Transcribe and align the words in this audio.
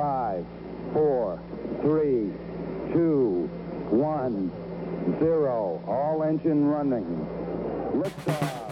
five, 0.00 0.46
four, 0.94 1.38
three, 1.82 2.32
two, 2.90 3.50
one, 3.90 4.50
zero. 5.20 5.76
All 5.86 6.22
engine 6.22 6.64
running. 6.64 7.04
Liftoff. 7.92 8.70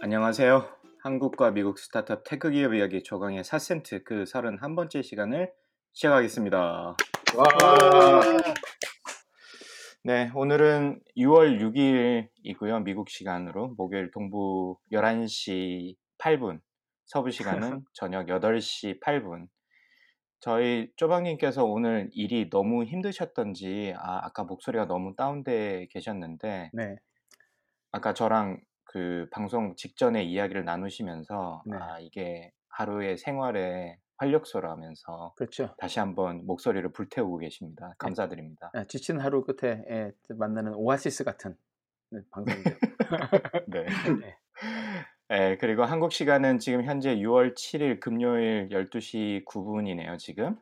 안녕하세요. 0.00 0.64
한국과 1.02 1.50
미국 1.50 1.78
스타트업 1.78 2.24
테크 2.24 2.50
기업 2.50 2.72
이야기 2.72 3.02
조강의 3.02 3.44
4센트 3.44 4.04
그 4.04 4.24
31번째 4.24 5.02
시간을 5.02 5.52
시작하겠습니다. 5.92 6.96
와. 7.36 7.44
네, 10.04 10.32
오늘은 10.34 10.98
6월 11.16 11.60
6일이고요. 11.60 12.82
미국 12.82 13.08
시간으로 13.08 13.74
목요일 13.76 14.10
동부 14.10 14.76
11시 14.90 15.94
8분, 16.18 16.60
서부 17.04 17.30
시간은 17.30 17.84
저녁 17.94 18.26
8시 18.26 19.00
8분. 19.00 19.46
저희 20.40 20.90
쪼박님께서 20.96 21.64
오늘 21.64 22.08
일이 22.14 22.50
너무 22.50 22.82
힘드셨던지 22.82 23.94
아, 23.96 24.26
아까 24.26 24.42
목소리가 24.42 24.86
너무 24.86 25.14
다운돼 25.14 25.86
계셨는데 25.92 26.70
네. 26.72 26.96
아까 27.92 28.12
저랑 28.12 28.58
그 28.82 29.28
방송 29.30 29.76
직전에 29.76 30.24
이야기를 30.24 30.64
나누시면서 30.64 31.62
네. 31.64 31.76
아, 31.80 32.00
이게 32.00 32.50
하루의 32.70 33.18
생활의 33.18 33.98
활력소라면서 34.22 35.34
그렇죠. 35.36 35.74
다시 35.78 35.98
한번 35.98 36.46
목소리를 36.46 36.90
불태우고 36.92 37.38
계십니다. 37.38 37.94
감사드립니다. 37.98 38.70
아, 38.74 38.84
지친 38.84 39.18
하루 39.20 39.44
끝에 39.44 39.82
예, 39.90 40.12
만나는 40.28 40.74
오아시스 40.74 41.24
같은 41.24 41.56
네, 42.10 42.20
방송이죠. 42.30 42.70
네. 43.66 43.84
네. 44.20 44.36
네, 45.28 45.56
그리고 45.58 45.84
한국 45.84 46.12
시간은 46.12 46.58
지금 46.58 46.84
현재 46.84 47.16
6월 47.16 47.54
7일 47.54 48.00
금요일 48.00 48.68
12시 48.70 49.44
9분이네요, 49.46 50.18
지금. 50.18 50.56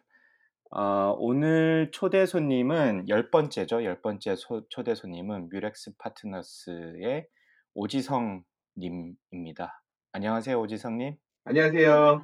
어, 0.70 1.14
오늘 1.18 1.90
초대 1.92 2.24
손님은 2.24 3.08
열 3.08 3.30
번째죠. 3.30 3.84
열 3.84 4.00
번째 4.00 4.36
소- 4.36 4.68
초대 4.68 4.94
손님은 4.94 5.48
뮤렉스 5.50 5.96
파트너스의 5.98 7.26
오지성 7.74 8.44
님입니다. 8.78 9.82
안녕하세요, 10.12 10.58
오지성 10.60 10.98
님. 10.98 11.16
안녕하세요. 11.44 12.22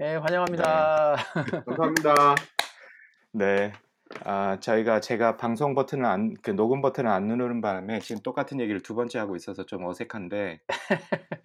네, 0.00 0.14
환영합니다. 0.14 1.16
감사합니다. 1.66 2.14
네. 3.32 3.72
아, 4.24 4.56
저희가 4.60 5.00
제가 5.00 5.36
방송 5.36 5.74
버튼을 5.74 6.04
안, 6.04 6.34
그 6.40 6.52
녹음 6.52 6.80
버튼을 6.80 7.10
안 7.10 7.26
누르는 7.26 7.60
바람에 7.60 7.98
지금 7.98 8.22
똑같은 8.22 8.60
얘기를 8.60 8.80
두 8.80 8.94
번째 8.94 9.18
하고 9.18 9.34
있어서 9.34 9.66
좀 9.66 9.84
어색한데 9.84 10.60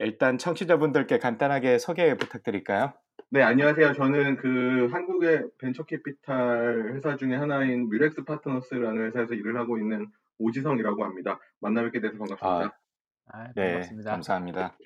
일단 0.00 0.38
청취자분들께 0.38 1.18
간단하게 1.18 1.78
소개 1.78 2.16
부탁드릴까요? 2.16 2.94
네, 3.28 3.42
안녕하세요. 3.42 3.92
저는 3.92 4.38
그 4.38 4.88
한국의 4.90 5.50
벤처 5.58 5.84
캐피탈 5.84 6.94
회사 6.94 7.16
중에 7.16 7.36
하나인 7.36 7.90
뮤렉스 7.90 8.24
파트너스라는 8.24 9.08
회사에서 9.08 9.34
일을 9.34 9.58
하고 9.58 9.76
있는 9.76 10.06
오지성이라고 10.38 11.04
합니다. 11.04 11.38
만나 11.60 11.82
뵙게 11.82 12.00
돼서 12.00 12.16
반갑습니다. 12.16 12.78
아, 13.26 13.52
네, 13.54 13.72
반갑습니다. 13.72 14.10
감사합니다. 14.10 14.78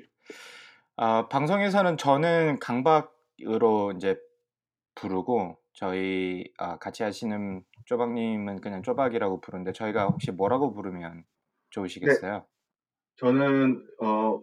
아, 1.03 1.29
방송에서는 1.29 1.97
저는 1.97 2.59
강박으로 2.59 3.93
이제 3.97 4.21
부르고 4.95 5.59
저희 5.73 6.45
아, 6.59 6.77
같이 6.77 7.03
하시는 7.03 7.65
쪼박님은 7.87 8.61
그냥 8.61 8.83
쪼박이라고 8.83 9.41
부르는데 9.41 9.73
저희가 9.73 10.09
혹시 10.09 10.31
뭐라고 10.31 10.75
부르면 10.75 11.25
좋으시겠어요? 11.71 12.47
저는 13.17 13.83
어 14.03 14.43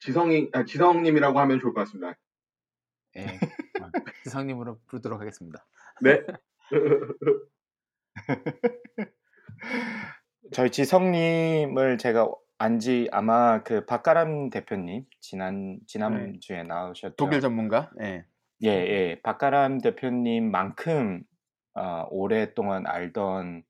지성이 0.00 0.50
아, 0.52 0.64
지성님이라고 0.64 1.38
하면 1.38 1.60
좋을 1.60 1.72
것 1.72 1.82
같습니다. 1.82 2.18
예. 3.14 3.38
아, 3.80 3.92
지성님으로 4.24 4.80
부르도록 4.88 5.20
하겠습니다. 5.20 5.64
네. 6.00 6.20
저희 10.52 10.68
지성님을 10.68 11.98
제가 11.98 12.28
안지 12.62 13.08
아마 13.10 13.64
그 13.64 13.84
박가람 13.86 14.48
대표님 14.48 15.04
지난 15.18 15.80
지난 15.88 16.32
네. 16.32 16.38
주에 16.38 16.62
나오셨죠. 16.62 17.16
독일 17.16 17.40
전문가. 17.40 17.90
예. 18.00 18.24
예, 18.62 18.68
예. 18.68 19.20
박가람 19.20 19.78
대표님만큼 19.78 21.24
어, 21.74 22.06
오랫동안 22.10 22.86
알던 22.86 23.64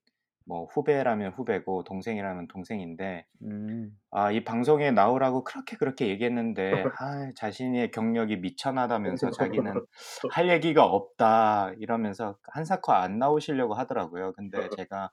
뭐 0.44 0.66
후배라면 0.66 1.32
후배고 1.32 1.84
동생이라면 1.84 2.48
동생인데 2.48 3.24
음. 3.44 3.96
아, 4.10 4.30
이 4.30 4.44
방송에 4.44 4.90
나오라고 4.90 5.42
그렇게 5.44 5.78
그렇게 5.78 6.08
얘기했는데 6.08 6.72
아, 7.00 7.30
자신의 7.34 7.92
경력이 7.92 8.36
미천하다면서 8.36 9.30
자기는 9.70 9.86
할 10.30 10.50
얘기가 10.50 10.84
없다 10.84 11.72
이러면서 11.78 12.36
한사코 12.42 12.92
안 12.92 13.18
나오시려고 13.18 13.72
하더라고요. 13.72 14.34
근데 14.34 14.68
제가 14.76 15.10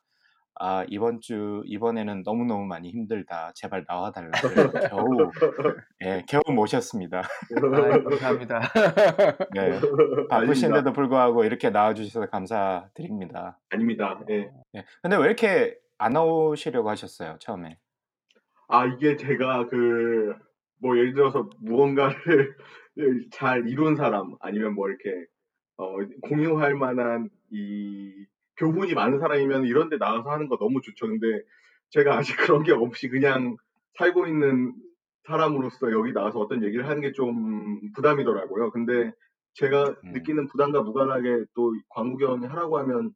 아, 0.61 0.85
이번 0.89 1.21
주 1.21 1.63
이번에는 1.65 2.23
너무 2.23 2.43
너무 2.43 2.65
많이 2.65 2.89
힘들다. 2.91 3.53
제발 3.55 3.85
나와 3.85 4.11
달라. 4.11 4.31
겨우 4.93 5.31
예, 6.03 6.21
겨우 6.27 6.41
모셨습니다. 6.53 7.21
아, 7.55 8.03
감사합니다. 8.03 8.59
네. 9.55 9.79
바쁘신데도 10.29 10.91
불구하고 10.91 11.45
이렇게 11.45 11.69
나와 11.69 11.93
주셔서 11.93 12.25
감사드립니다. 12.29 13.57
아닙니다. 13.69 14.19
예. 14.29 14.51
예. 14.75 14.83
근데 15.01 15.15
왜 15.15 15.23
이렇게 15.23 15.77
안 15.97 16.11
나오시려고 16.13 16.89
하셨어요, 16.89 17.37
처음에? 17.39 17.77
아, 18.67 18.85
이게 18.85 19.15
제가 19.15 19.67
그, 19.67 20.33
뭐, 20.81 20.97
예를 20.97 21.13
들어서 21.13 21.49
무언가를 21.59 22.55
잘 23.31 23.67
이룬 23.67 23.95
사람, 23.95 24.35
아니면 24.39 24.75
뭐 24.75 24.87
이렇게, 24.89 25.25
어, 25.77 25.95
공유할 26.21 26.75
만한 26.75 27.29
이 27.51 28.25
교훈이 28.59 28.93
많은 28.95 29.19
사람이면 29.19 29.65
이런 29.65 29.89
데 29.89 29.97
나가서 29.97 30.29
하는 30.31 30.47
거 30.49 30.57
너무 30.57 30.81
좋죠. 30.81 31.07
근데 31.07 31.27
제가 31.91 32.17
아직 32.17 32.35
그런 32.53 32.63
게 32.63 32.71
없이 32.73 33.09
그냥 33.09 33.57
살고 33.97 34.27
있는 34.27 34.73
사람으로서 35.27 35.91
여기 35.91 36.13
나와서 36.13 36.39
어떤 36.39 36.63
얘기를 36.63 36.87
하는 36.87 37.01
게 37.01 37.11
좀 37.13 37.81
부담이더라고요. 37.95 38.71
근데 38.71 39.11
제가 39.55 39.95
음. 40.05 40.13
느끼는 40.13 40.47
부담과 40.47 40.81
무관하게 40.83 41.45
또 41.55 41.73
광우견이 41.89 42.47
하라고 42.47 42.79
하면 42.79 43.11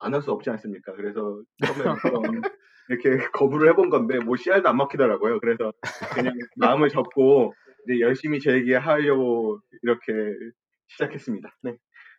안 0.00 0.14
할 0.14 0.22
수 0.22 0.32
없지 0.32 0.50
않습니까? 0.50 0.92
그래서 0.94 1.42
처음에 1.64 2.40
이렇게 2.88 3.16
거부를 3.32 3.68
해본 3.70 3.90
건데 3.90 4.18
뭐 4.20 4.36
씨알도 4.36 4.68
안 4.68 4.76
먹히더라고요. 4.78 5.40
그래서 5.40 5.72
그냥 6.14 6.34
마음을 6.56 6.88
접고 6.90 7.54
이제 7.86 8.00
열심히 8.00 8.40
제 8.40 8.52
얘기 8.54 8.72
하려고 8.74 9.60
이렇게 9.82 10.12
시작했습니다. 10.88 11.56
네. 11.62 11.76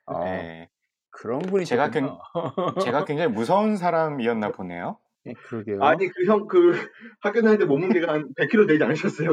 아, 0.08 0.28
예. 0.28 0.70
그런 1.12 1.40
분이 1.40 1.66
제가 1.66 1.92
제가 1.92 2.18
제가 2.84 3.06
굉장히 3.06 3.32
무서운 3.32 3.78
사람이었나 3.78 4.52
보네요. 4.52 4.98
예, 5.28 5.34
그러게요. 5.34 5.84
아니 5.84 6.08
그 6.08 6.26
형 6.28 6.48
그 6.48 6.74
학교 7.22 7.42
다닐 7.42 7.60
때 7.60 7.66
몸무게가 7.66 8.12
한 8.14 8.34
100kg 8.36 8.68
되지 8.68 8.84
않으셨어요? 8.84 9.30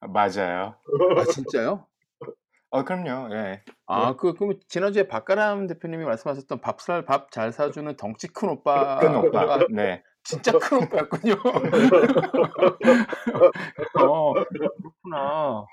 맞아요. 0.00 0.74
아, 1.16 1.24
진짜요? 1.24 1.86
어, 2.70 2.82
그럼요. 2.84 3.32
예. 3.34 3.62
아, 3.86 4.16
그, 4.16 4.34
그럼 4.34 4.58
지난주에 4.66 5.06
박가람 5.06 5.68
대표님이 5.68 6.04
말씀하셨던 6.04 6.60
밥살 6.60 7.04
밥 7.04 7.30
잘 7.30 7.52
사주는 7.52 7.96
덩치 7.96 8.26
큰 8.28 8.48
오빠. 8.48 8.98
큰 8.98 9.14
오빠. 9.14 9.64
네. 9.70 10.02
진짜 10.24 10.58
큰 10.58 10.78
오빠였군요. 10.82 11.34
어, 14.00 14.34
그렇구나. 14.34 15.66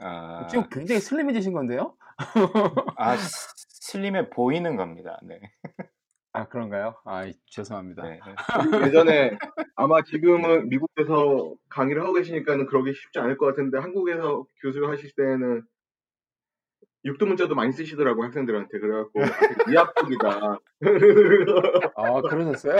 아, 0.00 0.46
지금 0.48 0.68
굉장히 0.70 1.00
슬림해지신 1.00 1.52
건데요? 1.52 1.94
아, 2.96 3.16
스- 3.16 3.48
슬림해 3.88 4.28
보이는 4.28 4.76
겁니다. 4.76 5.18
네. 5.22 5.40
아, 6.34 6.46
그런가요? 6.46 6.94
아, 7.06 7.24
이- 7.24 7.32
죄송합니다. 7.46 8.02
네. 8.02 8.20
그리고 8.22 8.36
예전에 8.92 9.30
아마 9.76 10.02
지금은 10.02 10.68
미국에서 10.68 11.54
강의를 11.70 12.02
하고 12.02 12.12
계시니까는 12.12 12.66
그러기 12.66 12.92
쉽지 12.92 13.18
않을 13.18 13.38
것 13.38 13.46
같은데 13.46 13.78
한국에서 13.78 14.44
교수 14.60 14.84
하실 14.86 15.10
때는 15.16 15.62
육두 17.06 17.24
문자도 17.26 17.54
많이 17.54 17.72
쓰시더라고 17.72 18.22
학생들한테 18.24 18.78
그래갖고 18.78 19.20
이합적이다. 19.72 20.58
아, 21.96 22.20
그러셨어요? 22.22 22.76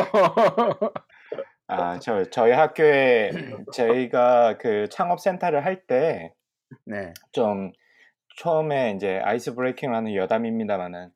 아, 1.68 1.98
저 2.00 2.24
저희 2.24 2.52
학교에 2.52 3.30
저희가 3.72 4.58
그 4.58 4.88
창업 4.90 5.20
센터를 5.20 5.64
할때 5.64 6.34
네. 6.84 7.14
좀 8.38 8.44
처음에 8.44 8.92
이제 8.92 9.20
ice 9.24 9.54
breaking을 9.54 9.94
하는 9.94 10.14
여담입니다만은 10.14 11.10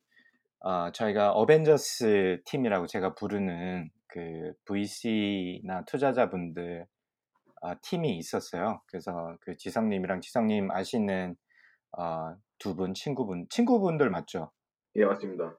어, 0.61 0.93
저희가 0.93 1.33
어벤져스 1.33 2.43
팀이라고 2.45 2.87
제가 2.87 3.15
부르는 3.15 3.91
그 4.09 4.53
VC나 4.65 5.85
투자자분들 5.87 6.87
어, 7.63 7.73
팀이 7.83 8.17
있었어요. 8.19 8.83
그래서 8.87 9.37
그 9.41 9.57
지성님이랑 9.57 10.21
지성님 10.21 10.71
아시는 10.71 11.37
어, 11.97 12.35
두분 12.59 12.95
친구분 12.95 13.47
친구분들 13.51 14.11
맞죠? 14.11 14.51
예 14.97 15.05
맞습니다. 15.05 15.57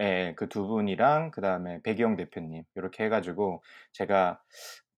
예, 0.00 0.34
그 0.36 0.48
두 0.48 0.66
분이랑 0.66 1.30
그 1.30 1.40
다음에 1.40 1.80
백이용 1.82 2.16
대표님 2.16 2.64
이렇게 2.74 3.04
해가지고 3.04 3.62
제가 3.92 4.40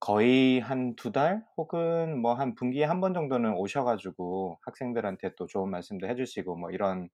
거의 0.02 0.58
한두달 0.58 1.44
혹은 1.56 2.20
뭐 2.20 2.34
한 2.34 2.54
분기에 2.56 2.84
한번 2.84 3.14
정도는 3.14 3.54
오셔 3.54 3.84
가지고 3.84 4.58
학생들한테 4.62 5.36
또 5.36 5.46
좋은 5.46 5.70
말씀도 5.70 6.08
해 6.08 6.16
주시고 6.16 6.56
뭐 6.56 6.70
이런 6.72 7.08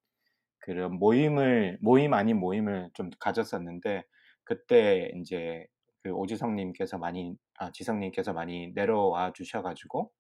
그런 0.61 0.99
모임을 0.99 1.79
모임 1.83 2.15
아닌 2.15 2.39
모임을 2.39 2.91
좀 2.95 3.11
가졌었는데 3.21 4.05
그때 4.45 5.13
이제 5.17 5.67
그 6.03 6.13
오지성 6.13 6.57
님께서 6.57 6.99
많이 6.99 7.37
아 7.59 7.71
지성 7.73 8.01
님께서 8.01 8.33
많이 8.33 8.73
내려와 8.75 9.33
주셔 9.35 9.63
가지고 9.63 10.11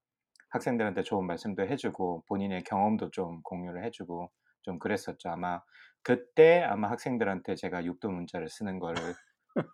학생들한테 0.50 1.02
좋은 1.04 1.26
말씀도 1.26 1.66
해 1.66 1.76
주고 1.76 2.24
본인의 2.28 2.64
경험도 2.64 3.10
좀 3.12 3.42
공유를 3.44 3.84
해 3.84 3.90
주고 3.90 4.30
좀 4.62 4.78
그랬었죠. 4.78 5.30
아마 5.30 5.62
그때 6.02 6.62
아마 6.62 6.90
학생들한테 6.90 7.54
제가 7.56 7.84
육두 7.86 8.10
문자를 8.10 8.48
쓰는 8.50 8.78
거를 8.78 9.14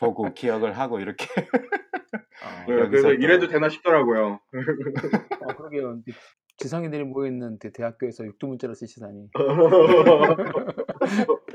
보고 0.00 0.32
기억을 0.34 0.78
하고 0.78 1.00
이렇게 1.00 1.26
어, 2.42 2.64
네, 2.68 2.88
그래서 2.88 3.08
또- 3.08 3.14
이래도 3.14 3.48
되나 3.48 3.68
싶더라고요. 3.68 4.40
어, 5.40 5.46
그러게요. 5.56 6.00
지성이들이 6.58 7.04
모여있는 7.04 7.58
대- 7.58 7.72
대학교에서 7.72 8.24
육두문자를 8.24 8.74
쓰시다니. 8.74 9.28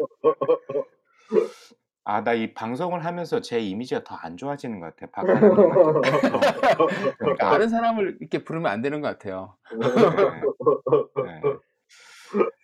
아, 2.05 2.23
나 2.23 2.33
이 2.33 2.53
방송을 2.53 3.05
하면서 3.05 3.39
제 3.41 3.59
이미지가 3.59 4.03
더 4.03 4.17
안 4.21 4.35
좋아지는 4.35 4.79
것 4.79 4.95
같아. 4.95 5.11
박하나님한테. 5.11 6.09
그러니까 7.19 7.49
다른 7.51 7.69
사람을 7.69 8.17
이렇게 8.19 8.43
부르면 8.43 8.71
안 8.71 8.81
되는 8.81 8.99
것 9.01 9.07
같아요. 9.09 9.55
네. 9.71 11.41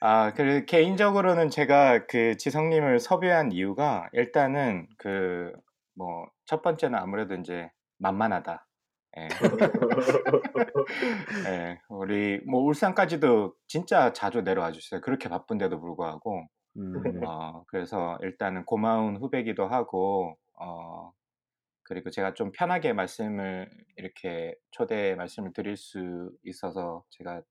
아, 0.01 0.33
그 0.33 0.65
개인적으로는 0.65 1.49
제가 1.51 2.07
그 2.07 2.37
지성님을 2.37 2.99
섭외한 2.99 3.51
이유가 3.51 4.09
일단은 4.13 4.87
그 4.97 5.51
뭐 5.97 6.25
첫 6.47 6.61
번째는 6.61 6.99
아무래도 6.99 7.33
이제 7.35 7.71
만만하다. 7.97 8.67
예. 9.17 9.27
예, 11.47 11.79
우리 11.89 12.41
뭐 12.45 12.61
울산까지도 12.63 13.55
진짜 13.67 14.13
자주 14.13 14.41
내려와 14.41 14.71
주셨어요. 14.71 15.01
그렇게 15.01 15.29
바쁜데도 15.29 15.79
불구하고. 15.79 16.47
음, 16.77 17.23
어, 17.25 17.63
그래서 17.67 18.17
일단은 18.21 18.65
고마운 18.65 19.17
후배기도 19.17 19.67
하고, 19.67 20.37
어, 20.59 21.11
그리고 21.83 22.09
제가 22.09 22.33
좀 22.33 22.51
편하게 22.51 22.93
말씀을 22.93 23.69
이렇게 23.97 24.55
초대 24.71 25.15
말씀을 25.15 25.53
드릴 25.53 25.77
수 25.77 26.31
있어서 26.43 27.03
제가 27.11 27.41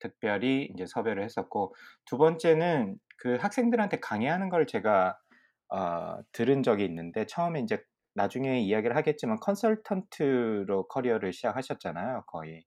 특별히 0.00 0.70
이제 0.74 0.84
섭외를 0.86 1.24
했었고, 1.24 1.74
두 2.04 2.18
번째는 2.18 2.98
그 3.18 3.36
학생들한테 3.36 4.00
강의하는 4.00 4.50
걸 4.50 4.66
제가 4.66 5.18
어, 5.68 6.18
들은 6.32 6.62
적이 6.62 6.84
있는데, 6.84 7.26
처음에 7.26 7.60
이제 7.60 7.82
나중에 8.16 8.60
이야기를 8.60 8.96
하겠지만 8.96 9.38
컨설턴트로 9.40 10.88
커리어를 10.88 11.32
시작하셨잖아요, 11.32 12.24
거의. 12.26 12.64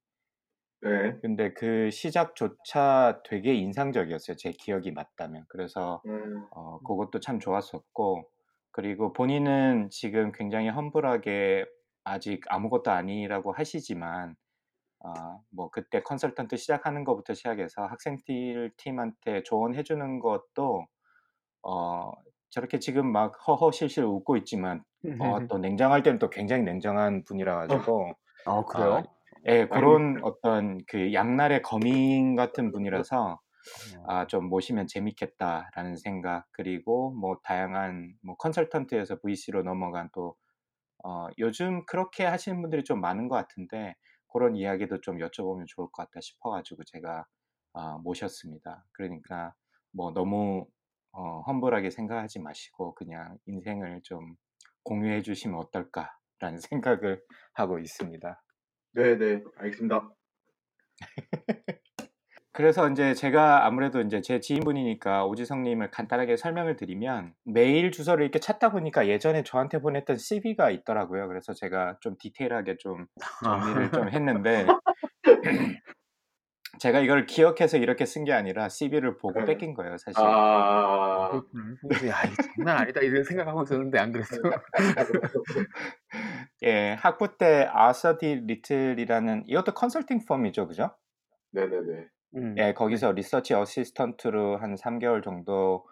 네. 0.82 1.20
근데 1.22 1.52
그 1.54 1.90
시작조차 1.92 3.22
되게 3.26 3.54
인상적이었어요. 3.56 4.38
제 4.38 4.52
기억이 4.52 4.92
맞다면. 4.92 5.46
그래서 5.50 6.02
음, 6.06 6.46
어, 6.52 6.80
그것도 6.80 7.20
참 7.20 7.40
좋았었고, 7.40 8.30
그리고 8.72 9.12
본인은 9.12 9.90
지금 9.90 10.32
굉장히 10.32 10.70
험불하게 10.70 11.66
아직 12.06 12.42
아무것도 12.48 12.92
아니라고 12.92 13.52
하시지만, 13.52 14.36
어, 15.00 15.44
뭐 15.50 15.70
그때 15.72 16.02
컨설턴트 16.04 16.58
시작하는 16.58 17.04
것부터 17.04 17.34
시작해서 17.34 17.86
학생들 17.88 18.72
팀한테 18.78 19.44
조언해주는 19.44 20.20
것도 20.20 20.88
어, 21.64 22.12
저렇게 22.50 22.80
지금 22.80 23.12
막 23.12 23.36
허허실실 23.48 24.04
웃고 24.04 24.38
있지만 24.38 24.84
어, 25.20 25.40
또 25.48 25.58
냉정할 25.60 26.04
때는 26.04 26.20
또 26.20 26.30
굉장히 26.30 26.64
냉정한 26.64 27.24
분이라 27.26 27.56
가지고 27.56 28.14
어, 28.46 28.66
그래요? 28.66 29.04
예, 29.48 29.68
그런 29.68 30.20
어떤 30.24 30.80
그 30.88 31.14
양날의 31.14 31.62
검인 31.62 32.36
같은 32.36 32.72
분이라서 32.72 33.40
어, 33.98 34.04
아, 34.08 34.28
좀 34.28 34.50
모시면 34.50 34.88
재밌겠다라는 34.88 35.96
생각 35.98 36.46
그리고 36.52 37.12
뭐 37.12 37.38
다양한 37.44 38.16
뭐 38.24 38.36
컨설턴트에서 38.38 39.20
VC로 39.22 39.64
넘어간 39.64 40.10
또 40.14 40.36
어, 41.04 41.28
요즘 41.38 41.86
그렇게 41.86 42.26
하시는 42.26 42.62
분들이 42.62 42.84
좀 42.84 43.00
많은 43.02 43.28
것 43.30 43.36
같은데 43.36 43.96
그런 44.32 44.56
이야기도 44.56 45.02
좀 45.02 45.18
여쭤보면 45.18 45.66
좋을 45.68 45.88
것 45.92 46.04
같다 46.04 46.20
싶어가지고 46.22 46.84
제가 46.86 47.26
어, 47.74 47.98
모셨습니다. 48.00 48.86
그러니까 48.94 49.54
뭐 49.92 50.12
너무 50.12 50.68
어, 51.12 51.42
험불하게 51.48 51.90
생각하지 51.90 52.40
마시고 52.40 52.96
그냥 52.96 53.38
인생을 53.46 54.02
좀 54.04 54.36
공유해 54.84 55.22
주시면 55.22 55.58
어떨까라는 55.60 56.60
생각을 56.70 57.22
하고 57.54 57.80
있습니다. 57.80 58.42
네, 58.94 59.18
네, 59.18 59.44
알겠습니다. 59.58 60.10
그래서 62.52 62.90
이제 62.90 63.14
제가 63.14 63.66
아무래도 63.66 64.02
이제 64.02 64.22
제 64.22 64.40
지인분이니까 64.40 65.26
오지성님을 65.26 65.92
간단하게 65.92 66.36
설명을 66.36 66.76
드리면 66.76 67.34
메일 67.46 67.92
주소를 67.92 68.24
이렇게 68.24 68.40
찾다 68.40 68.72
보니까 68.72 69.08
예전에 69.08 69.44
저한테 69.44 69.80
보냈던 69.80 70.18
CV가 70.18 70.72
있더라고요. 70.72 71.28
그래서 71.28 71.54
제가 71.54 71.98
좀 72.02 72.16
디테일하게 72.20 72.78
좀 72.78 73.06
정리를 73.44 73.92
좀 73.92 74.10
했는데 74.10 74.66
제가 76.80 77.00
이걸 77.00 77.26
기억해서 77.26 77.78
이렇게 77.78 78.06
쓴 78.06 78.24
게 78.26 78.34
아니라 78.34 78.70
CV를 78.70 79.18
보고 79.18 79.40
네. 79.40 79.46
베낀 79.46 79.74
거예요, 79.74 79.98
사실. 79.98 80.16
아, 80.24 81.30
그렇구나. 81.30 81.76
그래서 81.88 82.08
야, 82.08 82.24
이거 82.24 82.36
장난 82.56 82.78
아니다 82.78 83.02
이런 83.02 83.24
생각하고 83.24 83.64
있었는데 83.64 84.00
안 84.00 84.12
그래도. 84.12 84.42
예, 86.64 86.94
학부 87.00 87.38
때 87.38 87.68
아서 87.72 88.20
디 88.20 88.44
리틀이라는 88.48 89.44
이것도 89.48 89.74
컨설팅 89.74 90.26
firm이죠, 90.26 90.68
그죠? 90.68 90.92
네네네. 91.52 92.08
음, 92.36 92.56
예, 92.58 92.74
거기서 92.74 93.12
research 93.14 93.54
assistant로 93.54 94.58
한 94.58 94.76
3개월 94.76 95.24
정도 95.24 95.86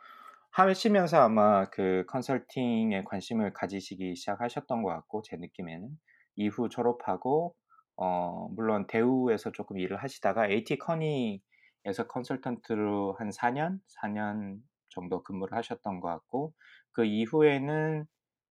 하시면서 0.52 1.20
아마 1.22 1.66
그 1.70 2.06
컨설팅에 2.08 3.04
관심을 3.06 3.54
가지시기 3.54 4.16
시작하셨던 4.16 4.84
것 4.84 4.90
같고, 4.90 5.22
제 5.24 5.38
느낌에는. 5.38 5.90
이후 6.36 6.70
졸업하고, 6.70 7.56
어, 7.98 8.48
물론 8.56 8.88
대우에서 8.88 9.52
조금 9.52 9.80
일을 9.80 9.98
하시다가 9.98 10.48
AT 10.50 10.78
커니에서 10.78 12.08
컨설턴트로 12.08 13.16
한 13.20 13.30
4년? 13.32 13.80
4년 14.02 14.60
정도 14.90 15.24
근무를 15.24 15.58
하셨던 15.58 16.00
것 16.00 16.08
같고, 16.10 16.54
그 16.92 17.06
이후에는 17.06 18.06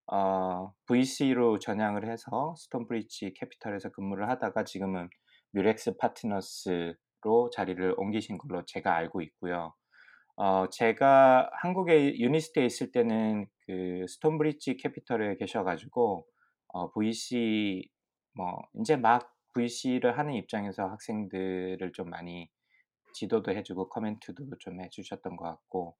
어, 0.08 0.72
VC로 0.87 1.58
전향을 1.58 2.08
해서 2.10 2.54
스톤브리지 2.56 3.34
캐피탈에서 3.34 3.90
근무를 3.90 4.28
하다가 4.31 4.64
지금은 4.64 5.09
뮤렉스 5.52 5.97
파트너스로 5.97 7.50
자리를 7.52 7.94
옮기신 7.97 8.38
걸로 8.38 8.64
제가 8.66 8.94
알고 8.94 9.23
있고요. 9.23 9.75
어, 10.37 10.68
제가 10.70 11.50
한국에 11.54 12.18
유니스트에 12.18 12.64
있을 12.66 12.92
때는 12.92 13.47
그 13.66 14.04
스톤브리지 14.09 14.76
캐피털에 14.76 15.37
계셔가지고 15.38 16.26
어, 16.68 16.92
VC 16.92 17.88
뭐 18.35 18.59
이제 18.80 18.97
막 18.97 19.36
VC를 19.56 20.18
하는 20.18 20.34
입장에서 20.34 20.86
학생들을 20.88 21.92
좀 21.92 22.10
많이 22.10 22.50
지도도 23.14 23.52
해주고 23.52 23.88
커멘트도 23.88 24.58
좀 24.58 24.80
해주셨던 24.82 25.36
것 25.36 25.44
같고 25.44 25.96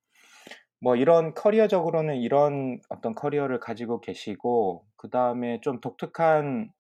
뭐 0.81 0.97
이런 0.97 1.35
커리어적으로는 1.35 2.17
이런 2.17 2.81
어떤 2.91 3.15
커리어를 3.15 3.61
가지고 3.61 4.01
계시고 4.01 4.87
그 4.97 5.09
다음에 5.09 5.61
좀 5.63 5.81
독특한 5.81 6.71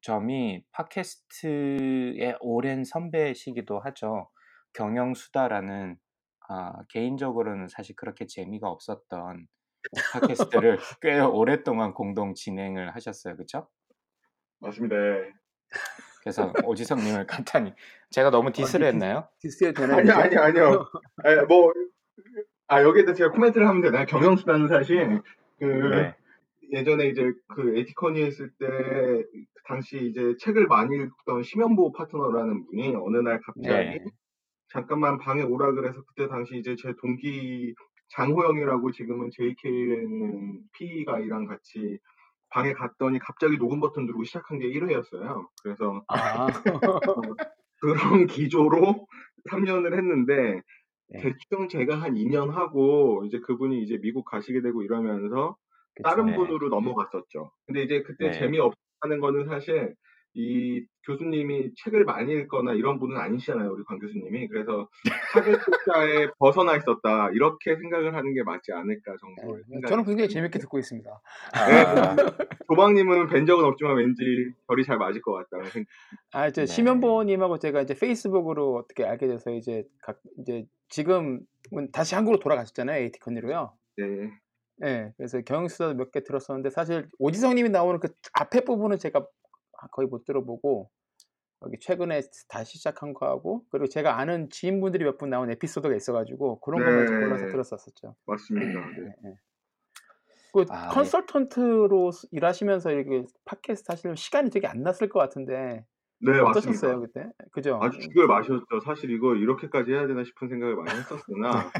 점이 0.00 0.64
팟캐스트의 0.72 2.38
오랜 2.40 2.84
선배시기도 2.84 3.78
하죠. 3.80 4.30
경영수다라는 4.72 5.96
아, 6.48 6.84
개인적으로는 6.88 7.68
사실 7.68 7.94
그렇게 7.94 8.26
재미가 8.26 8.68
없었던 8.68 9.46
팟캐스트를 10.12 10.78
꽤 11.00 11.20
오랫동안 11.20 11.94
공동 11.94 12.34
진행을 12.34 12.94
하셨어요. 12.94 13.36
그렇죠? 13.36 13.68
맞습니다. 14.58 14.96
그래서 16.22 16.52
오지성님을 16.64 17.26
간단히 17.26 17.72
제가 18.10 18.30
너무 18.30 18.52
diss를 18.52 18.86
했나요? 18.86 19.28
diss해도 19.40 19.80
되나요? 19.82 19.98
아니요? 19.98 20.14
아니요, 20.14 20.40
아니요. 20.40 20.86
에, 21.24 21.44
뭐, 21.46 21.72
아, 22.68 22.82
여기에다 22.82 23.14
제가 23.14 23.30
코멘트를 23.30 23.66
하면 23.66 23.80
되나요? 23.80 24.06
경영수단은 24.06 24.68
사실, 24.68 25.22
그, 25.58 25.64
네. 25.64 26.14
예전에 26.72 27.06
이제 27.06 27.32
그 27.48 27.78
AT 27.78 27.91
커니 27.91 28.22
했을 28.22 28.50
때, 28.58 28.66
당시 29.70 29.98
이제 30.04 30.34
책을 30.40 30.66
많이 30.66 30.96
읽던 30.96 31.44
심연보 31.44 31.92
파트너라는 31.92 32.66
분이 32.66 32.94
어느 32.96 33.18
날 33.18 33.40
갑자기 33.40 33.98
네. 33.98 34.04
잠깐만 34.72 35.18
방에 35.18 35.42
오라 35.42 35.72
그래서 35.72 36.02
그때 36.02 36.28
당시 36.28 36.56
이제 36.56 36.74
제 36.76 36.92
동기 37.00 37.74
장호영이라고 38.08 38.90
지금은 38.90 39.30
JK는 39.30 40.60
PE가 40.72 41.20
이랑 41.20 41.46
같이 41.46 41.98
방에 42.50 42.72
갔더니 42.74 43.18
갑자기 43.20 43.58
녹음 43.58 43.80
버튼 43.80 44.06
누르고 44.06 44.24
시작한 44.24 44.58
게 44.58 44.66
1회였어요. 44.68 45.48
그래서 45.62 46.04
아, 46.08 46.48
그런 47.80 48.26
기조로 48.26 49.06
3년을 49.50 49.96
했는데 49.96 50.62
네. 51.08 51.34
대충 51.50 51.68
제가 51.68 51.96
한 52.02 52.14
2년 52.16 52.50
하고 52.50 53.24
이제 53.26 53.40
그분이 53.40 53.82
이제 53.82 53.98
미국 54.02 54.24
가시게 54.26 54.62
되고 54.62 54.82
이러면서 54.82 55.56
그쵸. 55.94 56.22
다른 56.22 56.24
네. 56.24 56.34
분으로 56.34 56.68
넘어갔었죠. 56.70 57.52
근데 57.66 57.82
이제 57.82 58.02
그때 58.02 58.30
네. 58.30 58.32
재미없다는 58.32 59.20
거는 59.20 59.46
사실 59.46 59.94
이 60.34 60.84
교수님이 61.06 61.72
책을 61.82 62.04
많이 62.04 62.32
읽거나 62.32 62.72
이런 62.74 63.00
분은 63.00 63.16
아니시잖아요, 63.16 63.72
우리 63.72 63.82
관 63.84 63.98
교수님이. 63.98 64.48
그래서 64.48 64.88
숫자에 65.64 66.28
벗어나 66.38 66.76
있었다. 66.76 67.30
이렇게 67.32 67.76
생각을 67.76 68.14
하는 68.14 68.32
게 68.34 68.42
맞지 68.44 68.72
않을까 68.72 69.16
정도의 69.20 69.62
네. 69.68 69.80
저는 69.88 70.04
굉장히. 70.04 70.28
재밌게 70.28 70.58
듣고 70.60 70.78
있습니다. 70.78 71.10
아, 71.10 72.16
조방님은 72.68 73.26
뵌 73.28 73.46
적은 73.46 73.64
없지만 73.64 73.96
왠지 73.96 74.22
결이 74.68 74.84
잘 74.84 74.98
맞을 74.98 75.20
것 75.20 75.32
같다는 75.32 75.70
생각. 75.70 75.88
아, 76.32 76.46
이제 76.46 76.62
네. 76.62 76.66
심연보님하고 76.66 77.58
제가 77.58 77.82
이제 77.82 77.94
페이스북으로 77.94 78.76
어떻게 78.76 79.04
알게 79.04 79.26
돼서 79.26 79.50
이제 79.50 79.84
각 80.02 80.20
이제 80.38 80.64
지금은 80.90 81.40
다시 81.92 82.14
한국으로 82.14 82.38
돌아가셨잖아요, 82.38 83.02
에이티컨으로요. 83.02 83.72
네. 83.96 84.04
예, 84.82 85.12
그래서 85.16 85.40
경영수다 85.42 85.94
몇개 85.94 86.22
들었었는데 86.22 86.70
사실 86.70 87.08
오지성님이 87.18 87.68
나오는 87.68 88.00
그 88.00 88.08
앞에 88.32 88.60
부분은 88.60 88.98
제가 88.98 89.26
거의 89.88 90.08
못 90.08 90.24
들어보고 90.24 90.90
여기 91.62 91.78
최근에 91.78 92.22
다시 92.48 92.78
시작한 92.78 93.12
거하고 93.12 93.64
그리고 93.70 93.86
제가 93.86 94.18
아는 94.18 94.48
지인분들이 94.50 95.04
몇 95.04 95.18
분 95.18 95.28
나온 95.30 95.50
에피소드가 95.50 95.94
있어가지고 95.94 96.60
그런 96.60 96.82
것만 96.84 97.06
좀 97.06 97.20
네. 97.20 97.26
골라서 97.26 97.46
들었었었죠. 97.46 98.16
맞습니다. 98.26 98.80
네. 98.80 98.96
예, 99.26 99.28
예. 99.30 99.34
그 100.52 100.64
아, 100.70 100.88
컨설턴트로 100.88 102.10
일하시면서 102.32 102.90
이렇게 102.92 103.24
팟캐스트 103.44 103.92
하시려면 103.92 104.16
시간이 104.16 104.50
되게 104.50 104.66
안 104.66 104.82
났을 104.82 105.08
것 105.08 105.18
같은데 105.20 105.84
네, 106.22 106.38
어떠셨어요 106.40 106.98
맞습니다. 106.98 107.22
그때? 107.22 107.32
그죠? 107.52 107.78
아주 107.82 108.00
죽을 108.00 108.26
마셨죠. 108.26 108.80
사실 108.84 109.10
이거 109.10 109.34
이렇게까지 109.36 109.92
해야 109.92 110.06
되나 110.06 110.24
싶은 110.24 110.48
생각을 110.48 110.76
많이 110.76 110.90
했었으나 110.90 111.70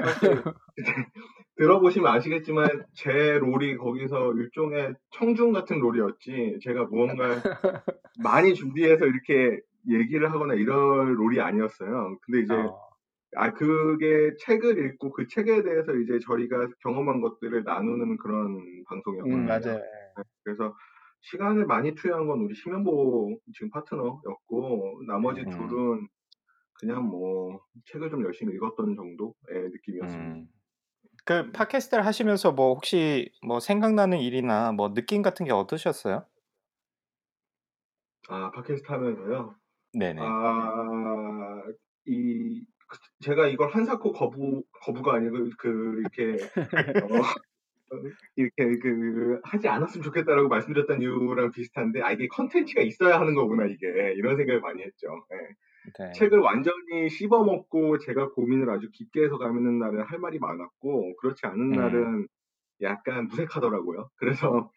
사실 0.04 0.42
들어보시면 1.60 2.10
아시겠지만 2.10 2.86
제 2.94 3.38
롤이 3.38 3.76
거기서 3.76 4.32
일종의 4.32 4.94
청중 5.10 5.52
같은 5.52 5.78
롤이었지 5.78 6.58
제가 6.62 6.84
무언가 6.84 7.24
많이 8.24 8.54
준비해서 8.54 9.04
이렇게 9.04 9.60
얘기를 9.86 10.32
하거나 10.32 10.54
이럴 10.54 11.18
롤이 11.18 11.38
아니었어요. 11.38 12.16
근데 12.22 12.40
이제 12.40 12.54
어, 12.54 12.80
아 13.36 13.52
그게 13.52 14.34
책을 14.38 14.86
읽고 14.86 15.10
그 15.12 15.26
책에 15.28 15.62
대해서 15.62 15.94
이제 15.96 16.18
저희가 16.26 16.66
경험한 16.82 17.20
것들을 17.20 17.62
나누는 17.62 18.16
그런 18.16 18.58
방송이었거든요. 18.88 19.42
음, 19.42 19.46
맞아요. 19.46 19.76
네, 19.76 20.22
그래서 20.42 20.74
시간을 21.20 21.66
많이 21.66 21.94
투여한 21.94 22.26
건 22.26 22.40
우리 22.40 22.54
심현보 22.54 23.38
지금 23.52 23.68
파트너였고 23.68 25.02
나머지 25.06 25.42
음. 25.42 25.50
둘은 25.50 26.08
그냥 26.80 27.04
뭐 27.04 27.60
책을 27.92 28.08
좀 28.08 28.24
열심히 28.24 28.54
읽었던 28.54 28.96
정도의 28.96 29.68
느낌이었습니다. 29.70 30.34
음. 30.36 30.48
그 31.30 31.52
팟캐스트를 31.52 32.04
하시면서 32.04 32.50
뭐 32.50 32.74
혹시 32.74 33.30
뭐 33.46 33.60
생각나는 33.60 34.18
일이나 34.18 34.72
뭐 34.72 34.92
느낌 34.92 35.22
같은 35.22 35.46
게 35.46 35.52
어떠셨어요? 35.52 36.26
아 38.28 38.50
팟캐스트 38.50 38.90
하면서요. 38.90 39.54
네네. 39.92 40.20
아, 40.20 41.62
이, 42.06 42.64
그- 42.88 42.98
제가 43.20 43.46
이걸 43.46 43.70
한사코 43.70 44.12
거부, 44.12 44.64
거부가 44.84 45.14
아니고, 45.14 45.50
그, 45.58 46.00
이렇게, 46.00 46.44
어, 47.02 47.08
이렇게, 48.36 48.78
그, 48.80 49.40
하지 49.44 49.68
않았으면 49.68 50.02
좋겠다라고 50.02 50.48
말씀드렸던 50.48 51.00
이유랑 51.02 51.52
비슷한데, 51.52 52.02
아, 52.02 52.12
이게 52.12 52.26
컨텐츠가 52.28 52.82
있어야 52.82 53.20
하는 53.20 53.34
거구나, 53.34 53.66
이게. 53.66 53.86
이런 54.16 54.36
생각을 54.36 54.60
많이 54.60 54.82
했죠. 54.82 55.08
예. 55.32 55.36
네. 55.98 56.12
책을 56.12 56.38
완전히 56.38 57.08
씹어먹고 57.08 57.98
제가 57.98 58.30
고민을 58.30 58.70
아주 58.70 58.90
깊게 58.92 59.24
해서 59.24 59.38
가는 59.38 59.78
날은 59.78 60.02
할 60.04 60.18
말이 60.18 60.38
많았고, 60.38 61.16
그렇지 61.16 61.46
않은 61.46 61.60
음. 61.60 61.70
날은 61.72 62.28
약간 62.82 63.26
무색하더라고요. 63.28 64.10
그래서, 64.16 64.70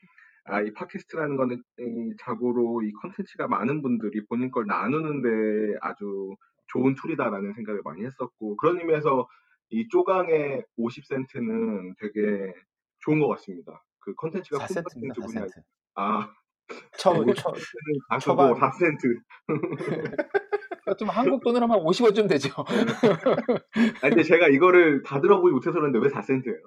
아, 0.45 0.62
이 0.62 0.74
팟캐스트라는 0.74 1.38
거는 1.38 1.63
이 1.79 2.15
자고로 2.19 2.83
이 2.83 2.91
컨텐츠가 2.93 3.48
많은 3.48 3.81
분들이 3.81 4.25
본인 4.25 4.51
걸 4.51 4.65
나누는데 4.67 5.77
아주 5.81 6.36
좋은 6.67 6.95
tool이다라는 6.96 7.53
생각을 7.53 7.81
많이 7.83 8.05
했었고, 8.05 8.57
그런 8.57 8.79
의미에서 8.79 9.27
이 9.69 9.88
쪼강의 9.89 10.63
50센트는 10.77 11.95
되게 12.00 12.53
좋은 13.00 13.19
것 13.19 13.27
같습니다. 13.29 13.83
그 14.00 14.13
컨텐츠가 14.15 14.65
4센트입니다. 14.65 15.15
콘텐츠 15.15 15.22
분야, 15.22 15.45
4센트. 15.45 15.63
아, 15.95 16.33
초, 16.98 17.24
네, 17.25 17.33
초, 17.33 17.51
50센트 18.36 19.22
4센트. 20.93 20.97
좀 21.00 21.09
한국 21.09 21.43
돈으로 21.43 21.63
하면 21.67 21.83
50원쯤 21.85 22.29
되죠. 22.29 22.50
아, 22.57 24.09
근데 24.09 24.23
제가 24.23 24.47
이거를 24.50 25.03
다 25.03 25.19
들어보지 25.21 25.53
못해서 25.53 25.73
그런데 25.73 26.00
왜 26.00 26.09
4센트예요? 26.09 26.59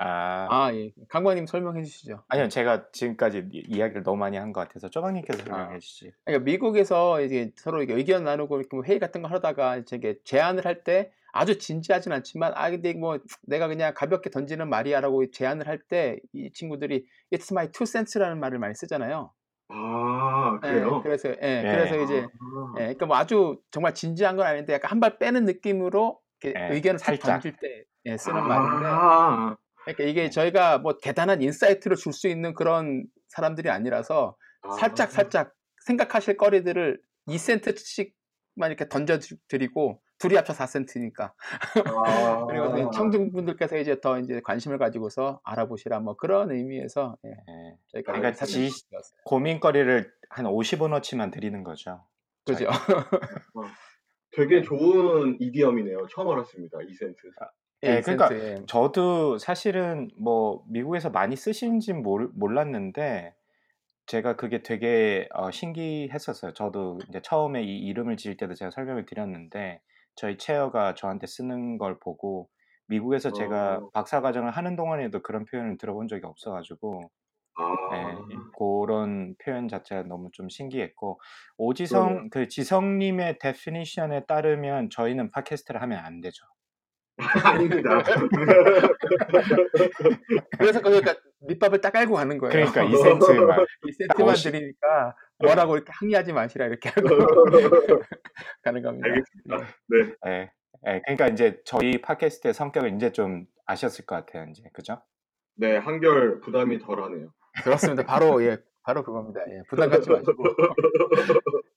아, 0.00 0.46
아, 0.48 0.72
예. 0.74 0.92
강관님 1.08 1.46
설명해 1.46 1.82
주시죠. 1.82 2.22
아니요, 2.28 2.48
제가 2.48 2.90
지금까지 2.92 3.48
이- 3.52 3.64
이야기를 3.68 4.04
너무 4.04 4.16
많이 4.18 4.36
한 4.36 4.52
것 4.52 4.60
같아서 4.60 4.88
쪼박님께서 4.88 5.40
설명해 5.44 5.78
주시지. 5.80 6.12
그러니까 6.24 6.44
미국에서 6.44 7.20
이제 7.22 7.50
서로 7.56 7.82
의견 7.82 8.22
나누고 8.22 8.60
이렇게 8.60 8.76
뭐 8.76 8.84
회의 8.84 9.00
같은 9.00 9.22
거 9.22 9.28
하다가 9.28 9.78
이제 9.78 9.98
제안을 10.24 10.66
할 10.66 10.84
때 10.84 11.10
아주 11.32 11.58
진지하진 11.58 12.12
않지만 12.12 12.52
아 12.54 12.70
근데 12.70 12.94
뭐 12.94 13.18
내가 13.42 13.66
그냥 13.68 13.92
가볍게 13.94 14.30
던지는 14.30 14.68
말이야라고 14.70 15.30
제안을 15.32 15.66
할 15.66 15.80
때 15.88 16.20
이 16.32 16.50
친구들이 16.52 17.04
it's 17.32 17.50
my 17.52 17.70
two 17.72 17.84
cents라는 17.84 18.38
말을 18.40 18.58
많이 18.60 18.74
쓰잖아요. 18.74 19.32
아, 19.70 20.58
예, 20.64 20.68
그래요? 20.68 21.02
그래서 21.02 21.28
예, 21.30 21.36
예. 21.42 21.62
그래서 21.62 21.98
이제 21.98 22.20
아, 22.20 22.72
예, 22.78 22.82
그러니까 22.84 23.06
뭐 23.06 23.16
아주 23.16 23.60
정말 23.70 23.94
진지한 23.94 24.36
건 24.36 24.46
아닌데 24.46 24.72
약간 24.72 24.90
한 24.90 25.00
발 25.00 25.18
빼는 25.18 25.44
느낌으로 25.44 26.20
이렇게 26.42 26.58
예, 26.58 26.74
의견을 26.74 26.98
탁 26.98 27.06
살짝. 27.06 27.32
던질 27.42 27.56
때 27.60 27.84
예, 28.06 28.16
쓰는 28.16 28.46
말인데 28.46 28.86
아, 28.86 29.56
그러니까 29.84 30.04
이게 30.04 30.30
저희가 30.30 30.78
뭐 30.78 30.96
대단한 31.02 31.42
insight를 31.42 31.96
줄 31.96 32.12
수 32.12 32.28
있는 32.28 32.54
그런 32.54 33.04
사람들이 33.28 33.68
아니라서 33.70 34.36
아. 34.62 34.70
살짝 34.72 35.10
살짝 35.12 35.52
생각하실 35.86 36.36
거리들을 36.38 37.00
2센트씩만 37.26 38.12
이렇게 38.68 38.88
던져드리고 38.88 40.00
둘이 40.18 40.34
합쳐 40.34 40.52
4센트니까 40.52 41.32
아. 41.86 42.46
그리고 42.50 42.76
이제 42.76 42.86
청중분들께서 42.92 43.78
이제 43.78 44.00
더 44.00 44.18
이제 44.18 44.40
관심을 44.42 44.78
가지고서 44.78 45.40
알아보시라 45.44 46.00
뭐 46.00 46.16
그런 46.16 46.50
의미에서 46.50 47.16
예, 47.24 47.30
예. 47.30 47.76
저희가 47.92 48.12
그러니까 48.12 48.44
지-. 48.44 48.70
고민거리를 49.24 50.12
한 50.30 50.44
50원어치만 50.46 51.32
드리는 51.32 51.62
거죠. 51.62 52.04
그죠? 52.44 52.68
되게 54.32 54.62
좋은 54.62 55.36
idiom이네요. 55.40 56.06
처음 56.10 56.30
알았습니다. 56.30 56.78
2센트. 56.78 57.16
예, 57.84 57.96
예, 57.96 58.00
그러니까 58.00 58.28
2센트, 58.28 58.60
예. 58.60 58.64
저도 58.66 59.38
사실은 59.38 60.10
뭐 60.20 60.64
미국에서 60.68 61.10
많이 61.10 61.36
쓰시는지는 61.36 62.02
몰, 62.02 62.28
몰랐는데 62.34 63.34
제가 64.06 64.36
그게 64.36 64.62
되게 64.62 65.28
어, 65.34 65.50
신기했었어요. 65.50 66.54
저도 66.54 66.98
이제 67.08 67.20
처음에 67.22 67.62
이 67.62 67.78
이름을 67.86 68.16
지을 68.16 68.36
때도 68.36 68.54
제가 68.54 68.70
설명을 68.70 69.06
드렸는데 69.06 69.80
저희 70.18 70.36
chair가 70.36 70.94
저한테 70.94 71.26
쓰는 71.28 71.78
걸 71.78 71.98
보고 72.00 72.50
미국에서 72.88 73.32
제가 73.32 73.76
어. 73.76 73.90
박사 73.94 74.20
과정을 74.20 74.50
하는 74.50 74.74
동안에도 74.74 75.22
그런 75.22 75.44
표현을 75.44 75.78
들어본 75.78 76.08
적이 76.08 76.26
없어가지고 76.26 77.10
아, 77.54 77.96
예, 77.96 78.36
그런 78.58 79.36
표현 79.38 79.68
자체가 79.68 80.02
너무 80.02 80.30
좀 80.32 80.48
신기했고 80.48 81.20
오지성 81.56 82.30
그 82.30 82.48
지성님의 82.48 83.38
definition에 83.38 84.26
따르면 84.26 84.90
저희는 84.90 85.30
팟캐스트를 85.30 85.80
하면 85.82 86.04
안 86.04 86.20
되죠. 86.20 86.44
아닙니다. 87.44 88.02
그래서 90.58 90.80
그러니까 90.80 91.14
밑밥을 91.40 91.80
딱 91.80 91.92
깔고 91.92 92.14
가는 92.14 92.38
거예요. 92.38 92.52
그러니까 92.52 92.84
2센트만 92.84 93.66
2센트만 93.86 94.32
오십- 94.32 94.52
드리니까 94.52 95.16
뭐라고 95.44 95.76
이렇게 95.76 95.92
항의하지 95.94 96.32
마시라 96.32 96.66
이렇게 96.66 96.88
하고 96.90 97.08
가는 98.62 98.82
겁니다. 98.82 99.08
알겠습니다. 99.08 99.56
예. 99.94 99.98
네. 99.98 100.14
예, 100.26 100.50
예, 100.94 101.00
그러니까 101.04 101.28
이제 101.28 101.60
저희 101.64 102.00
팟캐스트의 102.00 102.54
성격을 102.54 102.94
이제 102.94 103.12
좀 103.12 103.46
아셨을 103.66 104.06
것 104.06 104.14
같아요, 104.16 104.46
이제 104.50 104.62
그죠? 104.72 105.00
네, 105.56 105.76
한결 105.76 106.40
부담이 106.40 106.78
덜하네요. 106.78 107.32
그렇습니다. 107.64 108.04
바로 108.04 108.42
예, 108.44 108.58
바로 108.82 109.02
그겁니다. 109.02 109.40
예, 109.48 109.62
부담 109.68 109.90
갖지 109.90 110.08
마시고 110.08 110.36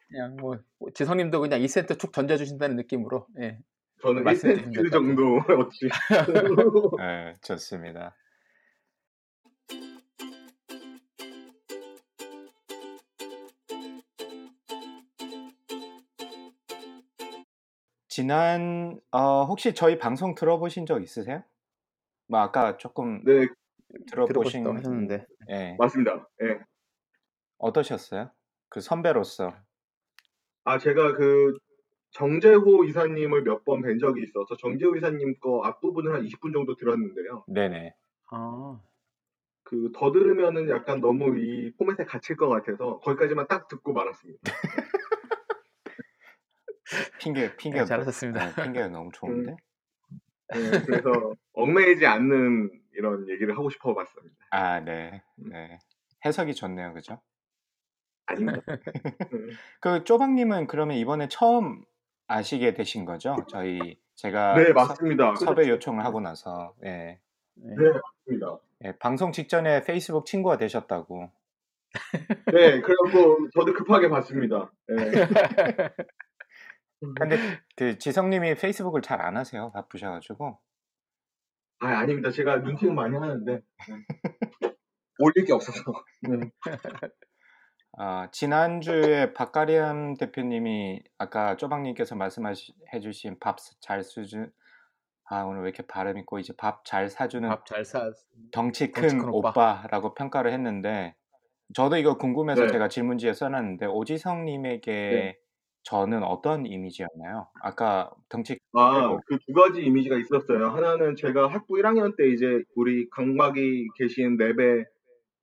그냥 0.10 0.38
뭐 0.40 0.58
지성님도 0.94 1.42
그냥 1.42 1.60
2센트 1.62 1.98
툭 1.98 2.12
던져주신다는 2.12 2.76
느낌으로 2.76 3.26
예, 3.42 3.58
저는 4.02 4.24
말씀드린 4.24 4.72
1센트 4.72 4.84
것 4.84 4.92
정도 4.92 5.38
어치. 5.62 5.90
예, 7.00 7.36
좋습니다. 7.42 8.16
지난 18.08 19.00
어, 19.12 19.46
혹시 19.46 19.74
저희 19.74 19.98
방송 19.98 20.36
들어보신 20.36 20.86
적 20.86 21.02
있으세요? 21.02 21.44
뭐 22.28 22.42
아까 22.42 22.78
조금 22.78 23.24
네, 23.24 23.48
들어보신 24.12 24.68
하셨는데 24.68 25.26
예, 25.50 25.76
맞습니다. 25.80 26.28
예. 26.44 26.60
어떠셨어요? 27.58 28.32
그 28.70 28.82
선배로서 28.82 29.54
아, 30.64 30.78
제가 30.78 31.14
그 31.14 31.58
정재호 32.12 32.84
이사님을 32.86 33.44
몇 33.44 33.64
번 33.66 33.82
뵌 33.82 33.98
적이 34.00 34.24
있어서 34.24 34.56
정재호 34.58 34.96
이사님 34.98 35.40
거 35.40 35.62
앞부분을 35.64 36.14
한 36.14 36.24
20분 36.24 36.54
정도 36.54 36.76
들었는데요. 36.76 37.46
네네. 37.48 37.94
아. 38.32 38.80
그 39.64 39.92
더 39.94 40.12
들으면은 40.12 40.70
약간 40.70 41.00
너무 41.02 41.38
이 41.40 41.74
포맷에 41.78 42.06
갇힐 42.06 42.36
것 42.36 42.50
같아서 42.50 43.00
거기까지만 43.00 43.48
딱 43.48 43.68
듣고 43.70 43.94
말았습니다. 43.94 44.42
핑계 47.20 47.56
핑계 47.56 47.80
네, 47.80 47.86
잘하셨습니다. 47.86 48.54
네, 48.56 48.64
핑계가 48.64 48.88
너무 48.90 49.12
좋은데. 49.14 49.56
네, 50.54 50.84
그래서 50.86 51.34
얽매이지 51.54 52.06
않는 52.06 52.70
이런 52.94 53.30
얘기를 53.30 53.56
하고 53.58 53.70
싶어 53.70 53.94
봤습니다. 53.94 54.36
아, 54.52 54.80
네. 54.82 55.24
네. 55.38 55.80
해석이 56.26 56.54
좋네요. 56.54 56.94
그죠? 56.94 57.22
아닙니다. 58.26 58.62
그 59.80 60.04
쪼박님은 60.04 60.68
그러면 60.68 60.98
이번에 60.98 61.28
처음 61.30 61.84
아시게 62.32 62.74
되신 62.74 63.06
거죠? 63.06 63.36
저희 63.50 64.00
제가 64.16 64.56
네, 64.56 64.68
서- 64.68 64.74
맞습니다. 64.74 65.36
섭외 65.36 65.68
요청을 65.70 66.04
하고 66.06 66.20
나서 66.22 66.74
예. 66.84 67.20
네. 67.56 67.76
네, 67.76 67.90
맞습니다. 68.28 68.60
예, 68.86 68.98
방송 68.98 69.32
직전에 69.32 69.84
페이스북 69.84 70.26
친구가 70.26 70.58
되셨다고. 70.58 71.32
네, 72.54 72.82
그래갖고 72.82 73.50
저도 73.54 73.74
급하게 73.74 74.10
봤습니다. 74.10 74.72
네. 74.88 74.96
근데 77.16 77.38
그 77.76 77.98
지성님이 77.98 78.56
페이스북을 78.56 79.02
잘 79.02 79.22
안 79.22 79.36
하세요. 79.38 79.72
바쁘셔가지고. 79.74 80.58
아, 81.80 81.88
아닙니다. 81.88 82.30
제가 82.32 82.58
눈팅은 82.58 82.96
많이 82.96 83.18
하는데 83.18 83.56
네. 83.56 83.62
올릴 85.20 85.46
게 85.46 85.54
없어서. 85.54 85.82
네. 86.22 86.52
아, 87.98 88.30
지난주에 88.32 89.34
박가림 89.34 90.16
대표님이 90.18 91.04
아까 91.18 91.58
쪼박님께서 91.58 92.16
말씀해 92.16 92.54
주신 93.02 93.38
밥 93.40 93.58
잘 93.82 94.04
수준 94.04 94.52
아 95.26 95.44
오늘 95.44 95.62
왜 95.64 95.70
이렇게 95.70 95.84
발음이 95.88 96.26
꼬이지 96.26 96.58
밥잘 96.58 97.10
사주는 97.10 97.48
밥 97.50 97.66
잘 97.66 97.84
사. 97.86 98.12
덩치 98.52 98.92
큰 98.92 99.02
덩치 99.10 99.18
큰 99.18 99.30
오빠. 99.30 99.50
오빠라고 99.50 100.14
평가를 100.16 100.52
했는데 100.54 101.16
저도 101.76 101.98
이거 101.98 102.18
궁금해서 102.18 102.68
네. 102.68 102.68
제가 102.68 102.90
질문지에 102.90 103.34
써놨는데 103.34 103.88
오지성님에게 103.88 104.92
네. 105.12 105.40
저는 105.84 106.24
어떤 106.24 106.66
이미지였나요? 106.66 107.50
아까 107.62 108.12
덩치 108.30 108.60
아, 108.74 109.18
그두 109.28 109.54
가지 109.54 109.82
이미지가 109.84 110.18
있었어요. 110.18 110.68
하나는 110.70 111.16
제가 111.16 111.48
학부 111.48 111.76
1학년 111.76 112.16
때 112.16 112.28
이제 112.30 112.64
우리 112.76 113.10
강박이 113.10 113.88
계신 113.98 114.38
랩에 114.38 114.86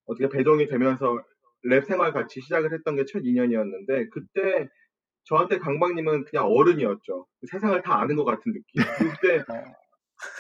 어떻게 0.07 0.28
배정이 0.28 0.69
되면서 0.69 1.19
랩 1.65 1.85
생활 1.85 2.12
같이 2.12 2.41
시작을 2.41 2.73
했던 2.73 2.97
게첫 2.97 3.23
인연이었는데 3.25 4.09
그때 4.11 4.69
저한테 5.25 5.59
강박님은 5.59 6.25
그냥 6.25 6.47
어른이었죠. 6.47 7.27
세상을 7.50 7.81
다 7.83 8.00
아는 8.00 8.17
것 8.17 8.25
같은 8.25 8.53
느낌. 8.53 8.83
그때 8.99 9.45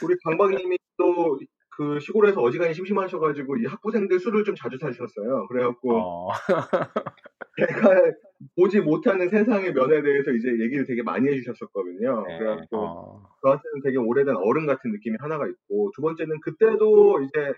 우리 0.02 0.16
강박님이 0.24 0.78
또 0.96 1.38
그 1.78 2.00
시골에서 2.00 2.40
어지간히 2.40 2.74
심심하셔가지고 2.74 3.58
이 3.58 3.66
학부생들 3.66 4.18
술을 4.18 4.42
좀 4.42 4.56
자주 4.56 4.78
사주셨어요. 4.78 5.46
그래갖고 5.46 5.96
어. 5.96 6.28
제가 7.56 8.12
보지 8.56 8.80
못하는 8.80 9.28
세상의 9.28 9.72
면에 9.74 10.02
대해서 10.02 10.32
이제 10.32 10.48
얘기를 10.58 10.84
되게 10.86 11.04
많이 11.04 11.28
해주셨었거든요. 11.28 12.24
네. 12.26 12.38
그래갖고 12.38 12.78
어. 12.78 13.22
저한테는 13.42 13.82
되게 13.84 13.96
오래된 13.96 14.34
어른 14.36 14.66
같은 14.66 14.90
느낌이 14.90 15.18
하나가 15.20 15.46
있고 15.46 15.92
두 15.94 16.02
번째는 16.02 16.40
그때도 16.40 17.20
이제 17.22 17.54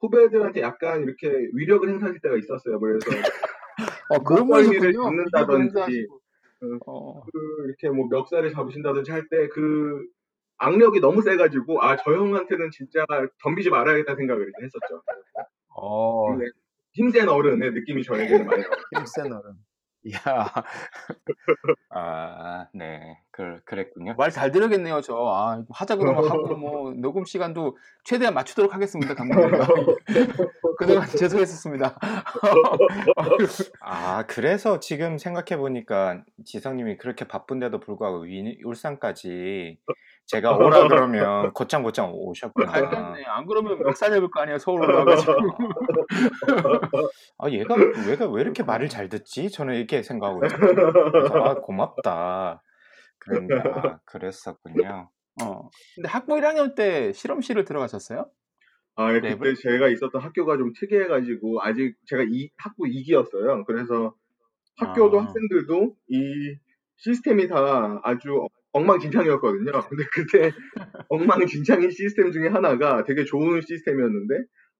후배들한테 0.00 0.60
약간 0.62 1.02
이렇게 1.02 1.28
위력을 1.54 1.88
행사하실 1.88 2.20
때가 2.20 2.36
있었어요. 2.36 2.78
그래서 2.80 3.06
어, 4.10 4.18
그런 4.22 4.46
목걸이를 4.46 4.78
분이셨군요. 4.92 5.02
잡는다든지, 5.04 5.62
행사하시고. 5.62 6.20
그- 6.60 6.78
어. 6.86 7.22
그 7.24 7.64
이렇게 7.66 7.88
뭐 7.90 8.06
멱살을 8.10 8.52
잡으신다든지 8.52 9.10
할 9.12 9.28
때 9.30 9.48
그 9.48 10.04
악력이 10.58 11.00
너무 11.00 11.22
세가지고 11.22 11.82
아 11.82 11.96
저 11.96 12.12
형한테는 12.12 12.70
진짜 12.70 13.04
덤비지 13.42 13.70
말아야겠다 13.70 14.14
생각을 14.14 14.52
했었죠. 14.62 15.02
어. 15.74 16.36
힘센 16.92 17.28
어른의 17.30 17.72
느낌이 17.72 18.02
저에게는 18.02 18.44
많이 18.46 18.62
나요. 18.62 18.70
힘센 18.98 19.32
어른. 19.32 19.52
이야, 20.02 20.18
아, 21.90 22.66
네. 22.72 23.18
그, 23.30 23.60
그랬군요. 23.64 24.14
말 24.16 24.30
잘 24.30 24.50
들으겠네요, 24.50 25.00
저. 25.02 25.14
아, 25.14 25.62
하자고 25.70 26.04
막 26.04 26.24
하고, 26.30 26.56
뭐, 26.56 26.92
녹음 26.94 27.24
시간도 27.24 27.76
최대한 28.04 28.32
맞추도록 28.34 28.72
하겠습니다, 28.74 29.14
감독님. 29.14 29.50
그동안 30.78 31.06
죄송했었습니다. 31.08 31.98
아, 33.80 34.24
그래서 34.26 34.80
지금 34.80 35.18
생각해 35.18 35.58
보니까 35.58 36.22
지성님이 36.44 36.96
그렇게 36.96 37.26
바쁜데도 37.26 37.80
불구하고 37.80 38.20
위- 38.20 38.58
울산까지 38.64 39.78
제가 40.30 40.56
오라 40.56 40.86
그러면 40.86 41.52
곧장곧장 41.52 42.12
오셨구나. 42.14 42.72
알겠네. 42.72 43.24
안 43.26 43.46
그러면 43.46 43.82
멱살 43.82 44.10
잡을 44.10 44.30
거 44.30 44.40
아니에요, 44.40 44.58
서울 44.58 44.82
올라가가지고. 44.82 45.32
아, 47.38 47.50
얘가, 47.50 47.74
얘가 48.08 48.28
왜 48.28 48.42
이렇게 48.42 48.62
말을 48.62 48.88
잘 48.88 49.08
듣지? 49.08 49.50
저는 49.50 49.74
이렇게 49.74 50.02
생각하고 50.02 50.46
있어요. 50.46 51.44
아, 51.44 51.54
고맙다. 51.54 52.62
그런데, 53.18 53.56
아, 53.56 53.98
그랬었군요. 54.04 55.10
어. 55.42 55.68
근데 55.96 56.08
학부 56.08 56.34
1학년 56.34 56.76
때 56.76 57.12
실험실을 57.12 57.64
들어가셨어요? 57.64 58.30
아, 58.94 59.12
예, 59.12 59.20
랩을? 59.20 59.38
그때 59.40 59.54
제가 59.54 59.88
있었던 59.88 60.20
학교가 60.20 60.58
좀 60.58 60.72
특이해가지고 60.78 61.60
아직 61.62 61.96
제가 62.06 62.22
이 62.30 62.50
학부 62.56 62.84
2기였어요. 62.84 63.64
그래서 63.66 64.14
학교도 64.76 65.18
아. 65.18 65.24
학생들도 65.24 65.96
이 66.08 66.56
시스템이 66.98 67.48
다 67.48 68.00
아주 68.04 68.46
엉망진창이었거든요. 68.72 69.72
근데 69.88 70.04
그때 70.12 70.52
엉망진창인 71.08 71.90
시스템 71.90 72.32
중에 72.32 72.48
하나가 72.48 73.04
되게 73.04 73.24
좋은 73.24 73.60
시스템이었는데 73.60 74.34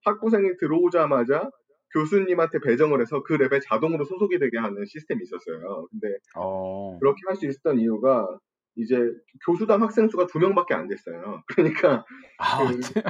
학부생이 0.04 0.56
들어오자마자 0.58 1.50
교수님한테 1.92 2.60
배정을 2.60 3.00
해서 3.00 3.22
그 3.24 3.36
랩에 3.36 3.60
자동으로 3.64 4.04
소속이 4.04 4.38
되게 4.38 4.58
하는 4.58 4.84
시스템이 4.86 5.22
있었어요. 5.24 5.86
근데 5.90 6.16
어. 6.36 6.98
그렇게 7.00 7.18
할 7.26 7.36
수 7.36 7.46
있었던 7.46 7.78
이유가 7.80 8.26
이제 8.76 8.96
교수당 9.44 9.82
학생 9.82 10.08
수가 10.08 10.26
두 10.28 10.38
명밖에 10.38 10.74
안 10.74 10.86
됐어요. 10.88 11.42
그러니까 11.56 12.04
아, 12.38 12.64
그- 12.66 13.02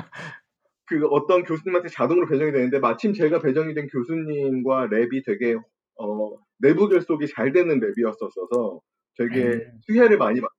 그 0.86 1.06
어떤 1.08 1.44
교수님한테 1.44 1.88
자동으로 1.88 2.26
배정이 2.26 2.52
되는데 2.52 2.78
마침 2.80 3.12
제가 3.12 3.40
배정이 3.40 3.74
된 3.74 3.86
교수님과 3.88 4.88
랩이 4.88 5.24
되게 5.26 5.56
어, 6.00 6.36
내부 6.58 6.88
결속이 6.88 7.26
잘 7.28 7.52
되는 7.52 7.78
랩이었었어서 7.80 8.80
되게 9.18 9.44
음. 9.44 9.78
수혜를 9.86 10.16
많이 10.18 10.40
받. 10.40 10.50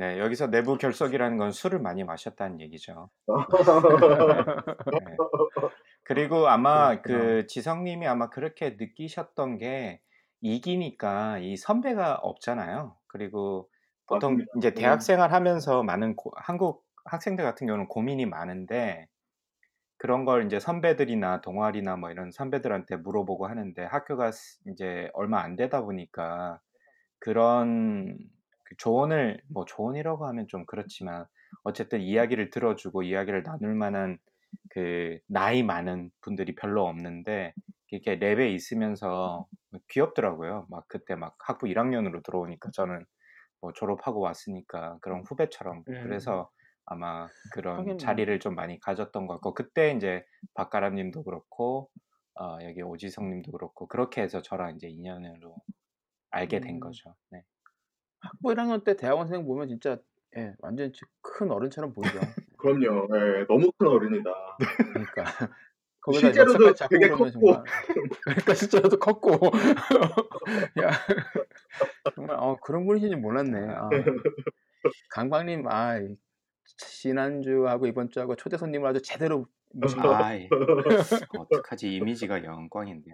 예. 0.00 0.04
네, 0.14 0.18
여기서 0.18 0.48
내부 0.48 0.78
결석이라는 0.78 1.36
건 1.38 1.52
술을 1.52 1.80
많이 1.80 2.04
마셨다는 2.04 2.60
얘기죠. 2.60 3.10
네. 3.26 5.16
그리고 6.04 6.48
아마 6.48 7.00
그렇구나. 7.00 7.02
그 7.02 7.46
지성님이 7.46 8.06
아마 8.06 8.30
그렇게 8.30 8.76
느끼셨던 8.78 9.58
게 9.58 10.00
이기니까 10.40 11.38
이 11.38 11.56
선배가 11.56 12.16
없잖아요. 12.16 12.96
그리고 13.08 13.68
보통. 14.06 14.38
이제 14.56 14.68
음. 14.68 14.74
대학생활 14.74 15.32
하면서 15.32 15.82
많은 15.82 16.16
고- 16.16 16.32
한국 16.36 16.84
학생들 17.04 17.44
같은 17.44 17.66
경우는 17.66 17.88
고민이 17.88 18.26
많은데 18.26 19.06
그런 19.98 20.24
걸 20.24 20.46
이제 20.46 20.60
선배들이나 20.60 21.40
동아리나 21.40 21.96
뭐 21.96 22.10
이런 22.10 22.30
선배들한테 22.30 22.96
물어보고 22.96 23.46
하는데 23.48 23.84
학교가 23.84 24.30
스- 24.30 24.60
이제 24.68 25.10
얼마 25.12 25.40
안 25.42 25.56
되다 25.56 25.82
보니까 25.82 26.60
그런 27.18 28.16
그 28.68 28.76
조언을 28.76 29.40
뭐 29.48 29.64
조언이라고 29.64 30.26
하면 30.26 30.46
좀 30.46 30.66
그렇지만 30.66 31.24
어쨌든 31.64 32.02
이야기를 32.02 32.50
들어주고 32.50 33.02
이야기를 33.02 33.42
나눌 33.42 33.74
만한 33.74 34.18
그 34.68 35.18
나이 35.26 35.62
많은 35.62 36.10
분들이 36.20 36.54
별로 36.54 36.86
없는데 36.86 37.54
이렇게 37.90 38.18
랩에 38.18 38.52
있으면서 38.54 39.46
귀엽더라고요. 39.88 40.66
막 40.68 40.84
그때 40.86 41.14
막 41.14 41.36
학부 41.38 41.66
1학년으로 41.66 42.22
들어오니까 42.22 42.70
저는 42.72 43.06
뭐 43.62 43.72
졸업하고 43.72 44.20
왔으니까 44.20 44.98
그런 45.00 45.22
후배처럼 45.26 45.84
음. 45.88 46.00
그래서 46.02 46.50
아마 46.84 47.26
그런 47.52 47.78
하긴 47.78 47.92
뭐. 47.92 47.96
자리를 47.96 48.38
좀 48.40 48.54
많이 48.54 48.78
가졌던 48.80 49.26
것 49.26 49.34
같고 49.34 49.54
그때 49.54 49.92
이제 49.92 50.24
박가람님도 50.54 51.24
그렇고 51.24 51.90
어, 52.38 52.58
여기 52.62 52.82
오지성님도 52.82 53.50
그렇고 53.52 53.88
그렇게 53.88 54.20
해서 54.20 54.42
저랑 54.42 54.76
이제 54.76 54.88
인연으로 54.88 55.56
알게 56.30 56.60
된 56.60 56.76
음. 56.76 56.80
거죠. 56.80 57.14
네. 57.30 57.42
학부 58.20 58.50
1학년 58.50 58.84
때 58.84 58.96
대학원생 58.96 59.44
보면 59.44 59.68
진짜 59.68 59.98
예, 60.36 60.54
완전 60.60 60.92
큰 61.22 61.50
어른처럼 61.50 61.92
보이죠. 61.92 62.20
그럼요. 62.58 63.08
예, 63.16 63.46
너무 63.48 63.70
큰 63.78 63.86
어른이다. 63.88 64.30
그러니까 64.92 65.24
거기다 66.00 66.26
실제로도 66.32 66.74
되게 66.88 67.08
컸고. 67.08 67.30
정말 67.30 67.64
그러니까 68.24 68.54
실제로도 68.54 68.98
컸고 68.98 69.30
야 70.82 70.90
정말 72.14 72.36
어, 72.38 72.56
그런 72.62 72.86
분이신지 72.86 73.16
몰랐네. 73.16 73.58
아, 73.70 73.88
강박님 75.10 75.66
아 75.68 75.98
이- 75.98 76.16
지난주하고 76.76 77.86
이번 77.86 78.10
주하고 78.10 78.36
초대 78.36 78.56
손님을 78.58 78.88
아주 78.88 79.00
제대로 79.02 79.46
모신 79.72 80.00
거 80.00 80.14
아이, 80.14 80.48
어떡하지 81.38 81.94
이미지가 81.94 82.44
영광인데. 82.44 83.10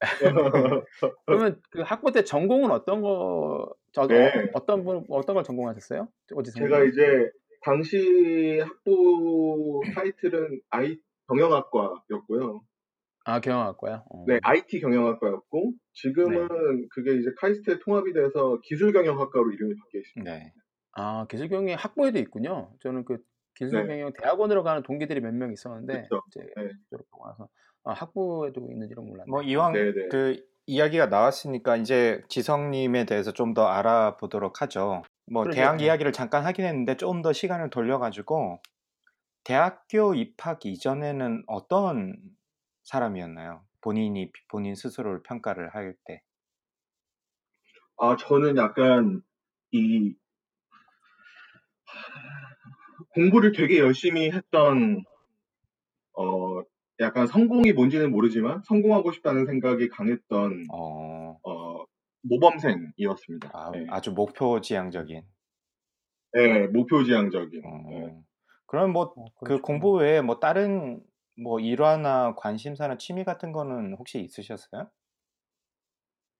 그러면 1.26 1.60
그 1.70 1.82
학부 1.82 2.12
때 2.12 2.24
전공은 2.24 2.70
어떤 2.70 3.00
거 3.02 3.72
저, 3.92 4.06
네. 4.06 4.30
어, 4.54 4.64
떤 4.66 4.84
분, 4.84 5.04
어떤 5.08 5.34
걸 5.34 5.44
전공하셨어요? 5.44 6.08
어디서? 6.34 6.58
제가 6.58 6.84
이제 6.84 7.30
당시 7.62 8.60
학부 8.60 9.80
타이틀은 9.94 10.60
I 10.70 10.96
경영학과였고요. 11.28 12.62
아 13.24 13.40
경영학과요. 13.40 14.04
어. 14.10 14.24
네, 14.26 14.38
IT 14.42 14.80
경영학과였고 14.80 15.74
지금은 15.92 16.88
그게 16.90 17.14
이제 17.16 17.30
카이스트에 17.38 17.78
통합이 17.84 18.12
돼서 18.14 18.58
기술경영학과로 18.64 19.50
이름이 19.52 19.74
바뀌어 19.76 20.00
있습니다. 20.00 20.32
네. 20.32 20.52
아 20.92 21.26
기술경영 21.28 21.76
학부에도 21.78 22.18
있군요. 22.18 22.72
저는 22.80 23.04
그 23.04 23.18
기술경영 23.56 24.12
대학원으로 24.14 24.62
가는 24.62 24.82
동기들이 24.82 25.20
몇 25.20 25.32
명 25.34 25.52
있었는데 25.52 26.02
그쵸. 26.02 26.22
이제 26.28 26.40
네. 26.56 26.68
졸업하고 26.88 27.26
나서 27.28 27.48
아, 27.84 27.92
학부에도 27.92 28.60
있는지는 28.70 29.04
몰랐네요. 29.06 29.26
뭐 29.28 29.42
이왕 29.42 29.72
네네. 29.72 30.08
그 30.10 30.36
이야기가 30.66 31.06
나왔으니까 31.06 31.76
이제 31.76 32.22
지성님에 32.28 33.06
대해서 33.06 33.32
좀 33.32 33.54
더 33.54 33.66
알아보도록 33.66 34.62
하죠. 34.62 35.02
뭐. 35.30 35.48
대학 35.50 35.76
네. 35.78 35.84
이야기를 35.86 36.12
잠깐 36.12 36.44
하긴 36.46 36.64
했는데 36.64 36.96
좀 36.96 37.22
더 37.22 37.32
시간을 37.32 37.70
돌려가지고 37.70 38.60
대학교 39.44 40.14
입학 40.14 40.64
이전에는 40.66 41.44
어떤 41.46 42.16
사람이었나요? 42.84 43.64
본인이 43.80 44.30
본인 44.48 44.74
스스로를 44.74 45.22
평가를 45.22 45.74
할 45.74 45.94
때. 46.04 46.22
아, 47.98 48.16
저는 48.16 48.56
약간 48.56 49.22
이 49.72 50.14
공부를 53.14 53.52
되게 53.52 53.78
열심히 53.78 54.30
했던 54.30 55.04
어 56.12 56.62
약간 57.00 57.26
성공이 57.26 57.72
뭔지는 57.72 58.10
모르지만 58.10 58.62
성공하고 58.64 59.12
싶다는 59.12 59.46
생각이 59.46 59.88
강했던 59.88 60.66
어, 60.70 61.38
어 61.42 61.84
모범생이었습니다. 62.22 63.50
아, 63.54 63.70
네. 63.72 63.86
아주 63.88 64.12
목표지향적인. 64.12 65.22
네, 66.32 66.66
목표지향적인. 66.68 67.62
어, 67.64 67.90
네. 67.90 68.22
그럼 68.66 68.92
뭐 68.92 69.14
어, 69.16 69.24
그. 69.44 69.60
공부 69.60 69.94
외에 69.94 70.20
뭐 70.20 70.38
다른 70.38 71.02
뭐 71.42 71.58
일화나 71.58 72.34
관심사나 72.36 72.98
취미 72.98 73.24
같은 73.24 73.52
거는 73.52 73.94
혹시 73.98 74.20
있으셨어요? 74.20 74.90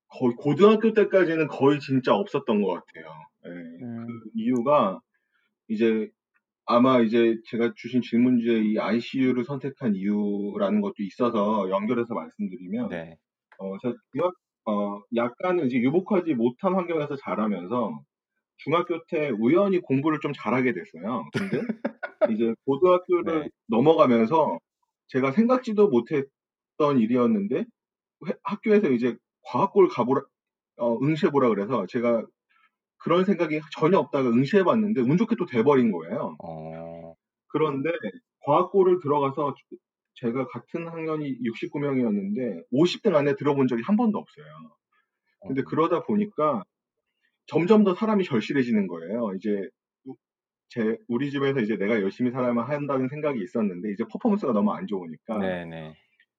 거의 0.08 0.34
고등학교 0.36 0.92
때까지는 0.92 1.48
거의 1.48 1.80
진짜 1.80 2.14
없었던 2.14 2.62
것 2.62 2.68
같아요. 2.68 3.06
네. 3.44 3.50
음, 3.82 4.06
그 4.06 4.30
이유가 4.34 5.00
이제 5.68 6.10
아마 6.70 7.00
이제 7.00 7.36
제가 7.46 7.72
주신 7.76 8.00
질문지에 8.00 8.60
이 8.62 8.78
ICU를 8.78 9.44
선택한 9.44 9.96
이유라는 9.96 10.80
것도 10.80 10.94
있어서 11.00 11.68
연결해서 11.68 12.14
말씀드리면 12.14 12.88
네. 12.90 13.16
어, 13.58 13.76
제가 13.78 14.30
어, 14.66 15.00
약간은 15.16 15.66
이제 15.66 15.78
유복하지 15.80 16.34
못한 16.34 16.74
환경에서 16.74 17.16
자라면서 17.16 18.00
중학교 18.58 19.04
때 19.06 19.30
우연히 19.30 19.80
공부를 19.80 20.20
좀 20.22 20.32
잘하게 20.32 20.72
됐어요. 20.72 21.24
근데 21.32 21.60
이제 22.38 22.54
고등학교를 22.66 23.42
네. 23.44 23.48
넘어가면서 23.66 24.58
제가 25.08 25.32
생각지도 25.32 25.88
못했던 25.88 27.00
일이었는데 27.00 27.64
회- 28.28 28.34
학교에서 28.44 28.90
이제 28.90 29.16
과학고를 29.42 29.88
가보라, 29.88 30.22
어, 30.76 30.98
응시해보라 31.02 31.48
그래서 31.48 31.86
제가 31.88 32.24
그런 33.00 33.24
생각이 33.24 33.60
전혀 33.72 33.98
없다가 33.98 34.28
응시해봤는데 34.28 35.00
운 35.00 35.16
좋게 35.16 35.36
또 35.36 35.46
돼버린 35.46 35.90
거예요. 35.90 36.36
어, 36.42 37.14
그런데 37.48 37.90
과학고를 38.44 39.00
들어가서 39.02 39.54
제가 40.14 40.46
같은 40.48 40.86
학년이 40.86 41.38
69명이었는데 41.40 42.64
50등 42.72 43.14
안에 43.14 43.36
들어본 43.36 43.68
적이 43.68 43.82
한 43.84 43.96
번도 43.96 44.18
없어요. 44.18 44.44
근데 45.46 45.62
어, 45.62 45.64
그러다 45.66 46.02
보니까 46.02 46.62
점점 47.46 47.84
더 47.84 47.94
사람이 47.94 48.24
절실해지는 48.24 48.86
거예요. 48.86 49.32
이제 49.36 49.68
우- 50.04 50.16
제 50.68 50.98
우리 51.08 51.30
집에서 51.30 51.60
이제 51.60 51.76
내가 51.76 52.00
열심히 52.02 52.30
살아야만 52.30 52.70
한다는 52.70 53.08
생각이 53.08 53.42
있었는데 53.42 53.92
이제 53.92 54.04
퍼포먼스가 54.12 54.52
너무 54.52 54.72
안 54.72 54.86
좋으니까 54.86 55.38
네네. 55.38 55.94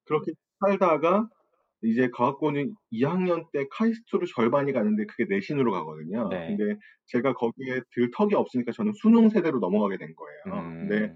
그렇게 0.06 0.32
살다가 0.60 1.28
이제 1.84 2.10
과학고는 2.14 2.76
2학년 2.92 3.52
때 3.52 3.66
카이스트로 3.72 4.26
절반이 4.28 4.74
가는데 4.74 5.06
그게 5.08 5.26
내신으로 5.26 5.72
가거든요. 5.72 6.30
네. 6.30 6.56
근데 6.56 6.80
제가 7.08 7.34
거기에 7.34 7.82
들 7.92 8.12
턱이 8.16 8.36
없으니까 8.36 8.72
저는 8.72 8.94
수능 8.94 9.30
세대로 9.30 9.60
넘어가게 9.60 9.98
된 9.98 10.14
거예요. 10.16 10.40
근데 10.80 10.96
음, 11.06 11.16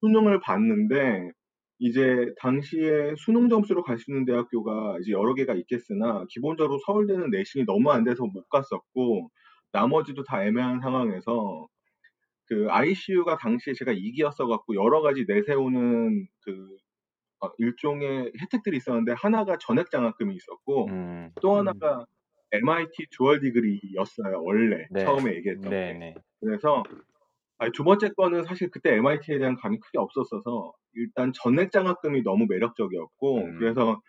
수능을 0.00 0.40
봤는데 0.40 1.30
이제 1.78 2.32
당시에 2.40 3.14
수능 3.18 3.48
점수로 3.48 3.82
갈 3.82 3.98
수 3.98 4.10
있는 4.10 4.24
대학교가 4.24 4.98
이제 5.00 5.12
여러 5.12 5.34
개가 5.34 5.54
있겠으나 5.54 6.24
기본적으로 6.30 6.78
서울대는 6.86 7.30
내신이 7.30 7.64
너무 7.66 7.90
안 7.92 8.04
돼서 8.04 8.24
못 8.26 8.48
갔었고 8.48 9.30
나머지도 9.72 10.24
다 10.24 10.44
애매한 10.44 10.80
상황에서 10.80 11.66
그 12.46 12.66
ICU가 12.70 13.36
당시에 13.38 13.74
제가 13.74 13.92
2기였어 13.94 14.48
갖고 14.48 14.74
여러 14.76 15.00
가지 15.02 15.24
내세우는 15.26 16.26
그 16.44 16.76
어, 17.42 17.50
일종의 17.58 18.32
혜택들이 18.40 18.76
있었는데 18.76 19.12
하나가 19.12 19.56
전액 19.58 19.90
장학금이 19.90 20.34
있었고 20.36 20.88
음, 20.88 21.30
또 21.40 21.52
음. 21.52 21.58
하나가 21.58 22.06
MIT 22.52 23.06
dual 23.10 23.40
degree였어요 23.40 24.42
원래 24.42 24.86
네. 24.90 25.04
처음에 25.04 25.34
얘기했던 25.36 25.72
게 25.72 25.78
네네. 25.92 26.14
그래서 26.40 26.82
아니, 27.58 27.72
두 27.72 27.84
번째 27.84 28.10
거는 28.10 28.44
사실 28.44 28.70
그때 28.70 28.94
MIT에 28.96 29.38
대한 29.38 29.56
감이 29.56 29.78
크게 29.80 29.98
없었어서 29.98 30.72
일단 30.94 31.32
전액 31.34 31.72
장학금이 31.72 32.22
너무 32.22 32.46
매력적이었고 32.48 33.38
음. 33.38 33.58
그래서 33.58 34.00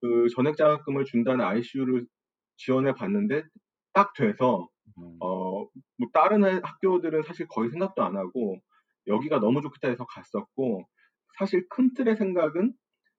그 0.00 0.28
전액 0.34 0.56
장학금을 0.56 1.04
준다는 1.04 1.44
ICU를 1.44 2.06
지원해 2.56 2.94
봤는데 2.94 3.44
딱 3.92 4.12
돼서 4.14 4.68
음, 4.98 5.18
어, 5.20 5.62
뭐 5.62 6.08
다른 6.12 6.44
애- 6.44 6.60
학교들은 6.62 7.22
사실 7.24 7.46
거의 7.48 7.70
생각도 7.70 8.02
안 8.04 8.16
하고 8.16 8.58
여기가 9.06 9.40
너무 9.40 9.62
좋겠다 9.62 9.88
해서 9.88 10.06
갔었고 10.06 10.88
사실 11.38 11.66
큰 11.70 11.94
틀의 11.94 12.16
생각은 12.16 12.74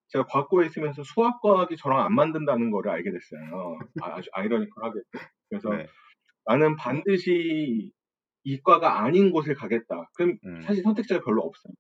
제가 0.10 0.26
과학고에 0.28 0.68
있으면서 0.68 1.04
수학과학이 1.04 1.78
저랑 1.78 2.02
안 2.06 2.14
맞는다는 2.16 2.72
거를 2.72 2.92
알게 2.92 3.12
됐어요. 3.12 3.80
아, 4.02 4.16
아주 4.18 4.30
아이러니컬하게. 4.34 5.00
그래서 5.50 5.70
네. 5.72 5.88
나는 6.46 6.76
반드시 6.78 7.92
이과가 8.44 9.04
아닌 9.04 9.32
곳을 9.32 9.56
가겠다. 9.56 10.10
그럼 10.16 10.38
음. 10.46 10.62
사실 10.62 10.84
선택지가 10.84 11.22
별로 11.22 11.42
없어요. 11.44 11.74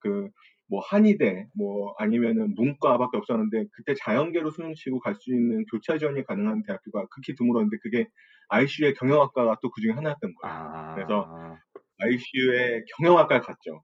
그, 0.00 0.28
뭐, 0.68 0.80
한의대, 0.80 1.48
뭐, 1.56 1.94
아니면은 1.98 2.54
문과밖에 2.54 3.16
없었는데, 3.18 3.66
그때 3.72 3.94
자연계로 3.94 4.50
수능 4.50 4.74
치고 4.74 5.00
갈 5.00 5.14
수 5.16 5.32
있는 5.32 5.64
교차 5.70 5.98
지원이 5.98 6.24
가능한 6.24 6.62
대학교가 6.64 7.06
극히 7.10 7.34
드물었는데, 7.36 7.76
그게 7.82 8.06
ICU의 8.48 8.94
경영학과가 8.94 9.58
또 9.62 9.70
그 9.70 9.80
중에 9.82 9.92
하나였던 9.92 10.34
거예요. 10.34 10.54
아, 10.54 10.94
그래서 10.94 11.28
ICU의 11.98 12.84
경영학과에 12.98 13.40
갔죠. 13.40 13.82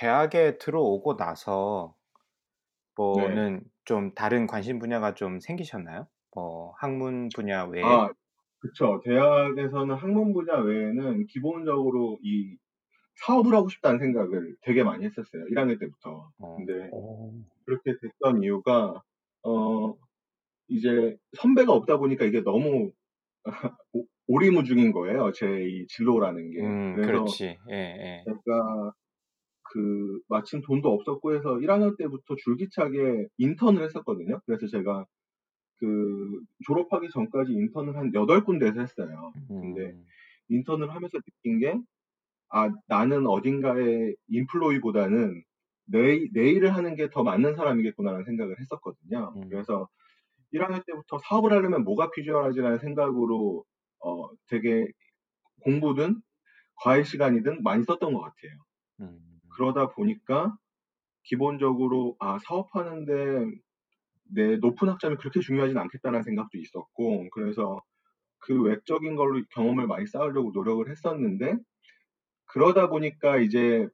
대학에 0.00 0.56
들어오고 0.56 1.16
나서 1.18 1.94
네. 3.12 3.22
뭐는 3.26 3.64
좀 3.84 4.14
다른 4.14 4.46
관심 4.46 4.78
분야가 4.78 5.14
좀 5.14 5.40
생기셨나요? 5.40 6.06
뭐 6.34 6.72
학문 6.78 7.28
분야 7.34 7.64
외에? 7.64 7.84
아, 7.84 8.10
그쵸. 8.58 9.00
대학에서는 9.04 9.94
학문 9.94 10.32
분야 10.32 10.58
외에는 10.58 11.26
기본적으로 11.26 12.18
이 12.22 12.56
사업을 13.26 13.54
하고 13.54 13.68
싶다는 13.68 13.98
생각을 14.00 14.56
되게 14.62 14.84
많이 14.84 15.04
했었어요. 15.06 15.44
1학년 15.50 15.78
때부터. 15.78 16.30
어, 16.38 16.56
근데 16.56 16.88
오. 16.92 17.32
그렇게 17.66 17.94
됐던 18.00 18.42
이유가, 18.44 19.02
어, 19.44 19.96
이제 20.68 21.16
선배가 21.38 21.72
없다 21.72 21.98
보니까 21.98 22.24
이게 22.26 22.42
너무 22.42 22.92
오- 23.94 24.06
오리무중인 24.28 24.92
거예요. 24.92 25.32
제 25.32 25.46
이 25.64 25.86
진로라는 25.88 26.50
게. 26.52 26.58
음, 26.60 26.94
그래서 26.94 27.06
그렇지. 27.06 27.58
예, 27.70 27.74
예. 27.74 28.26
제가 28.26 28.92
그 29.72 30.20
마침 30.28 30.62
돈도 30.62 30.90
없었고 30.92 31.34
해서 31.36 31.58
1학년 31.58 31.96
때부터 31.98 32.36
줄기차게 32.36 33.28
인턴을 33.38 33.84
했었거든요. 33.84 34.40
그래서 34.46 34.66
제가 34.68 35.06
그 35.78 36.40
졸업하기 36.66 37.08
전까지 37.10 37.52
인턴을 37.52 37.96
한 37.96 38.12
8군데에서 38.12 38.80
했어요. 38.80 39.32
근데 39.60 39.92
음, 39.92 40.04
인턴을 40.48 40.90
하면서 40.94 41.18
느낀 41.20 41.58
게, 41.60 41.80
아, 42.50 42.70
나는 42.88 43.26
어딘가에 43.26 44.14
인플로이보다는 44.28 45.42
내, 45.86 46.28
내 46.32 46.50
일을 46.52 46.74
하는 46.76 46.96
게 46.96 47.08
더 47.10 47.22
맞는 47.24 47.54
사람이겠구나라는 47.56 48.24
생각을 48.26 48.60
했었거든요. 48.60 49.34
음. 49.36 49.48
그래서 49.50 49.88
1학년 50.54 50.84
때부터 50.86 51.20
사업을 51.24 51.52
하려면 51.52 51.84
뭐가 51.84 52.10
필요하지라는 52.12 52.78
생각으로, 52.80 53.64
어, 54.00 54.28
되게 54.48 54.86
공부든 55.64 56.22
과외 56.76 57.04
시간이든 57.04 57.62
많이 57.62 57.84
썼던 57.84 58.12
것 58.14 58.20
같아요. 58.20 58.52
음, 59.00 59.39
그러다 59.60 59.90
보니까 59.90 60.56
기본적으로, 61.24 62.16
아, 62.18 62.38
사업하는데 62.46 63.50
내 64.24 64.56
높은 64.56 64.88
학점이 64.88 65.16
그렇게 65.16 65.40
중요하진 65.40 65.78
않겠다는 65.78 66.22
생각도 66.22 66.58
있었고, 66.58 67.28
그래서 67.30 67.82
그 68.38 68.62
외적인 68.62 69.16
걸로 69.16 69.42
경험을 69.52 69.86
많이 69.86 70.06
쌓으려고 70.06 70.52
노력을 70.54 70.88
했었는데, 70.90 71.56
그러다 72.46 72.88
보니까 72.88 73.38
이제 73.38 73.88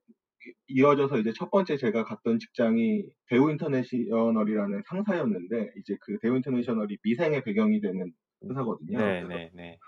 이어져서 0.68 1.18
이제 1.18 1.32
첫 1.36 1.50
번째 1.50 1.76
제가 1.76 2.04
갔던 2.04 2.38
직장이 2.38 3.04
대우 3.28 3.50
인터내셔널이라는 3.50 4.82
상사였는데 4.88 5.72
이제 5.78 5.96
그 6.02 6.18
대우 6.20 6.36
인터내셔널이 6.36 6.98
미생의 7.04 7.44
배경이 7.44 7.80
되는 7.80 8.12
회사거든요. 8.48 8.98
네, 8.98 9.24
네, 9.24 9.50
네. 9.54 9.78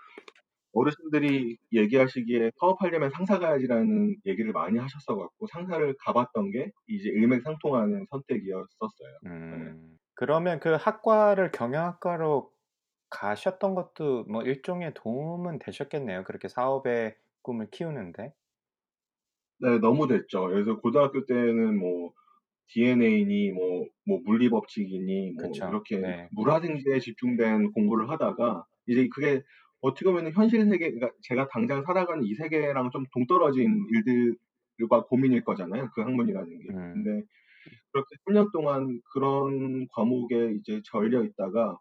어르신들이 0.73 1.57
얘기하시기에 1.73 2.53
사업하려면 2.61 3.11
상사 3.11 3.39
가야지라는 3.39 4.17
얘기를 4.27 4.53
많이 4.53 4.79
하셨어 4.79 5.17
갖고 5.17 5.47
상사를 5.47 5.95
가봤던 6.01 6.51
게 6.51 6.71
이제 6.87 7.09
일맥상통하는 7.09 8.07
선택이었었어요. 8.11 9.19
음. 9.27 9.97
그러면 10.15 10.61
그 10.61 10.75
학과를 10.75 11.53
경영학과로 11.53 12.51
가셨던 13.11 13.75
것도 13.75 14.25
뭐 14.25 14.43
일종의 14.43 14.93
도움은 14.95 15.59
되셨겠네요. 15.61 16.25
그렇게 16.25 16.49
사업의 16.49 17.17
꿈을 17.43 17.71
키우는데. 17.71 18.35
네, 19.61 19.79
너무 19.79 20.07
됐죠. 20.07 20.47
그래서 20.49 20.79
고등학교 20.79 21.25
때는 21.27 21.79
뭐 21.79 22.13
DNA니 22.69 23.53
뭐, 23.53 23.87
뭐 24.07 24.21
물리 24.25 24.51
법칙이니 24.51 25.33
뭐 25.33 25.49
그쵸. 25.49 25.69
이렇게 25.69 25.99
네. 25.99 26.29
물화생지에 26.33 27.01
집중된 27.01 27.73
공부를 27.73 28.11
하다가 28.11 28.65
이제 28.87 29.09
그게 29.13 29.43
어떻게 29.81 30.07
보면 30.07 30.33
현실 30.33 30.65
세계, 30.69 30.91
그러니까 30.91 31.11
제가 31.23 31.49
당장 31.49 31.83
살아가는 31.83 32.25
이 32.25 32.35
세계랑 32.35 32.91
좀 32.91 33.05
동떨어진 33.13 33.87
일들과 33.93 35.05
고민일 35.05 35.45
거잖아요. 35.45 35.91
그 35.95 36.03
학문이라는 36.03 36.59
게. 36.59 36.69
음. 36.71 36.95
근데 36.95 37.23
그렇게 37.93 38.17
3년 38.27 38.53
동안 38.53 39.01
그런 39.13 39.87
과목에 39.89 40.53
이제 40.59 40.81
절려 40.85 41.23
있다가 41.25 41.79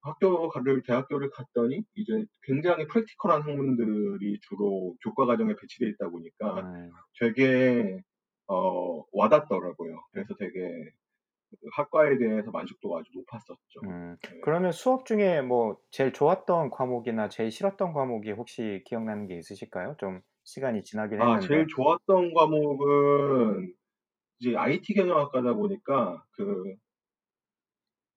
학교를 0.00 0.82
대학교를 0.86 1.30
갔더니 1.30 1.82
이제 1.96 2.24
굉장히 2.42 2.86
프랙티컬한 2.86 3.42
학문들이 3.42 4.38
주로 4.42 4.94
교과 5.02 5.26
과정에 5.26 5.54
배치돼 5.56 5.88
있다 5.90 6.08
보니까 6.10 6.60
음. 6.60 6.90
되게 7.18 8.00
어 8.48 9.04
와닿더라고요. 9.12 10.04
그래서 10.12 10.34
되게 10.38 10.52
그 10.52 11.05
학과에 11.72 12.18
대해서 12.18 12.50
만족도가 12.50 13.00
아주 13.00 13.10
높았었죠. 13.14 13.80
음. 13.84 14.16
네. 14.22 14.40
그러면 14.42 14.72
수업 14.72 15.06
중에 15.06 15.42
뭐 15.42 15.76
제일 15.90 16.12
좋았던 16.12 16.70
과목이나 16.70 17.28
제일 17.28 17.50
싫었던 17.50 17.92
과목이 17.92 18.32
혹시 18.32 18.82
기억나는 18.86 19.26
게 19.26 19.38
있으실까요? 19.38 19.96
좀 19.98 20.20
시간이 20.44 20.84
지나긴 20.84 21.20
아, 21.20 21.24
했는데. 21.34 21.46
제일 21.48 21.66
좋았던 21.68 22.32
과목은 22.34 23.72
이제 24.38 24.56
IT 24.56 24.94
경영학과다 24.94 25.54
보니까 25.54 26.22
그 26.32 26.74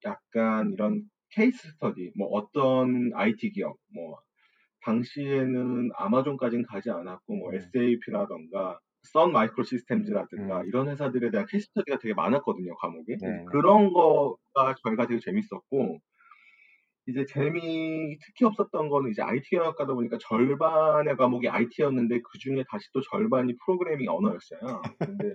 약간 0.05 0.71
이런 0.73 1.03
케이스 1.31 1.69
스터디, 1.69 2.13
뭐 2.17 2.27
어떤 2.29 3.11
IT 3.13 3.51
기업, 3.51 3.77
뭐 3.93 4.19
당시에는 4.81 5.89
아마존까지는 5.95 6.65
가지 6.65 6.89
않았고 6.89 7.35
뭐 7.35 7.49
음. 7.51 7.55
SAP라던가 7.55 8.79
선 9.11 9.31
마이크로 9.31 9.63
시스템즈라든가 9.63 10.61
음. 10.61 10.67
이런 10.67 10.89
회사들에 10.89 11.31
대한 11.31 11.47
케이스 11.49 11.67
스터디가 11.67 11.97
되게 11.99 12.13
많았거든요, 12.13 12.75
과목이. 12.75 13.05
그래서 13.05 13.25
네네. 13.25 13.45
그런 13.45 13.91
거가 13.91 14.75
저희가 14.83 15.07
되게 15.07 15.19
재밌었고 15.19 15.99
이제 17.07 17.25
재미 17.25 18.17
특히 18.23 18.45
없었던 18.45 18.89
거는 18.89 19.09
이제 19.09 19.23
IT 19.23 19.49
경영학과다 19.49 19.93
보니까 19.93 20.17
절반의 20.21 21.17
과목이 21.17 21.49
IT였는데 21.49 22.21
그 22.21 22.37
중에 22.37 22.63
다시 22.69 22.87
또 22.93 23.01
절반이 23.01 23.55
프로그래밍 23.65 24.09
언어였어요. 24.09 24.81
근데 24.99 25.33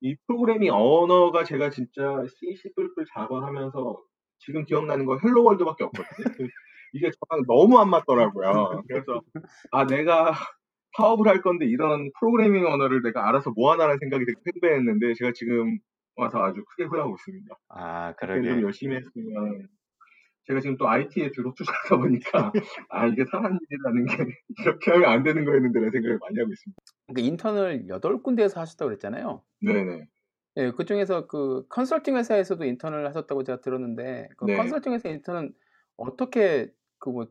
이 0.00 0.16
프로그래밍 0.26 0.72
언어가 0.72 1.44
제가 1.44 1.70
진짜 1.70 2.24
C, 2.28 2.56
C++ 2.56 2.70
작업하면서 3.14 4.02
지금 4.38 4.64
기억나는 4.64 5.06
거 5.06 5.18
Hello 5.18 5.44
World밖에 5.44 5.84
없거든요. 5.84 6.34
그 6.36 6.48
이게 6.92 7.10
저랑 7.10 7.44
너무 7.46 7.78
안 7.78 7.90
맞더라고요. 7.90 8.82
그래서 8.88 9.22
아 9.70 9.86
내가 9.86 10.32
사업을 10.96 11.28
할 11.28 11.42
건데 11.42 11.66
이런 11.66 12.10
프로그래밍 12.18 12.66
언어를 12.66 13.02
내가 13.02 13.28
알아서 13.28 13.52
뭐 13.54 13.72
하나라는 13.72 13.98
생각이 13.98 14.24
되게 14.24 14.38
팽배했는데 14.44 15.14
제가 15.14 15.32
지금 15.34 15.78
와서 16.16 16.42
아주 16.42 16.64
크게 16.64 16.84
후회하고 16.84 17.14
있습니다. 17.14 17.54
아, 17.68 18.14
그때는 18.14 18.42
좀 18.42 18.42
그러게. 18.44 18.62
열심히 18.62 18.96
했으면 18.96 19.68
제가 20.46 20.60
지금 20.60 20.76
또 20.76 20.88
IT에 20.88 21.30
주로 21.32 21.52
투자하다 21.54 21.96
보니까 21.98 22.52
아 22.88 23.06
이게 23.06 23.24
사람 23.24 23.58
일이라는 23.60 24.06
게 24.06 24.34
이렇게 24.62 24.90
하면 24.92 25.10
안 25.10 25.22
되는 25.24 25.44
거였는데 25.44 25.78
라는 25.78 25.90
생각을 25.90 26.18
많이 26.20 26.38
하고 26.38 26.52
있습니다. 26.52 26.82
그 27.14 27.20
인턴을 27.20 27.86
8군데에서 27.88 28.56
하셨다고 28.56 28.88
그랬잖아요. 28.88 29.42
네네. 29.60 30.06
예, 30.58 30.70
그 30.70 30.84
중에서 30.84 31.26
그 31.26 31.66
컨설팅 31.68 32.16
회사에서도 32.16 32.64
인턴을 32.64 33.06
하셨다고 33.08 33.44
제가 33.44 33.60
들었는데 33.60 34.28
그 34.36 34.46
네. 34.46 34.56
컨설팅 34.56 34.92
회사 34.94 35.08
인턴은 35.08 35.52
어떻게 35.96 36.70
그 36.98 37.10
뭐 37.10 37.26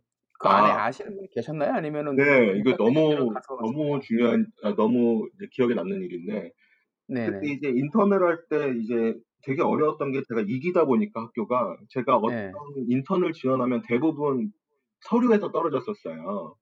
그 0.45 0.49
안에 0.49 0.71
아. 0.71 0.86
아시는 0.86 1.15
분이 1.15 1.29
계셨나요? 1.31 1.73
아니면은 1.73 2.15
네, 2.15 2.23
이거 2.58 2.71
인턴 2.71 2.77
대기로 2.77 2.77
너무 2.77 3.34
너무? 3.62 3.99
중요한 4.01 4.47
아, 4.63 4.75
너무 4.75 5.27
이제 5.36 5.47
기억에 5.51 5.73
남는 5.73 6.01
일인데 6.03 6.51
그때 7.08 7.31
네네. 7.31 7.53
이제 7.53 7.69
인턴을 7.69 8.23
할 8.23 8.47
때 8.49 8.73
이제 8.79 9.15
되게 9.43 9.62
어려웠던 9.62 10.12
게 10.12 10.21
제가 10.27 10.41
이기다 10.41 10.86
보니까 10.86 11.21
학교가 11.21 11.77
제가 11.89 12.17
어떤 12.17 12.36
네. 12.36 12.51
인턴을 12.89 13.34
지원하면 13.34 13.81
대부분 13.88 14.51
서류에서 15.01 15.51
떨어졌었어요. 15.51 16.55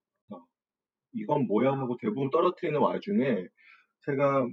이건 1.14 1.46
뭐야 1.46 1.72
하고 1.72 1.96
대부분 2.00 2.30
떨어뜨리는 2.30 2.78
와중에 2.80 3.46
제가 4.06 4.48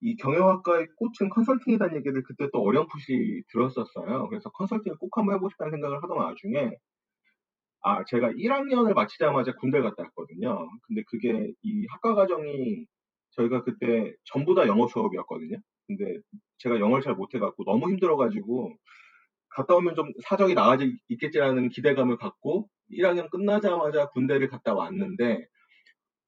이 0.00 0.16
경영학과의 0.16 0.88
꽃은 0.96 1.30
컨설팅이라는 1.30 1.96
얘기를 1.96 2.22
그때 2.24 2.48
또 2.52 2.60
어렴풋이 2.62 3.44
들었었어요. 3.52 4.28
그래서 4.28 4.50
컨설팅을 4.50 4.98
꼭 4.98 5.16
한번 5.16 5.36
해보고 5.36 5.50
싶다는 5.50 5.72
생각을 5.72 6.02
하던 6.02 6.16
와중에 6.18 6.72
아 7.82 8.04
제가 8.04 8.30
1학년을 8.32 8.94
마치자마자 8.94 9.54
군대를 9.56 9.84
갔다 9.90 10.04
왔거든요. 10.04 10.68
근데 10.86 11.02
그게 11.08 11.52
이 11.62 11.86
학과 11.90 12.14
과정이 12.14 12.86
저희가 13.32 13.64
그때 13.64 14.14
전부 14.24 14.54
다 14.54 14.66
영어 14.68 14.86
수업이었거든요. 14.88 15.58
근데 15.86 16.18
제가 16.58 16.78
영어를 16.80 17.02
잘 17.02 17.14
못해갖고 17.14 17.64
너무 17.64 17.90
힘들어가지고 17.90 18.76
갔다 19.50 19.74
오면 19.76 19.94
좀 19.96 20.12
사정이 20.24 20.54
나아질 20.54 20.96
있겠지라는 21.08 21.68
기대감을 21.70 22.16
갖고 22.18 22.68
1학년 22.90 23.30
끝나자마자 23.30 24.08
군대를 24.10 24.48
갔다 24.48 24.74
왔는데 24.74 25.46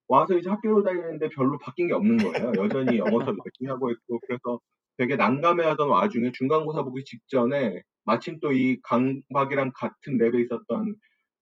와서 0.08 0.36
이제 0.36 0.50
학교를 0.50 0.84
다니는데 0.84 1.28
별로 1.30 1.58
바뀐 1.58 1.88
게 1.88 1.94
없는 1.94 2.18
거예요. 2.18 2.52
여전히 2.58 2.98
영어 2.98 3.10
수업 3.24 3.36
열심히 3.38 3.70
하고 3.70 3.90
있고 3.90 4.20
그래서 4.26 4.60
되게 4.98 5.16
난감해하던 5.16 5.88
와중에 5.88 6.32
중간고사 6.32 6.82
보기 6.84 7.04
직전에 7.04 7.82
마침 8.04 8.38
또 8.40 8.52
이 8.52 8.78
강박이랑 8.82 9.72
같은 9.74 10.18
랩에 10.18 10.44
있었던 10.44 10.94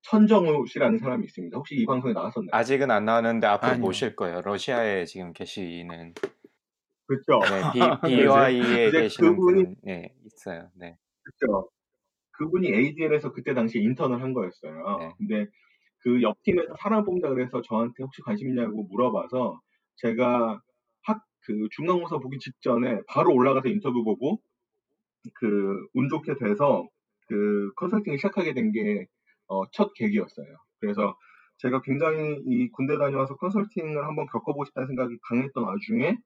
천정우 0.03 0.67
씨라는 0.67 0.99
사람이 0.99 1.25
있습니다. 1.27 1.57
혹시 1.57 1.77
이 1.77 1.87
방송에 1.87 2.12
나왔었나요? 2.15 2.51
아직은 2.53 2.91
안 2.91 3.05
나왔는데 3.05 3.47
앞으로 3.47 3.73
아니요. 3.73 3.83
모실 3.83 4.17
거예요. 4.17 4.43
러시아에 4.43 5.05
지금 5.07 5.33
계시는 5.33 6.15
그렇죠. 7.07 7.41
네, 7.51 7.62
B, 7.73 7.81
BY에 8.09 8.88
이제 8.88 9.03
계시는 9.03 9.31
그분이 9.37 9.65
분 9.65 9.77
네, 9.83 10.15
있어요. 10.25 10.71
네. 10.77 10.97
그렇죠. 11.23 11.71
그분이 12.33 12.69
ADL에서 12.75 13.33
그때 13.33 13.55
당시 13.55 13.79
인턴을 13.81 14.23
한 14.23 14.33
거였어요. 14.35 14.99
네. 15.01 15.12
근데 15.19 15.47
그 16.01 16.21
옆 16.23 16.43
팀에서 16.43 16.75
사람 16.81 17.05
뽑는다 17.05 17.29
그래서 17.31 17.62
저한테 17.62 18.03
혹시 18.03 18.23
관심 18.23 18.49
있냐고 18.51 18.85
물어봐서 18.85 19.61
제가 19.97 20.61
학 21.03 21.23
그 21.45 21.69
중간고사 21.73 22.19
보기 22.19 22.38
직전에 22.38 23.01
바로 23.09 23.35
올라가서 23.35 23.69
인터뷰 23.69 24.05
보고 24.05 24.41
그 25.35 25.87
운 25.95 26.09
좋게 26.09 26.35
돼서 26.38 26.88
그 27.29 27.73
컨설팅을 27.77 28.19
시작하게 28.19 28.55
된게 28.55 29.07
어, 29.53 29.65
첫 29.73 29.93
계기였어요. 29.95 30.47
그래서 30.81 31.15
제가 31.59 31.83
굉장히 31.83 32.43
이 32.47 32.71
군대 32.71 32.97
다녀와서 32.97 33.37
컨설팅을 33.37 34.05
한번 34.07 34.27
겪어보고 34.27 34.65
싶다는 34.65 34.88
생각이 34.88 35.17
강했던 35.29 35.62
와중에 35.62 36.17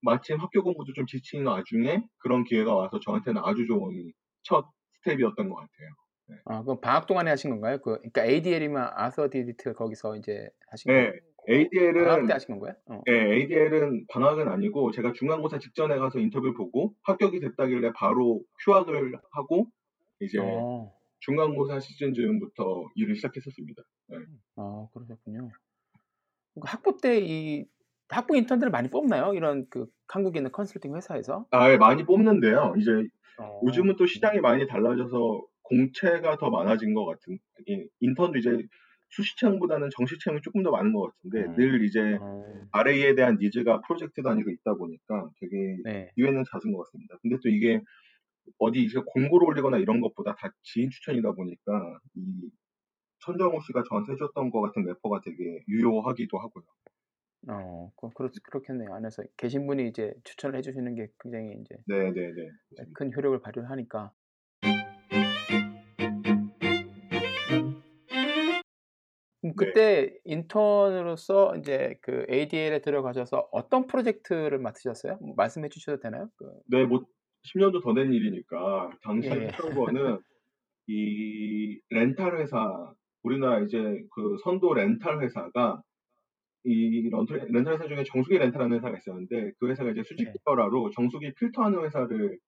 마침 0.00 0.38
학교 0.38 0.62
공부도 0.62 0.92
좀 0.94 1.06
지치는 1.06 1.46
와중에 1.46 2.02
그런 2.18 2.44
기회가 2.44 2.74
와서 2.74 2.98
저한테는 2.98 3.42
아주 3.44 3.66
좋은 3.66 4.12
첫 4.42 4.66
스텝이었던 5.04 5.48
것 5.48 5.54
같아요. 5.56 6.40
아, 6.46 6.62
그럼 6.62 6.80
방학 6.80 7.06
동안에 7.06 7.30
하신 7.30 7.50
건가요? 7.50 7.78
그 7.78 7.98
그러니까 7.98 8.24
ADL이면 8.24 8.90
아서 8.94 9.28
디 9.30 9.41
리틀 9.41 9.74
거기서 9.74 10.16
이제 10.16 10.48
하신 10.70 10.92
네, 10.92 11.10
거예요? 11.10 11.20
ADL은 11.48 12.04
방학 12.04 12.26
때 12.26 12.32
하신 12.32 12.58
건가요? 12.58 12.74
어. 12.86 13.02
네, 13.06 13.34
ADL은 13.34 14.06
방학은 14.10 14.48
아니고 14.48 14.92
제가 14.92 15.12
중간고사 15.12 15.58
직전에 15.58 15.98
가서 15.98 16.18
인터뷰 16.18 16.54
보고 16.54 16.94
합격이 17.02 17.40
됐다길래 17.40 17.92
바로 17.94 18.40
휴학을 18.64 19.12
하고 19.32 19.66
이제 20.20 20.38
어. 20.40 20.92
중간고사 21.22 21.80
시즌 21.80 22.14
즈음부터 22.14 22.84
일을 22.96 23.16
시작했었습니다. 23.16 23.82
네. 24.08 24.16
아, 24.56 24.86
그러셨군요. 24.92 25.50
그러니까 26.54 26.72
학부 26.72 26.98
때 27.00 27.20
이 27.20 27.64
학부 28.08 28.36
인턴들을 28.36 28.70
많이 28.70 28.90
뽑나요? 28.90 29.32
이런 29.34 29.66
그 29.70 29.86
한국에 30.08 30.38
있는 30.40 30.52
컨설팅 30.52 30.94
회사에서? 30.94 31.46
아, 31.50 31.70
예, 31.72 31.78
많이 31.78 32.04
뽑는데요. 32.04 32.74
이제 32.78 32.90
어. 33.40 33.60
요즘은 33.66 33.96
또 33.96 34.04
시장이 34.06 34.40
많이 34.40 34.66
달라져서 34.66 35.46
공채가 35.62 36.36
더 36.36 36.50
많아진 36.50 36.92
것 36.92 37.06
같은, 37.06 37.38
이 37.66 37.88
인턴도 38.00 38.38
이제 38.38 38.50
수시채용보다는 39.10 39.88
정시채용이 39.96 40.42
조금 40.42 40.62
더 40.62 40.70
많은 40.70 40.92
것 40.92 41.10
같은데 41.10 41.46
음. 41.46 41.56
늘 41.56 41.84
이제 41.84 42.18
어. 42.20 42.44
RA에 42.72 43.14
대한 43.14 43.38
니즈가 43.40 43.80
프로젝트 43.86 44.22
단위로 44.22 44.50
있다 44.50 44.74
보니까 44.74 45.30
되게 45.40 45.76
네. 45.84 46.10
기회는 46.14 46.44
잦은 46.50 46.72
것 46.72 46.84
같습니다. 46.84 47.16
근데 47.22 47.36
또 47.42 47.48
이게 47.48 47.80
어디 48.58 48.82
이제 48.82 49.00
공고를 49.04 49.48
올리거나 49.48 49.78
이런 49.78 50.00
것보다 50.00 50.34
다 50.34 50.52
지인 50.62 50.90
추천이다 50.90 51.32
보니까 51.32 51.98
이 52.14 52.50
천정호 53.20 53.60
씨가 53.60 53.82
저한테 53.88 54.12
해줬던 54.12 54.50
것 54.50 54.60
같은 54.60 54.84
래퍼가 54.84 55.20
되게 55.24 55.62
유효하기도 55.68 56.38
하고요. 56.38 56.64
어, 57.48 57.92
그, 57.96 58.08
그렇, 58.10 58.30
그렇겠네요. 58.44 58.94
안에서 58.94 59.22
계신 59.36 59.66
분이 59.66 59.88
이제 59.88 60.14
추천을 60.24 60.56
해주시는 60.58 60.94
게 60.94 61.08
굉장히 61.20 61.56
이제 61.60 61.76
네네네. 61.86 62.34
큰 62.94 63.12
효력을 63.14 63.40
발휘하니까. 63.40 64.12
네. 69.42 69.52
그때 69.56 70.14
인턴으로서 70.24 71.56
이제 71.56 71.98
그 72.00 72.24
ADL에 72.30 72.80
들어가셔서 72.80 73.48
어떤 73.50 73.86
프로젝트를 73.86 74.58
맡으셨어요? 74.58 75.18
뭐 75.20 75.34
말씀해 75.36 75.68
주셔도 75.68 76.00
되나요? 76.00 76.28
그, 76.36 76.48
네, 76.66 76.84
뭐 76.84 77.04
10년도 77.44 77.82
더 77.82 77.94
된 77.94 78.12
일이니까 78.12 78.90
당시에 79.02 79.32
예. 79.32 79.40
했던 79.46 79.74
거는 79.74 80.18
이 80.86 81.80
렌탈 81.90 82.38
회사 82.40 82.92
우리나라 83.22 83.60
이제 83.60 83.78
그 84.14 84.36
선도 84.42 84.74
렌탈 84.74 85.22
회사가 85.22 85.82
이 86.64 87.10
렌탈, 87.10 87.48
렌탈 87.50 87.74
회사 87.74 87.86
중에 87.88 88.04
정수기 88.04 88.38
렌탈하는 88.38 88.76
회사가 88.76 88.96
있었는데 88.96 89.52
그 89.58 89.68
회사가 89.68 89.90
이제 89.90 90.02
수직 90.04 90.26
네. 90.26 90.32
계열화로 90.46 90.90
정수기 90.90 91.34
필터하는 91.34 91.84
회사를 91.84 92.38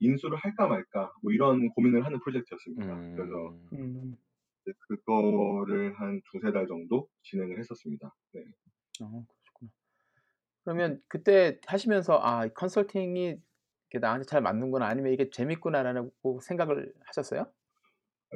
인수를 0.00 0.36
할까 0.36 0.66
말까 0.66 1.12
뭐 1.22 1.32
이런 1.32 1.68
고민을 1.70 2.04
하는 2.04 2.18
프로젝트였습니다. 2.20 2.94
그래서 3.16 3.56
음. 3.72 3.78
음, 3.78 4.16
이제 4.62 4.72
그거를 4.88 5.94
한 5.98 6.20
두세 6.30 6.52
달 6.52 6.66
정도 6.66 7.08
진행을 7.22 7.58
했었습니다. 7.58 8.14
네. 8.34 8.40
어, 9.00 9.24
그러셨구나. 9.26 9.70
그러면 10.64 11.00
그때 11.08 11.58
하시면서 11.66 12.18
아, 12.22 12.46
이 12.46 12.50
컨설팅이 12.54 13.36
이게 13.94 14.00
나한테 14.00 14.26
잘 14.26 14.42
맞는구나 14.42 14.86
아니면 14.88 15.12
이게 15.12 15.30
재밌구나라고 15.30 16.40
생각을 16.40 16.92
하셨어요? 17.06 17.46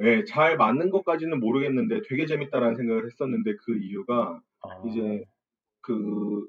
예, 0.01 0.23
잘 0.23 0.55
맞는 0.55 0.89
것까지는 0.89 1.41
모르겠는데 1.41 2.01
되게 2.07 2.25
재밌다라는 2.25 2.77
생각을 2.77 3.05
했었는데 3.05 3.55
그 3.65 3.77
이유가 3.77 4.39
아, 4.61 4.69
이제 4.85 5.25
그 5.81 6.47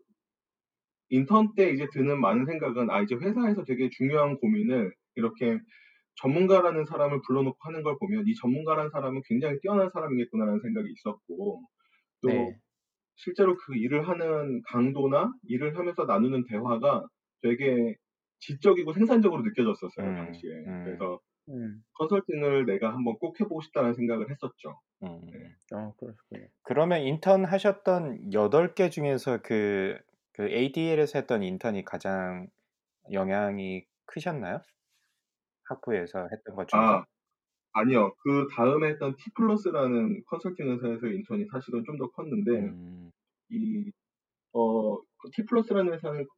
인턴 1.09 1.55
때 1.57 1.71
이제 1.71 1.89
드는 1.93 2.21
많은 2.21 2.47
생각은 2.47 2.91
아 2.91 3.03
이제 3.03 3.17
회사에서 3.17 3.65
되게 3.65 3.91
중요한 3.91 4.37
고민을 4.39 4.93
이렇게 5.17 5.59
전문가라는 6.17 6.85
사람을 6.87 7.21
불러놓고 7.27 7.57
하는 7.61 7.83
걸 7.83 7.97
보면 7.99 8.25
이 8.29 8.35
전문가라는 8.37 8.91
사람은 8.91 9.23
굉장히 9.27 9.59
뛰어난 9.61 9.91
사람이겠구나라는 9.93 10.61
생각이 10.61 10.89
있었고 10.93 11.63
또 12.23 12.29
네. 12.33 12.61
실제로 13.17 13.57
그 13.57 13.77
일을 13.77 14.09
하는 14.09 14.63
강도나 14.67 15.33
일을 15.45 15.79
하면서 15.79 16.05
나누는 16.07 16.45
대화가 16.47 17.07
되게 17.43 17.97
지적이고 18.41 18.93
생산적으로 18.95 19.43
느껴졌었어요 19.43 20.07
음, 20.07 20.15
당시에 20.17 20.51
음. 20.67 20.85
그래서 20.85 21.21
음, 21.49 21.83
컨설팅을 21.95 22.67
내가 22.67 22.93
한번 22.95 23.17
꼭 23.19 23.41
해보고 23.41 23.61
싶다는 23.63 23.95
생각을 23.95 24.31
했었죠. 24.31 24.81
음. 25.03 25.21
어, 25.75 25.95
그러셨군요. 25.99 26.47
그러면 26.63 27.01
인턴 27.03 27.45
하셨던 27.45 28.31
8개 28.33 28.91
중에서 28.91 29.41
그, 29.43 29.99
그 30.33 30.49
ADL에서 30.49 31.19
했던 31.19 31.43
인턴이 31.43 31.85
가장 31.85 32.49
영향이 33.13 33.85
크셨나요? 34.07 34.61
학부에서 35.65 36.29
했던 36.33 36.55
것 36.57 36.69
중에서? 36.69 36.87
아 36.87 37.05
아니요 37.73 38.15
그 38.23 38.49
다음에 38.55 38.89
했던 38.91 39.17
T 39.17 39.31
플러스라는 39.35 40.23
컨설팅 40.27 40.71
회사에서 40.73 41.07
인턴이 41.07 41.47
사실은 41.53 41.85
좀 41.85 41.99
더 41.99 42.11
컸는데 42.11 42.51
음, 42.53 43.11
이, 43.51 43.91
어, 44.53 44.99
T 45.35 45.45
플러스라는 45.47 45.93
회사는, 45.95 46.25
그, 46.25 46.31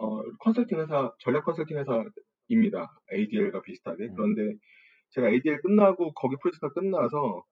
어, 0.00 0.22
컨설팅 0.40 0.80
회사, 0.80 1.12
전략 1.20 1.44
컨설팅 1.44 1.78
회사입니다. 1.78 2.92
ADL과 3.12 3.62
비슷하게. 3.62 4.04
음. 4.04 4.14
그런데 4.16 4.54
제가 5.10 5.28
ADL 5.30 5.60
끝나고 5.62 6.12
거기 6.14 6.36
프로젝트가 6.42 6.72
끝나서 6.72 7.44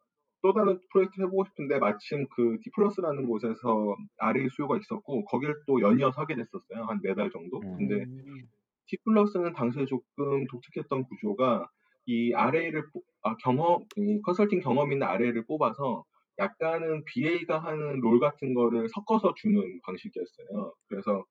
또 0.42 0.52
다른 0.52 0.78
프로젝트 0.92 1.20
해보고 1.22 1.44
싶은데 1.46 1.78
마침 1.80 2.26
그 2.30 2.58
T 2.62 2.70
플러스라는 2.76 3.26
곳에서 3.26 3.96
RA 4.18 4.48
수요가 4.50 4.76
있었고 4.78 5.24
거기를 5.24 5.56
또 5.66 5.80
연이어서 5.80 6.20
하게 6.22 6.36
됐었어요. 6.36 6.84
한 6.86 7.00
네 7.02 7.14
달 7.14 7.30
정도. 7.32 7.58
음. 7.64 7.76
근데 7.76 7.94
음, 8.04 8.42
T 8.86 8.96
플러스는 9.04 9.52
당시에 9.54 9.84
조금 9.86 10.46
독특했던 10.46 11.04
구조가 11.04 11.68
이 12.06 12.32
RA를 12.34 12.84
아, 13.22 13.34
경험 13.42 13.84
이 13.96 14.20
컨설팅 14.22 14.60
경험 14.60 14.92
있는 14.92 15.06
RA를 15.06 15.44
뽑아서 15.46 16.04
약간은 16.38 17.02
BA가 17.04 17.58
하는 17.58 17.98
롤 18.00 18.20
같은 18.20 18.54
거를 18.54 18.86
섞어서 18.94 19.34
주는 19.36 19.60
방식이었어요. 19.84 20.72
그래서 20.88 21.24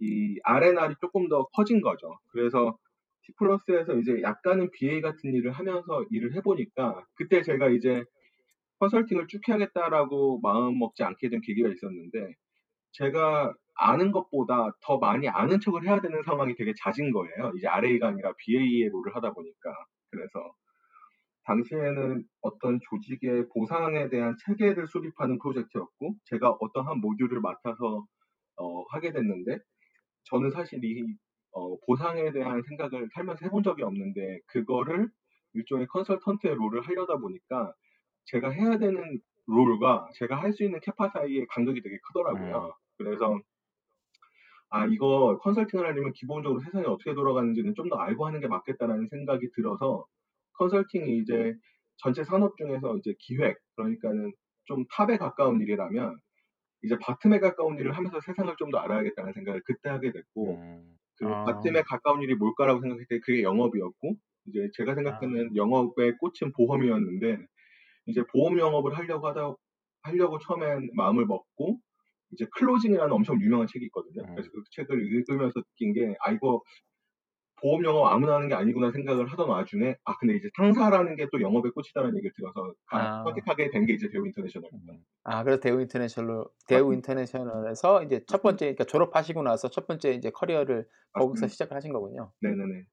이 0.00 0.38
R&R이 0.44 0.94
조금 1.00 1.28
더 1.28 1.44
커진 1.54 1.80
거죠. 1.80 2.18
그래서 2.30 2.76
T 3.24 3.32
플러스에서 3.38 3.94
이제 3.98 4.22
약간은 4.22 4.70
BA 4.72 5.00
같은 5.00 5.34
일을 5.34 5.52
하면서 5.52 6.04
일을 6.10 6.34
해보니까 6.36 7.04
그때 7.14 7.42
제가 7.42 7.68
이제 7.68 8.04
컨설팅을 8.78 9.26
쭉 9.28 9.40
해야겠다라고 9.48 10.40
마음 10.40 10.78
먹지 10.78 11.02
않게 11.02 11.28
된 11.28 11.40
계기가 11.44 11.68
있었는데 11.68 12.34
제가 12.92 13.52
아는 13.78 14.10
것보다 14.12 14.72
더 14.82 14.98
많이 14.98 15.28
아는 15.28 15.60
척을 15.60 15.84
해야 15.84 16.00
되는 16.00 16.22
상황이 16.24 16.54
되게 16.56 16.72
잦은 16.76 17.12
거예요. 17.12 17.52
이제 17.56 17.66
RA가 17.68 18.08
아니라 18.08 18.32
BA의 18.38 18.88
롤을 18.88 19.14
하다 19.14 19.32
보니까. 19.32 19.70
그래서 20.10 20.52
당시에는 21.44 22.24
어떤 22.42 22.78
조직의 22.90 23.46
보상에 23.54 24.08
대한 24.08 24.36
체계를 24.44 24.88
수립하는 24.88 25.38
프로젝트였고, 25.38 26.14
제가 26.24 26.50
어떤 26.60 26.86
한 26.86 27.00
모듈을 27.00 27.40
맡아서 27.40 28.04
어, 28.56 28.82
하게 28.90 29.12
됐는데, 29.12 29.58
저는 30.30 30.50
사실 30.50 30.84
이 30.84 31.04
어, 31.52 31.76
보상에 31.86 32.30
대한 32.32 32.62
생각을 32.62 33.08
살면서 33.14 33.46
해본 33.46 33.62
적이 33.64 33.82
없는데, 33.84 34.40
그거를 34.46 35.08
일종의 35.54 35.86
컨설턴트의 35.88 36.54
롤을 36.56 36.82
하려다 36.82 37.16
보니까, 37.18 37.72
제가 38.26 38.50
해야 38.50 38.78
되는 38.78 39.20
롤과 39.46 40.10
제가 40.16 40.36
할 40.36 40.52
수 40.52 40.64
있는 40.64 40.80
캐파 40.80 41.08
사이의 41.10 41.46
간격이 41.48 41.82
되게 41.82 41.98
크더라고요. 42.08 42.74
그래서 42.98 43.40
아 44.70 44.86
이거 44.86 45.38
컨설팅을 45.42 45.86
하려면 45.86 46.12
기본적으로 46.12 46.60
세상이 46.60 46.84
어떻게 46.86 47.14
돌아가는지는 47.14 47.74
좀 47.74 47.88
더 47.88 47.96
알고 47.96 48.26
하는 48.26 48.40
게 48.40 48.48
맞겠다라는 48.48 49.08
생각이 49.08 49.48
들어서 49.54 50.04
컨설팅이 50.54 51.18
이제 51.18 51.54
전체 51.98 52.22
산업 52.24 52.56
중에서 52.58 52.96
이제 52.98 53.14
기획 53.20 53.58
그러니까는 53.76 54.32
좀 54.66 54.84
탑에 54.92 55.16
가까운 55.18 55.60
일이라면 55.62 56.18
이제 56.82 56.96
바텀에 56.96 57.40
가까운 57.40 57.78
일을 57.78 57.92
하면서 57.96 58.20
세상을 58.20 58.54
좀 58.58 58.70
더 58.70 58.78
알아야겠다는 58.78 59.32
생각을 59.32 59.62
그때 59.64 59.88
하게 59.90 60.12
됐고 60.12 60.56
음, 60.56 60.96
그 61.18 61.26
아. 61.26 61.44
바텀에 61.46 61.84
가까운 61.86 62.22
일이 62.22 62.34
뭘까라고 62.34 62.80
생각했을 62.80 63.06
때 63.08 63.20
그게 63.24 63.42
영업이었고 63.42 64.14
이제 64.46 64.68
제가 64.74 64.94
생각하는 64.94 65.56
영업의 65.56 66.16
꽃은 66.18 66.52
보험이었는데 66.56 67.38
이제 68.06 68.22
보험 68.32 68.58
영업을 68.58 68.96
하려고 68.98 69.28
하다 69.28 69.54
하려고 70.02 70.38
처음엔 70.38 70.90
마음을 70.94 71.26
먹고 71.26 71.78
이제 72.32 72.46
클로징이라는 72.56 73.12
엄청 73.12 73.40
유명한 73.40 73.66
책이 73.66 73.86
있거든요. 73.86 74.22
음. 74.24 74.34
그래서 74.34 74.50
그 74.52 74.62
책을 74.72 75.00
읽으면서 75.06 75.62
느낀 75.62 75.94
게 75.94 76.14
아 76.20 76.32
이거 76.32 76.62
보험 77.60 77.84
영업 77.84 78.06
아무나 78.06 78.36
하는 78.36 78.48
게 78.48 78.54
아니구나 78.54 78.90
생각을 78.92 79.26
하던 79.32 79.48
와중에 79.48 79.96
아 80.04 80.16
근데 80.18 80.36
이제 80.36 80.48
상사라는 80.56 81.16
게 81.16 81.26
또 81.32 81.40
영업의 81.40 81.72
꽃이다라는 81.72 82.16
얘기를 82.18 82.32
들어서 82.36 82.74
가- 82.86 83.10
아. 83.20 83.24
선택하게 83.24 83.70
된 83.70 83.86
게 83.86 83.94
이제 83.94 84.08
대우 84.10 84.26
인터내셔널입니다. 84.26 84.92
음. 84.94 85.04
아, 85.24 85.44
그래서 85.44 85.60
대우 85.60 85.80
인터내셔널로 85.80 86.50
대우 86.66 86.92
인터내셔널에서 86.94 88.02
이제 88.04 88.24
첫 88.26 88.42
번째 88.42 88.64
그러니까 88.66 88.84
졸업하시고 88.84 89.42
나서 89.42 89.68
첫 89.70 89.86
번째 89.86 90.12
이제 90.12 90.30
커리어를 90.30 90.88
거기서 91.12 91.46
맞습니다. 91.46 91.48
시작을 91.48 91.76
하신 91.76 91.92
거군요. 91.92 92.32
네네네. 92.40 92.84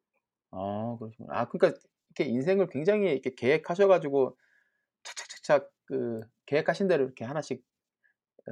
아, 0.51 0.95
그러시구나. 0.99 1.39
아, 1.39 1.45
그러니까 1.49 1.79
이렇게 2.17 2.31
인생을 2.31 2.67
굉장히 2.67 3.11
이렇게 3.11 3.35
계획하셔가지고 3.35 4.37
착착착착 5.03 5.71
그 5.85 6.21
계획하신 6.47 6.87
대로 6.87 7.05
이렇게 7.05 7.25
하나씩 7.25 7.63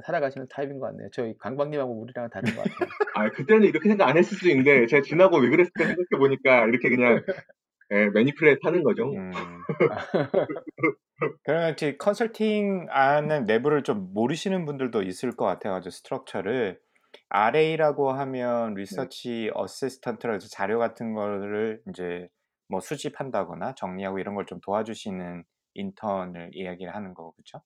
살아가시는 0.04 0.48
타입인 0.50 0.78
것 0.80 0.86
같네요. 0.86 1.08
저희 1.12 1.34
강박님하고 1.38 2.00
우리랑은 2.02 2.30
다른 2.30 2.54
것 2.54 2.62
같아요. 2.62 2.64
아 3.16 3.30
그때는 3.30 3.62
이렇게 3.64 3.88
생각 3.88 4.08
안 4.08 4.16
했을 4.18 4.36
수 4.36 4.48
있는데 4.50 4.86
제가 4.86 5.02
지나고 5.02 5.38
왜 5.38 5.48
그랬을까 5.50 5.84
생각해 5.84 6.06
보니까 6.18 6.66
이렇게 6.66 6.88
그냥 6.90 7.22
예, 7.92 8.06
manipulate 8.10 8.60
하는 8.64 8.82
거죠. 8.82 9.12
음. 9.12 9.30
그러면 11.44 11.70
혹시 11.70 11.96
컨설팅 11.98 12.86
하는 12.90 13.44
내부를 13.46 13.82
좀 13.82 14.12
모르시는 14.12 14.64
분들도 14.66 15.02
있을 15.02 15.32
것 15.36 15.44
같아요. 15.44 15.74
아주 15.74 15.90
structure를. 15.90 16.80
RA라고 17.28 18.10
하면 18.12 18.74
리서치 18.74 19.50
어시스턴트라고 19.54 20.34
해서 20.36 20.48
자료 20.50 20.78
같은 20.80 21.14
거를 21.14 21.80
이제 21.88 22.28
뭐 22.68 22.80
수집한다거나 22.80 23.74
정리하고 23.76 24.18
이런 24.18 24.34
걸 24.34 24.44
좀 24.46 24.58
도와주시는 24.60 25.44
인턴을 25.74 26.50
이야기를 26.54 26.94
하는 26.94 27.14
거고 27.14 27.32
그렇죠? 27.32 27.62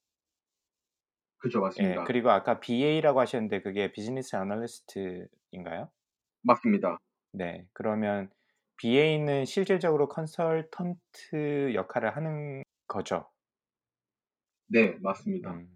그죠 1.38 1.58
예. 1.58 1.62
맞습니다. 1.62 2.04
그리고 2.04 2.30
아까 2.30 2.60
BA라고 2.60 3.20
하셨는데 3.20 3.62
그게 3.62 3.92
비즈니스 3.92 4.36
애널리스트인가요? 4.36 5.90
맞습니다. 6.42 6.98
네. 7.32 7.66
그러면 7.72 8.30
BA는 8.78 9.44
실질적으로 9.44 10.08
컨설턴트 10.08 11.74
역할을 11.74 12.16
하는 12.16 12.62
거죠. 12.86 13.28
네 14.66 14.96
맞습니다. 15.00 15.52
음. 15.54 15.68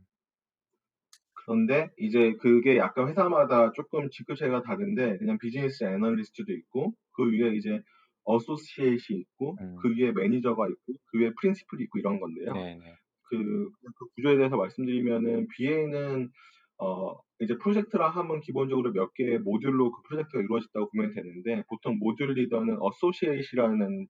그런데 1.44 1.90
이제 1.98 2.34
그게 2.40 2.76
약간 2.76 3.08
회사마다 3.08 3.72
조금 3.72 4.08
직급체가 4.10 4.62
다른데 4.62 5.18
그냥 5.18 5.38
business 5.38 5.84
analyst도 5.84 6.52
있고 6.52 6.94
그 7.12 7.24
위에 7.32 7.56
이제 7.56 7.80
associate 8.24 9.14
있고 9.14 9.56
음. 9.60 9.76
그 9.82 9.90
위에 9.96 10.12
매니저가 10.12 10.68
있고 10.68 10.92
그 11.06 11.18
위에 11.18 11.32
principal이 11.40 11.84
있고 11.84 11.98
이런 11.98 12.20
건데요. 12.20 12.52
네네. 12.52 12.96
그, 13.38 13.70
그 13.96 14.06
구조에 14.16 14.36
대해서 14.36 14.56
말씀드리면은 14.56 15.48
BA는 15.56 16.30
어, 16.78 17.16
이제 17.40 17.56
프로젝트라 17.58 18.08
하면 18.10 18.40
기본적으로 18.40 18.92
몇 18.92 19.14
개의 19.14 19.38
모듈로 19.40 19.92
그 19.92 20.02
프로젝트가 20.08 20.42
이루어졌다고 20.42 20.90
보면 20.90 21.14
되는데 21.14 21.64
보통 21.68 21.98
모듈 21.98 22.34
리더는 22.34 22.78
associate라는 22.80 24.08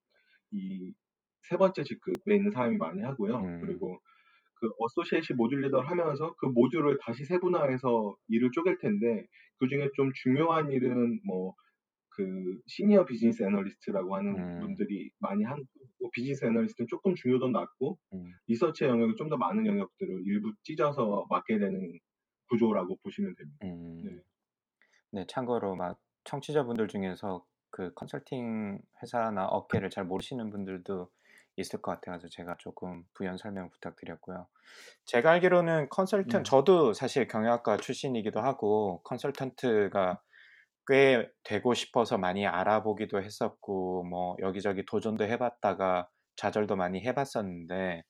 이 0.53 0.93
세 1.49 1.57
번째 1.57 1.85
직급에 1.85 2.37
있는 2.37 2.51
사람이 2.53 2.77
많이 2.79 3.03
하고요. 3.03 3.37
음. 3.39 3.61
그리고 3.61 4.01
그 4.57 4.71
associate 4.79 5.35
모듈 5.35 5.61
리더를 5.63 5.89
하면서 5.91 6.35
그 6.39 6.47
모듈을 6.47 6.99
다시 7.03 7.25
세분화해서 7.25 8.17
일을 8.29 8.51
쪼갤 8.53 8.79
텐데 8.79 9.27
그 9.59 9.69
중에 9.69 9.91
좀 9.97 10.13
중요한 10.15 10.71
일은 10.73 11.21
뭐 11.27 11.55
그 12.15 12.61
senior 12.67 13.05
business 13.05 13.43
analyst라고 13.43 14.17
하는 14.17 14.37
음. 14.37 14.61
분들이 14.61 15.11
많이 15.19 15.45
하고 15.45 15.63
business 16.13 16.45
analyst는 16.45 16.89
조금 16.89 17.15
중요도 17.15 17.49
낮고 17.49 17.99
음. 18.13 18.33
리서치 18.47 18.85
영역이 18.85 19.17
좀더 19.17 19.37
많은 19.37 19.67
영역들을 19.67 20.23
일부 20.27 20.53
찢어서 20.63 21.27
맡게 21.31 21.59
되는 21.59 21.99
구조라고 22.49 22.97
보시면 23.03 23.35
됩니다. 23.37 23.59
음. 23.65 24.03
네. 24.05 24.23
네, 25.13 25.27
참고로 25.29 25.77
막 25.77 25.99
청취자분들 26.25 26.89
중에서 26.89 27.45
그 27.71 27.93
컨설팅 27.95 28.81
회사나 29.03 29.47
업계를 29.47 29.91
잘 29.91 30.05
모르시는 30.05 30.51
분들도 30.51 31.11
있을 31.57 31.83
것 31.83 31.93
같아서 31.93 32.29
제가 32.29 32.57
조금 32.59 33.05
부연 33.15 33.37
설명 33.37 33.71
부탁드렸고요. 33.71 34.47
제가 35.05 35.33
알기로는 35.33 35.89
컨설턴 35.91 36.43
네. 36.43 36.49
저도 36.49 36.93
사실 36.93 37.27
경영학과 37.27 37.77
출신이기도 37.77 38.41
하고 38.41 39.03
컨설턴트가 39.05 40.21
꽤 40.87 41.29
되고 41.45 41.75
싶어서 41.75 42.19
많이 42.19 42.47
알아보기도 42.47 43.23
했었고 43.23 44.05
뭐 44.05 44.37
여기저기 44.41 44.85
도전도 44.85 45.25
해봤다가 45.25 46.09
좌절도 46.37 46.77
많이 46.77 47.01
해봤었는데 47.05 48.03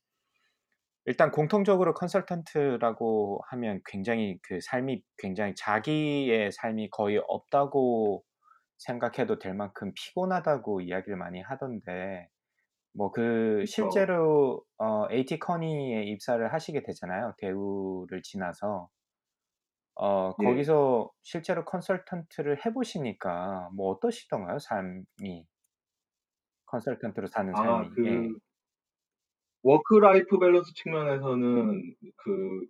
일단 1.04 1.32
공통적으로 1.32 1.94
컨설턴트라고 1.94 3.40
하면 3.50 3.80
굉장히 3.84 4.38
그 4.42 4.60
삶이 4.60 5.02
굉장히 5.18 5.54
자기의 5.56 6.52
삶이 6.52 6.90
거의 6.90 7.20
없다고 7.26 8.22
생각해도 8.78 9.38
될 9.38 9.54
만큼 9.54 9.92
피곤하다고 9.94 10.80
이야기를 10.82 11.16
많이 11.16 11.40
하던데 11.40 12.28
뭐 12.94 13.10
그. 13.10 13.64
실제로 13.66 14.62
어, 14.78 15.06
AT 15.10 15.38
커니에 15.38 16.04
입사를 16.04 16.52
하시게 16.52 16.82
되잖아요. 16.82 17.34
대우를 17.38 18.22
지나서 18.22 18.88
어, 19.94 20.32
예. 20.40 20.44
거기서 20.44 21.10
실제로 21.22 21.64
컨설턴트를 21.64 22.64
해 22.64 22.72
보시니까 22.72 23.70
뭐 23.74 23.90
어떠시던가요? 23.92 24.58
삶이 24.58 25.46
컨설턴트로 26.66 27.26
사는 27.26 27.54
아, 27.54 27.62
삶이 27.62 27.88
그 27.94 28.06
예. 28.06 28.28
work 29.62 29.94
life 29.94 30.38
balance 30.38 30.72
측면에서는 30.74 31.94
그 32.16 32.66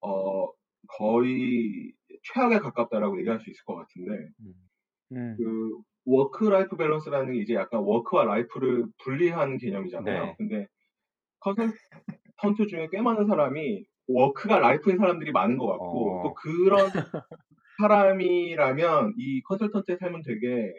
어, 0.00 0.48
거의 0.88 1.92
최악에 2.22 2.58
가깝다라고 2.58 3.18
얘기할 3.20 3.40
수 3.40 3.50
있을 3.50 3.64
것 3.64 3.76
같은데 3.76 4.28
음. 4.40 4.54
음. 5.12 5.36
그 5.36 5.82
work 6.04 6.44
life 6.44 6.76
balance라는 6.76 7.32
게 7.32 7.40
이제 7.40 7.54
약간 7.54 7.80
work와 7.80 8.24
life를 8.24 8.86
분리하는 9.04 9.58
개념이잖아요. 9.58 10.24
네. 10.24 10.34
근데 10.36 10.66
컨설턴트 11.40 12.66
중에 12.68 12.88
꽤 12.90 13.00
많은 13.00 13.26
사람이 13.26 13.84
work가 14.08 14.58
life인 14.58 14.98
사람들이 14.98 15.32
많은 15.32 15.58
것 15.58 15.66
같고 15.66 16.22
또 16.22 16.28
어, 16.28 16.34
그런 16.34 16.90
사람이라면 17.80 19.14
이 19.16 19.42
컨설턴트의 19.42 19.98
삶은 19.98 20.22
되게 20.22 20.72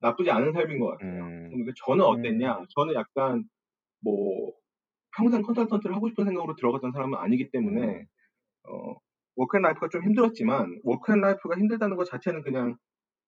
나쁘지 0.00 0.30
않은 0.30 0.52
삶인 0.52 0.78
것 0.78 0.88
같아요. 0.88 1.24
음, 1.24 1.66
저는 1.86 2.04
어땠냐? 2.04 2.58
음. 2.58 2.66
저는 2.74 2.94
약간 2.94 3.44
뭐 4.02 4.52
평생 5.16 5.42
컨설턴트를 5.42 5.94
하고 5.94 6.08
싶은 6.08 6.24
생각으로 6.24 6.54
들어갔던 6.56 6.92
사람은 6.92 7.18
아니기 7.18 7.50
때문에 7.50 7.86
음, 7.86 8.06
어, 8.68 8.94
work 9.36 9.52
and 9.52 9.64
life가 9.64 9.88
좀 9.88 10.02
힘들었지만 10.04 10.80
work 10.84 11.06
and 11.06 11.23
life가 11.23 11.56
힘들다는 11.56 11.96
것 11.96 12.04
자체는 12.04 12.42
그냥 12.42 12.76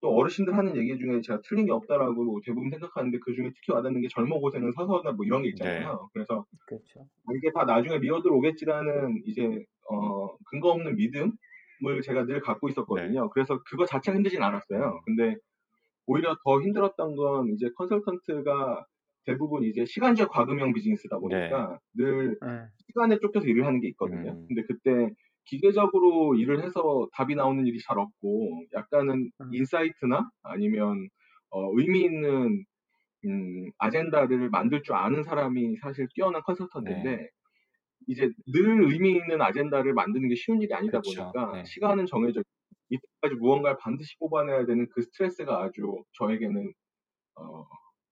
또 0.03 0.13
어르신들 0.17 0.57
하는 0.57 0.75
얘기 0.75 0.97
중에 0.97 1.21
제가 1.21 1.39
틀린 1.45 1.65
게 1.65 1.71
없다라고 1.71 2.41
대부분 2.43 2.69
생각하는데 2.69 3.19
그 3.19 3.33
중에 3.33 3.51
특히 3.55 3.71
와닿는 3.71 4.01
게 4.01 4.09
젊어 4.09 4.37
고생은 4.37 4.73
사서나 4.73 5.13
뭐 5.13 5.25
이런 5.25 5.41
게 5.43 5.47
네. 5.47 5.51
있잖아요. 5.51 6.09
그래서 6.13 6.45
그렇죠. 6.67 7.07
이게 7.33 7.53
다 7.53 7.63
나중에 7.63 7.99
reward로 7.99 8.29
오겠지라는 8.29 9.23
이제 9.25 9.65
어, 9.89 10.35
근거 10.45 10.71
없는 10.71 10.97
믿음을 10.97 12.01
제가 12.03 12.25
늘 12.25 12.41
갖고 12.41 12.67
네. 12.67 12.73
있었거든요. 12.73 13.29
그래서 13.29 13.63
그거 13.63 13.85
자체가 13.85 14.17
힘들진 14.17 14.43
않았어요. 14.43 14.83
음, 14.83 14.99
근데 15.05 15.37
오히려 16.05 16.35
더 16.43 16.61
힘들었던 16.61 17.15
건 17.15 17.47
이제 17.53 17.69
컨설턴트가 17.77 18.85
대부분 19.25 19.63
이제 19.63 19.85
시간제 19.85 20.25
과금형 20.25 20.73
비즈니스다 20.73 21.15
네. 21.15 21.21
보니까 21.21 21.79
늘 21.95 22.37
예. 22.45 22.67
시간에 22.87 23.19
쫓겨서 23.19 23.47
일을 23.47 23.65
하는 23.65 23.79
게 23.79 23.87
있거든요. 23.91 24.31
음, 24.31 24.47
근데 24.49 24.63
그때 24.63 25.15
기계적으로 25.45 26.35
일을 26.35 26.63
해서 26.63 27.07
답이 27.13 27.35
나오는 27.35 27.65
일이 27.65 27.79
잘 27.79 27.99
없고 27.99 28.65
약간은 28.73 29.31
음. 29.41 29.53
insight나 29.53 30.29
아니면 30.43 31.07
어, 31.49 31.69
의미 31.77 32.01
있는 32.01 32.65
음, 33.25 33.71
아젠다를 33.77 34.49
만들 34.49 34.83
줄 34.83 34.95
아는 34.95 35.23
사람이 35.23 35.77
사실 35.77 36.07
뛰어난 36.13 36.41
컨설턴트인데 36.43 37.15
네. 37.15 37.29
이제 38.07 38.29
늘 38.47 38.91
의미 38.91 39.11
있는 39.11 39.41
아젠다를 39.41 39.93
만드는 39.93 40.27
게 40.29 40.35
쉬운 40.35 40.61
일이 40.61 40.73
아니다 40.73 40.99
그렇죠. 40.99 41.31
보니까 41.31 41.57
네. 41.57 41.65
시간은 41.65 42.05
정해져 42.05 42.43
이때까지 42.89 43.35
무언가를 43.39 43.77
반드시 43.77 44.17
뽑아내야 44.19 44.65
되는 44.65 44.87
그 44.91 45.01
스트레스가 45.01 45.63
아주 45.63 46.03
저에게는 46.17 46.73
어, 47.35 47.65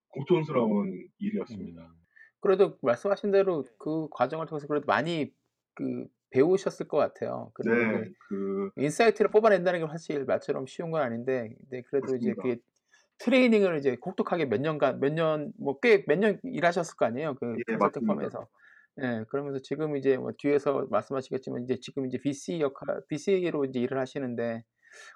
고통스러운 0.10 1.08
일이었습니다. 1.20 1.82
음, 1.82 1.94
그래도 2.40 2.78
말씀하신 2.82 3.32
대로 3.32 3.64
그 3.78 4.08
과정을 4.10 4.46
통해서 4.48 4.68
그래도 4.68 4.86
많이 4.88 5.32
그 5.74 6.08
배우셨을 6.32 6.88
것 6.88 6.98
같아요. 6.98 7.52
네, 7.64 7.74
이제 7.90 8.14
그 8.28 8.72
insight를 8.78 9.32
뽑아낸다는 9.32 9.82
게 9.82 9.88
사실 9.92 10.26
말처럼 10.26 10.68
쉬운 10.68 10.92
건 10.92 11.02
아닌데, 11.02 11.50
근데 11.60 11.84
그래도 11.84 12.16
이제 12.16 12.34
맞습니다. 12.34 12.42
그게 12.42 12.58
트레이닝을 13.20 13.78
이제 13.80 13.98
혹독하게 14.06 14.46
몇 14.48 14.62
년간, 14.62 15.00
몇 15.02 15.14
년, 15.14 15.54
뭐 15.60 15.80
꽤 15.82 16.06
몇 16.08 16.18
년 16.20 16.40
일하셨을 16.44 16.96
거 16.98 17.06
아니에요. 17.06 17.36
그 17.36 17.60
예, 17.68 17.78
컨설팅. 17.78 18.08
firm에서. 18.08 18.50
예, 19.04 19.26
그러면서 19.30 19.60
지금 19.64 19.96
이제 19.98 20.18
뭐 20.18 20.32
뒤에서 20.38 20.88
말씀하시겠지만 20.92 21.64
이제 21.64 21.78
지금 21.82 22.06
이제 22.08 22.18
VC 22.20 22.60
역할, 22.62 23.02
VC로 23.10 23.66
이제 23.66 23.80
일을 23.80 24.00
하시는데, 24.00 24.64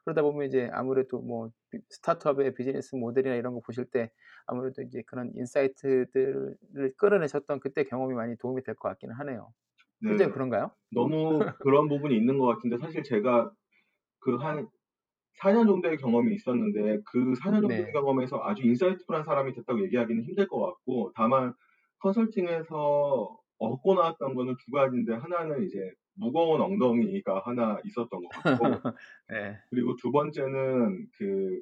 그러다 0.05 0.21
보면 0.23 0.47
이제 0.47 0.69
아무래도 0.73 1.21
뭐 1.21 1.51
비- 1.71 1.79
스타트업의 1.89 2.53
비즈니스 2.55 2.95
모델이나 2.95 3.35
이런 3.35 3.53
거 3.53 3.61
보실 3.65 3.85
때 3.91 4.11
아무래도 4.47 4.81
이제 4.83 5.03
그런 5.07 5.31
insight들을 5.35 6.57
끌어내셨던 6.97 7.59
그때 7.61 7.83
경험이 7.85 8.15
많이 8.15 8.37
도움이 8.37 8.63
될 8.63 8.75
것 8.75 8.89
같기는 8.89 9.15
하네요. 9.15 9.53
네, 10.01 10.29
그런가요? 10.29 10.71
너무 10.91 11.39
그런 11.61 11.87
부분이 11.87 12.15
있는 12.15 12.37
것 12.37 12.47
같은데 12.47 12.77
사실 12.77 13.03
제가 13.03 13.51
그 14.19 14.37
한 14.37 14.67
4년 15.39 15.67
정도의 15.67 15.97
경험이 15.97 16.35
있었는데 16.35 17.01
그 17.05 17.33
4년 17.33 17.61
정도의 17.61 17.85
네. 17.85 17.91
경험에서 17.91 18.39
아주 18.43 18.63
insightful한 18.63 19.23
사람이 19.23 19.53
됐다고 19.53 19.83
얘기하기는 19.83 20.23
힘들 20.23 20.47
것 20.47 20.59
같고 20.59 21.11
다만 21.15 21.53
컨설팅에서 21.99 23.37
얻고 23.57 23.93
나왔던 23.95 24.35
거는 24.35 24.55
두 24.65 24.71
가지인데 24.71 25.13
하나는 25.13 25.63
이제 25.63 25.77
무거운 26.13 26.61
엉덩이가 26.61 27.41
하나 27.45 27.79
있었던 27.83 28.09
것 28.09 28.29
같고 28.29 28.63
네. 29.29 29.57
그리고 29.69 29.95
두 29.97 30.11
번째는 30.11 31.07
그 31.17 31.61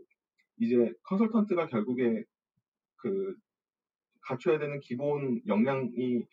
이제 0.60 0.94
컨설턴트가 1.04 1.68
결국에 1.68 2.24
그 2.98 3.36
갖춰야 4.22 4.60
되는 4.60 4.80
기본 4.80 5.42
역량이 5.48 6.26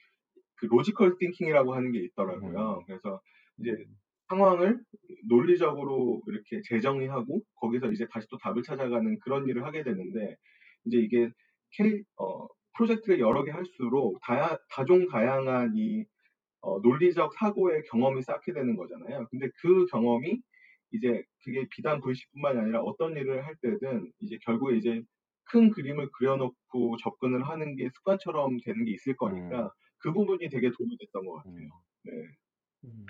그 0.61 0.67
logical 0.67 1.17
thinking이라고 1.19 1.75
하는 1.75 1.93
게 1.93 2.01
있더라고요. 2.01 2.79
음, 2.81 2.85
그래서 2.87 3.21
이제 3.59 3.71
음. 3.73 3.97
상황을 4.29 4.79
논리적으로 5.29 6.23
이렇게 6.29 6.61
재정의하고 6.69 7.43
거기서 7.57 7.91
이제 7.93 8.07
다시 8.13 8.27
또 8.31 8.39
답을 8.39 8.63
찾아가는 8.63 9.19
그런 9.21 9.49
일을 9.49 9.65
하게 9.65 9.83
되는데 9.83 10.37
이제 10.85 10.99
이게 10.99 11.31
케이, 11.73 12.03
어, 12.17 12.47
프로젝트를 12.77 13.21
여러 13.21 13.43
개 13.45 13.51
할수록 13.51 14.19
다야, 14.23 14.57
다종다양한 14.71 15.73
이 15.77 16.05
어, 16.63 16.79
논리적 16.81 17.33
사고의 17.35 17.83
경험이 17.91 18.23
쌓게 18.23 18.53
되는 18.53 18.77
거잖아요. 18.77 19.27
근데 19.31 19.49
그 19.63 19.87
경험이 19.87 20.43
이제 20.93 21.23
그게 21.45 21.67
비단 21.71 22.01
VC뿐만이 22.01 22.59
아니라 22.59 22.81
어떤 22.83 23.17
일을 23.17 23.47
할 23.47 23.57
때든 23.63 24.13
이제 24.21 24.39
결국에 24.45 24.77
이제 24.77 25.03
큰 25.45 25.71
그림을 25.71 26.11
그려놓고 26.13 26.97
접근을 27.03 27.49
하는 27.49 27.77
게 27.77 27.89
습관처럼 27.95 28.59
되는 28.65 28.85
게 28.85 28.93
있을 28.93 29.15
음, 29.31 29.51
거니까 29.51 29.73
그 30.01 30.13
부분이 30.13 30.49
되게 30.49 30.71
도움이 30.77 30.97
됐던 30.99 31.27
것 31.27 31.35
같아요. 31.35 31.53
음. 31.53 31.71
네. 32.05 32.13
음. 32.85 33.07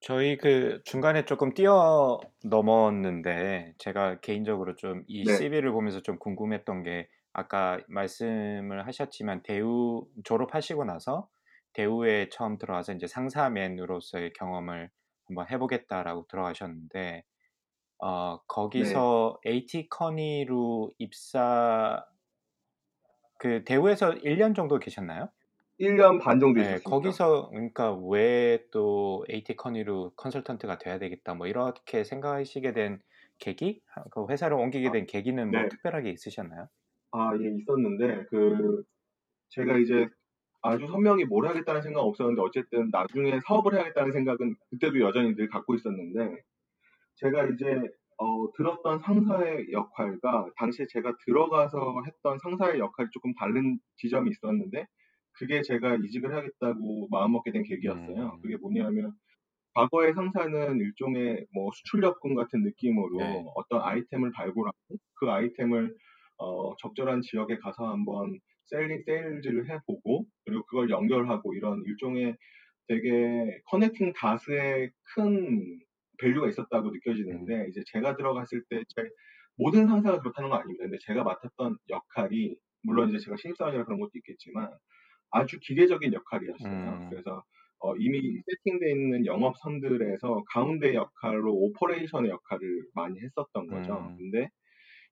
저희 0.00 0.36
그 0.36 0.80
중간에 0.84 1.24
조금 1.24 1.52
뛰어 1.54 2.20
넘었는데 2.44 3.74
제가 3.78 4.20
개인적으로 4.20 4.76
좀 4.76 5.04
이 5.08 5.24
네. 5.24 5.32
CV를 5.36 5.72
보면서 5.72 6.00
좀 6.02 6.18
궁금했던 6.18 6.82
게 6.84 7.08
아까 7.32 7.80
말씀을 7.88 8.86
하셨지만 8.86 9.42
대우 9.42 10.06
졸업하시고 10.24 10.84
나서 10.84 11.28
대우에 11.72 12.28
처음 12.30 12.58
들어와서 12.58 12.92
이제 12.94 13.06
상사맨으로서의 13.06 14.32
경험을 14.34 14.90
한번 15.26 15.48
해보겠다라고 15.50 16.26
들어가셨는데 16.28 17.24
어, 18.00 18.38
네. 18.38 18.48
거기서 18.48 19.40
AT 19.46 19.88
커니로 19.90 20.92
입사 20.98 22.04
그 23.38 23.64
대우에서 23.64 24.12
1년 24.22 24.54
정도 24.54 24.78
계셨나요? 24.78 25.28
1년 25.78 26.18
반 26.20 26.40
정도 26.40 26.58
네, 26.58 26.62
있었습니다. 26.62 27.18
거기서 27.18 27.50
그러니까 27.50 27.94
왜 27.94 28.68
또 28.72 29.24
AT 29.30 29.56
커니로 29.56 30.12
컨설턴트가 30.16 30.78
돼야 30.78 30.98
되겠다 30.98 31.34
뭐 31.34 31.46
이렇게 31.46 32.04
생각하시게 32.04 32.72
된 32.72 33.00
계기? 33.38 33.82
하- 33.86 34.04
그 34.10 34.26
회사를 34.28 34.56
옮기게 34.56 34.90
아, 34.90 34.90
된 34.90 35.06
계기는 35.06 35.50
뭐 35.52 35.66
네. 35.66 35.68
특별하게 35.68 36.10
있으셨나요? 36.10 36.68
아, 37.12 37.32
예, 37.40 37.48
있었는데, 37.56 38.26
그, 38.30 38.82
제가 39.50 39.78
이제 39.78 40.08
아주 40.62 40.86
선명히 40.88 41.24
뭘 41.24 41.48
하겠다는 41.48 41.82
생각은 41.82 42.08
없었는데, 42.08 42.42
어쨌든 42.42 42.90
나중에 42.92 43.40
사업을 43.46 43.74
해야겠다는 43.74 44.12
생각은 44.12 44.56
그때도 44.70 45.00
여전히 45.00 45.34
늘 45.36 45.48
갖고 45.48 45.74
있었는데, 45.74 46.42
제가 47.16 47.46
이제, 47.48 47.82
어, 48.18 48.52
들었던 48.56 49.00
상사의 49.00 49.72
역할과, 49.72 50.50
당시에 50.58 50.86
제가 50.90 51.14
들어가서 51.26 52.02
했던 52.06 52.38
상사의 52.40 52.80
역할이 52.80 53.10
조금 53.12 53.34
다른 53.34 53.78
지점이 53.96 54.30
있었는데, 54.30 54.86
그게 55.38 55.62
제가 55.62 55.96
이직을 55.96 56.34
하겠다고 56.34 57.08
마음먹게 57.10 57.52
된 57.52 57.62
계기였어요. 57.64 58.32
음. 58.34 58.42
그게 58.42 58.56
뭐냐면, 58.56 59.12
과거의 59.74 60.14
상사는 60.14 60.80
일종의 60.80 61.46
뭐 61.54 61.70
수출력금 61.72 62.34
같은 62.34 62.62
느낌으로 62.64 63.18
네. 63.18 63.44
어떤 63.54 63.82
아이템을 63.82 64.32
발굴하고 64.32 64.76
그 65.14 65.30
아이템을 65.30 65.94
어, 66.38 66.74
적절한 66.78 67.22
지역에 67.22 67.58
가서 67.58 67.88
한번 67.88 68.38
selling 68.66 69.02
sales를 69.06 69.70
해보고 69.70 70.26
그리고 70.44 70.64
그걸 70.66 70.90
연결하고 70.90 71.54
이런 71.54 71.82
일종의 71.86 72.36
되게 72.88 73.60
connecting 73.66 74.12
dots의 74.14 74.90
큰 75.14 75.80
value가 76.18 76.48
있었다고 76.48 76.90
느껴지는데 76.90 77.68
이제 77.70 77.82
제가 77.92 78.16
들어갔을 78.16 78.64
때 78.70 78.82
제 78.96 79.02
모든 79.56 79.86
상사가 79.88 80.20
그렇다는 80.20 80.50
건 80.50 80.60
아닙니다. 80.60 80.84
근데 80.84 80.98
제가 81.02 81.24
맡았던 81.24 81.78
역할이 81.90 82.56
물론 82.82 83.10
이제 83.10 83.18
제가 83.18 83.36
신입사원이라 83.36 83.84
그런 83.84 84.00
것도 84.00 84.12
있겠지만 84.16 84.70
아주 85.30 85.58
기계적인 85.60 86.12
역할이었어요. 86.12 86.72
음. 86.72 87.10
그래서 87.10 87.42
어, 87.80 87.94
이미 87.96 88.20
세팅되어 88.42 88.88
있는 88.88 89.26
영업선들에서 89.26 90.44
가운데 90.50 90.94
역할로 90.94 91.54
operation의 91.54 92.30
역할을 92.30 92.82
많이 92.94 93.20
했었던 93.20 93.66
거죠. 93.66 94.08
음. 94.10 94.16
근데 94.16 94.48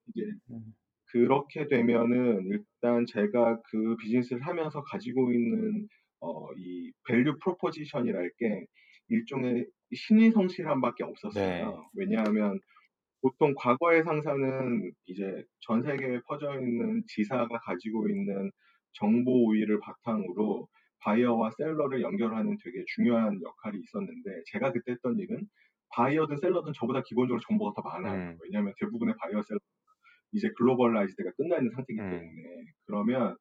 이제 0.09 0.23
음. 0.51 0.75
그렇게 1.07 1.67
되면은 1.69 2.49
일단 2.49 3.07
제가 3.07 3.61
그 3.71 3.97
비즈니스를 3.97 4.43
하면서 4.43 4.83
가지고 4.83 5.33
있는 5.33 5.87
어, 6.21 6.49
이 6.57 6.93
value 7.07 7.39
proposition이랄 7.39 8.31
게 8.39 8.67
일종의 9.09 9.67
신의 9.95 10.33
성실함밖에 10.33 11.05
없었어요. 11.05 11.67
네. 11.71 11.77
왜냐하면 11.95 12.59
보통 13.23 13.55
과거의 13.57 14.03
상사는 14.03 14.93
이제 15.07 15.45
전 15.61 15.83
세계에 15.83 16.21
퍼져 16.27 16.55
있는 16.55 17.03
지사가 17.07 17.59
가지고 17.59 18.09
있는 18.09 18.51
정보 18.99 19.49
우위를 19.49 19.81
바탕으로 19.81 20.69
바이어와 21.01 21.51
seller를 21.57 22.03
연결하는 22.03 22.57
되게 22.63 22.85
중요한 22.95 23.41
역할이 23.43 23.79
있었는데 23.79 24.43
제가 24.47 24.73
그때 24.73 24.93
했던 24.93 25.19
일은 25.19 25.49
바이어든 25.91 26.39
seller든 26.39 26.73
저보다 26.75 27.03
기본적으로 27.03 27.41
정보가 27.47 27.81
더 27.81 27.89
많아요. 27.89 28.31
음. 28.31 28.39
왜냐하면 28.43 28.75
대부분의 28.81 29.15
바이어 29.19 29.43
seller 29.43 29.59
이제 30.33 30.51
globalized가 30.57 31.31
끝나 31.37 31.57
있는 31.59 31.71
상태이기 31.71 32.01
음. 32.01 32.11
때문에 32.11 32.65
그러면 32.87 33.37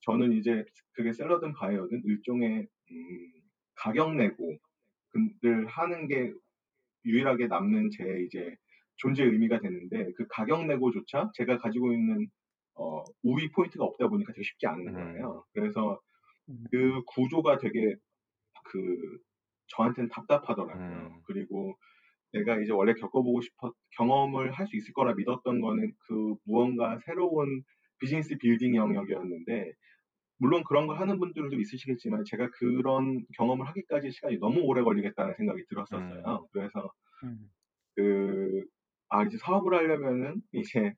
저는 0.00 0.32
이제 0.32 0.64
그게 0.92 1.12
seller든 1.12 1.52
바이어든 1.52 2.02
일종의 2.04 2.66
음, 2.90 3.32
가격 3.74 4.14
네고를 4.16 5.66
하는 5.66 6.06
게 6.06 6.32
유일하게 7.04 7.48
남는 7.48 7.90
제 7.90 8.22
이제 8.22 8.54
존재 8.96 9.24
의미가 9.24 9.58
되는데 9.58 10.12
그 10.12 10.24
가격 10.28 10.66
네고조차 10.66 11.30
제가 11.34 11.58
가지고 11.58 11.92
있는 11.92 12.28
어, 12.80 13.04
우위 13.24 13.50
포인트가 13.52 13.84
없다 13.84 14.08
보니까 14.08 14.32
되게 14.32 14.44
쉽지 14.44 14.66
않은 14.66 14.88
음. 14.88 14.94
거예요. 14.94 15.44
그래서 15.54 16.00
음. 16.48 16.64
그 16.72 17.02
구조가 17.06 17.58
되게 17.58 17.96
그 18.64 19.18
저한테는 19.68 20.10
답답하더라고요. 20.10 20.86
음. 21.16 21.22
그리고 21.26 21.76
내가 22.32 22.60
이제 22.60 22.72
원래 22.72 22.94
겪어보고 22.94 23.40
싶었 23.42 23.74
경험을 23.96 24.52
할 24.52 24.66
수 24.68 24.76
있을 24.76 24.92
거라 24.94 25.14
믿었던 25.14 25.60
거는 25.60 25.92
그 26.08 26.34
무언가 26.44 26.98
새로운 27.06 27.62
비즈니스 28.00 28.36
빌딩 28.38 28.76
영역이었는데 28.76 29.72
물론 30.38 30.64
그런 30.64 30.86
걸 30.86 30.98
하는 31.00 31.18
분들도 31.18 31.56
있으시겠지만 31.60 32.24
제가 32.26 32.50
그런 32.52 33.24
경험을 33.36 33.66
하기까지 33.68 34.10
시간이 34.12 34.38
너무 34.38 34.60
오래 34.62 34.82
걸리겠다는 34.82 35.34
생각이 35.36 35.64
들었었어요. 35.68 36.48
그래서 36.52 36.92
음. 37.24 37.50
그, 37.96 38.64
아, 39.08 39.24
이제 39.24 39.36
사업을 39.38 39.74
하려면은 39.74 40.42
이제 40.52 40.94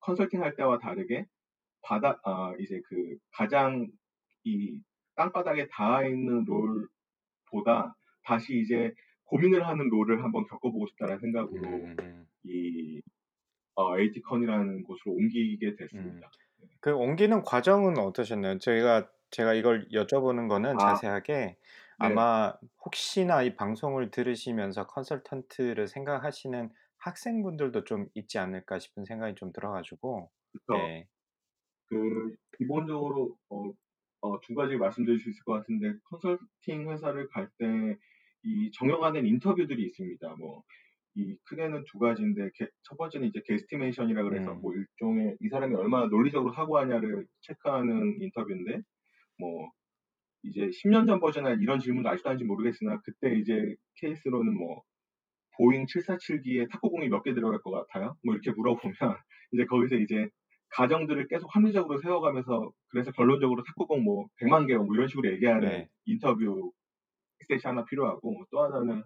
컨설팅 0.00 0.42
할 0.42 0.54
때와 0.56 0.78
다르게 0.78 1.26
바닥, 1.82 2.20
아, 2.24 2.54
이제 2.58 2.80
그 2.88 3.16
가장 3.32 3.88
이 4.44 4.80
땅바닥에 5.14 5.68
닿아 5.68 6.06
있는 6.06 6.44
롤보다 6.44 7.94
다시 8.22 8.58
이제 8.60 8.92
고민을 9.24 9.66
하는 9.66 9.88
롤을 9.88 10.22
한번 10.22 10.46
겪어보고 10.46 10.86
싶다는 10.88 11.18
생각으로 11.18 11.68
음. 11.68 12.26
이 12.44 13.00
어, 13.74 13.98
에이티컨이라는 13.98 14.82
곳으로 14.84 15.14
옮기게 15.14 15.76
됐습니다. 15.76 16.30
그 16.80 16.94
옮기는 16.94 17.42
과정은 17.42 17.98
어떠셨나요? 17.98 18.58
저희가 18.58 19.08
제가 19.30 19.54
이걸 19.54 19.88
여쭤보는 19.88 20.48
거는 20.48 20.74
아. 20.80 20.94
자세하게 20.94 21.32
네. 21.34 21.56
아마 21.98 22.54
혹시나 22.84 23.42
이 23.42 23.54
방송을 23.54 24.10
들으시면서 24.10 24.86
컨설턴트를 24.86 25.88
생각하시는 25.88 26.70
학생분들도 27.08 27.84
좀 27.84 28.06
있지 28.14 28.38
않을까 28.38 28.78
싶은 28.78 29.04
생각이 29.04 29.34
좀 29.36 29.52
들어가지고 29.52 30.30
그래서 30.52 30.82
네. 30.86 31.06
그 31.86 32.34
기본적으로 32.58 33.36
어, 33.50 33.72
어, 34.20 34.40
두 34.42 34.54
가지 34.54 34.76
말씀드릴 34.76 35.18
수 35.20 35.30
있을 35.30 35.42
것 35.44 35.52
같은데 35.54 35.94
컨설팅 36.10 36.90
회사를 36.90 37.28
갈 37.28 37.48
때 37.58 37.96
이 38.44 38.70
정형화된 38.72 39.26
인터뷰들이 39.26 39.84
있습니다. 39.86 40.36
뭐 40.36 40.62
이 41.14 41.36
크게는 41.46 41.82
두 41.90 41.98
가지인데 41.98 42.50
게- 42.54 42.68
첫 42.84 42.96
번째는 42.96 43.26
이제 43.26 43.42
guesstimation이라 43.44 44.22
그래서 44.22 44.52
음. 44.52 44.60
뭐 44.60 44.72
일종의 44.74 45.36
이 45.40 45.48
사람이 45.48 45.74
얼마나 45.74 46.06
논리적으로 46.06 46.52
사고하냐를 46.54 47.26
체크하는 47.40 48.18
인터뷰인데 48.22 48.82
뭐 49.38 49.68
이제 50.44 50.68
10년 50.70 51.08
전 51.08 51.18
버전에 51.18 51.56
이런 51.60 51.80
질문도 51.80 52.08
아직도 52.08 52.28
하는지 52.28 52.44
모르겠으나 52.44 53.00
그때 53.00 53.34
이제 53.34 53.74
케이스로는 53.96 54.54
뭐 54.56 54.84
보잉 55.58 55.86
747기에 55.86 56.70
탁구공이 56.72 57.08
몇 57.10 57.24
개 57.24 57.34
들어갈 57.34 57.60
것 57.62 57.72
같아요? 57.72 58.16
뭐 58.24 58.34
이렇게 58.34 58.52
물어보면 58.52 58.94
이제 59.52 59.66
거기서 59.66 59.96
이제 59.96 60.28
가정들을 60.70 61.28
계속 61.28 61.54
합리적으로 61.56 61.98
세워가면서 62.00 62.70
그래서 62.90 63.12
결론적으로 63.12 63.64
탁구공 63.64 64.04
뭐 64.04 64.26
100만 64.42 64.66
개 64.68 64.76
뭐 64.78 64.88
이런 64.94 65.08
식으로 65.08 65.30
얘기하는 65.32 65.68
네. 65.68 65.88
인터뷰 66.06 66.72
스테이시 67.42 67.66
하나 67.68 67.84
필요하고 67.84 68.44
또 68.50 68.62
하나는 68.64 69.02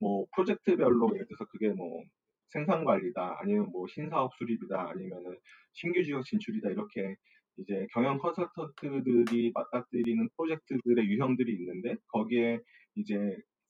뭐 0.00 0.26
프로젝트별로 0.34 1.10
예를 1.14 1.26
들어서 1.28 1.46
그게 1.50 1.70
뭐 1.70 2.02
생산 2.50 2.84
관리다 2.84 3.38
아니면 3.40 3.68
뭐 3.72 3.86
신사업 3.88 4.32
수립이다 4.38 4.90
아니면은 4.90 5.38
신규 5.72 6.04
지역 6.04 6.24
진출이다 6.24 6.70
이렇게 6.70 7.16
이제 7.58 7.86
경영 7.94 8.18
컨설턴트들이 8.18 9.52
맞닥뜨리는 9.54 10.28
프로젝트들의 10.36 11.06
유형들이 11.06 11.52
있는데 11.54 11.96
거기에 12.08 12.60
이제 12.96 13.16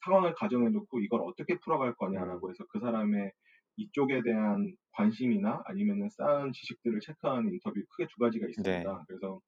상황을 0.04 0.34
가정해 0.34 0.68
놓고 0.68 1.00
이걸 1.00 1.20
어떻게 1.22 1.58
풀어갈 1.58 1.94
거냐라고 1.94 2.50
해서 2.50 2.64
그 2.68 2.78
사람의 2.80 3.32
이쪽에 3.76 4.22
대한 4.22 4.74
관심이나 4.92 5.62
아니면은 5.64 6.08
쌓은 6.10 6.52
지식들을 6.52 7.00
체크하는 7.00 7.52
인터뷰 7.52 7.80
크게 7.90 8.06
두 8.10 8.18
가지가 8.18 8.46
있습니다. 8.48 8.70
네. 8.92 9.04
그래서 9.06 9.40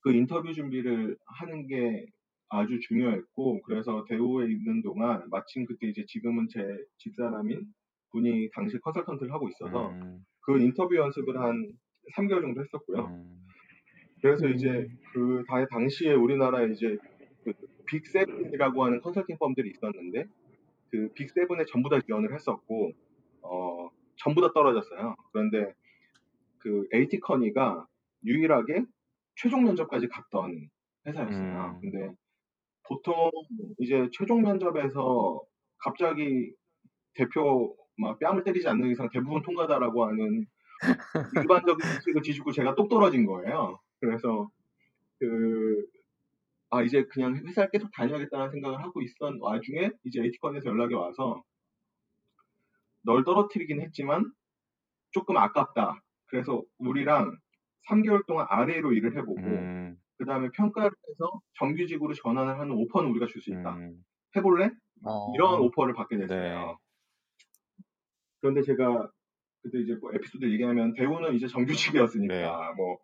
그 0.00 0.12
인터뷰 0.12 0.52
준비를 0.52 1.16
하는 1.26 1.66
게 1.66 2.06
아주 2.48 2.78
중요했고 2.80 3.62
그래서 3.62 4.04
대우에 4.08 4.46
있는 4.50 4.82
동안 4.82 5.28
마침 5.30 5.64
그때 5.66 5.88
이제 5.88 6.04
지금은 6.06 6.46
제 6.48 6.60
집사람인 6.98 7.66
분이 8.12 8.50
당시 8.52 8.78
컨설턴트를 8.78 9.32
하고 9.32 9.48
있어서 9.48 9.90
음. 9.90 10.24
그 10.40 10.60
인터뷰 10.60 10.94
연습을 10.96 11.40
한 11.40 11.72
3개월 12.16 12.40
정도 12.42 12.60
했었고요. 12.62 13.06
음. 13.06 13.46
그래서 14.20 14.46
음. 14.46 14.54
이제 14.54 14.86
그 15.12 15.42
다- 15.48 15.66
당시에 15.66 16.12
우리나라에 16.12 16.70
이제 16.72 16.96
그 16.96 17.15
빅세븐이라고 17.86 18.84
하는 18.84 19.00
컨설팅 19.00 19.36
펌들이 19.38 19.70
있었는데 19.70 20.26
그 20.90 21.08
빅세븐에 21.14 21.64
전부 21.68 21.88
다 21.88 22.00
지원을 22.00 22.34
했었고 22.34 22.92
어 23.42 23.90
전부 24.16 24.40
다 24.40 24.50
떨어졌어요. 24.52 25.16
그런데 25.32 25.72
그 26.58 26.86
에이티 26.92 27.20
커니가 27.20 27.86
유일하게 28.24 28.84
최종 29.36 29.64
면접까지 29.64 30.08
갔던 30.08 30.68
회사였어요. 31.06 31.76
음. 31.76 31.80
근데 31.80 32.12
보통 32.88 33.30
이제 33.78 34.08
최종 34.12 34.42
면접에서 34.42 35.42
갑자기 35.78 36.52
대표 37.14 37.76
막 37.98 38.18
뺨을 38.18 38.44
때리지 38.44 38.68
않는 38.68 38.90
이상 38.90 39.08
대부분 39.10 39.42
통과다라고 39.42 40.06
하는 40.06 40.46
일반적인 41.36 41.86
지식을 41.98 42.22
지시고 42.22 42.52
제가 42.52 42.74
똑 42.74 42.88
떨어진 42.88 43.24
거예요. 43.26 43.78
그래서 44.00 44.50
그, 45.18 45.86
아, 46.76 46.82
이제 46.82 47.04
그냥 47.04 47.36
회사를 47.36 47.70
계속 47.70 47.90
다녀야겠다는 47.92 48.50
생각을 48.50 48.82
하고 48.82 49.02
있던 49.02 49.38
와중에 49.40 49.90
이제 50.04 50.20
에이티컨에서 50.22 50.68
연락이 50.68 50.94
와서 50.94 51.42
널 53.02 53.24
떨어뜨리긴 53.24 53.80
했지만 53.80 54.30
조금 55.12 55.36
아깝다. 55.36 56.02
그래서 56.26 56.62
우리랑 56.78 57.36
3개월 57.88 58.26
동안 58.26 58.46
아래로 58.50 58.92
일을 58.92 59.16
해보고 59.16 59.40
음. 59.40 59.96
그 60.18 60.24
그다음에 60.24 60.48
평가를 60.54 60.90
해서 61.08 61.40
정규직으로 61.58 62.14
전환을 62.14 62.58
하는 62.58 62.72
오퍼는 62.74 63.10
우리가 63.10 63.26
줄 63.26 63.40
수 63.42 63.50
있다. 63.52 63.76
음. 63.76 64.02
해볼래? 64.36 64.70
어. 65.04 65.32
이런 65.34 65.60
오퍼를 65.60 65.94
받게 65.94 66.16
됐어요. 66.18 66.38
네. 66.66 66.74
그런데 68.40 68.62
제가 68.62 69.10
그때 69.62 69.78
이제 69.80 69.94
뭐 69.94 70.12
에피소드 70.12 70.44
얘기하면 70.52 70.94
대우는 70.94 71.34
이제 71.34 71.46
정규직이었으니까 71.46 72.34
네. 72.34 72.74
뭐 72.76 72.98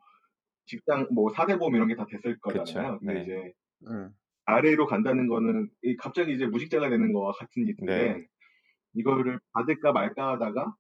직장 0.67 1.07
뭐 1.13 1.31
사대보험 1.31 1.75
이런 1.75 1.89
게 1.89 1.95
다 1.97 2.07
됐을 2.07 2.39
그쵸. 2.41 2.59
거잖아요. 2.61 2.99
근데 2.99 3.15
네. 3.15 3.23
이제 3.23 3.35
음. 3.37 3.53
아래로 4.45 4.87
간다는 4.87 5.29
거는 5.29 5.69
이 5.83 5.97
갑자기 5.97 6.35
이제 6.35 6.47
무직자가 6.47 6.89
되는 6.89 7.13
거와 7.13 7.33
같은 7.33 7.63
일인데 7.67 8.15
네. 8.15 8.27
이거를 8.95 9.39
받을까 9.53 9.93
말까 9.93 10.33
하다가 10.33 10.75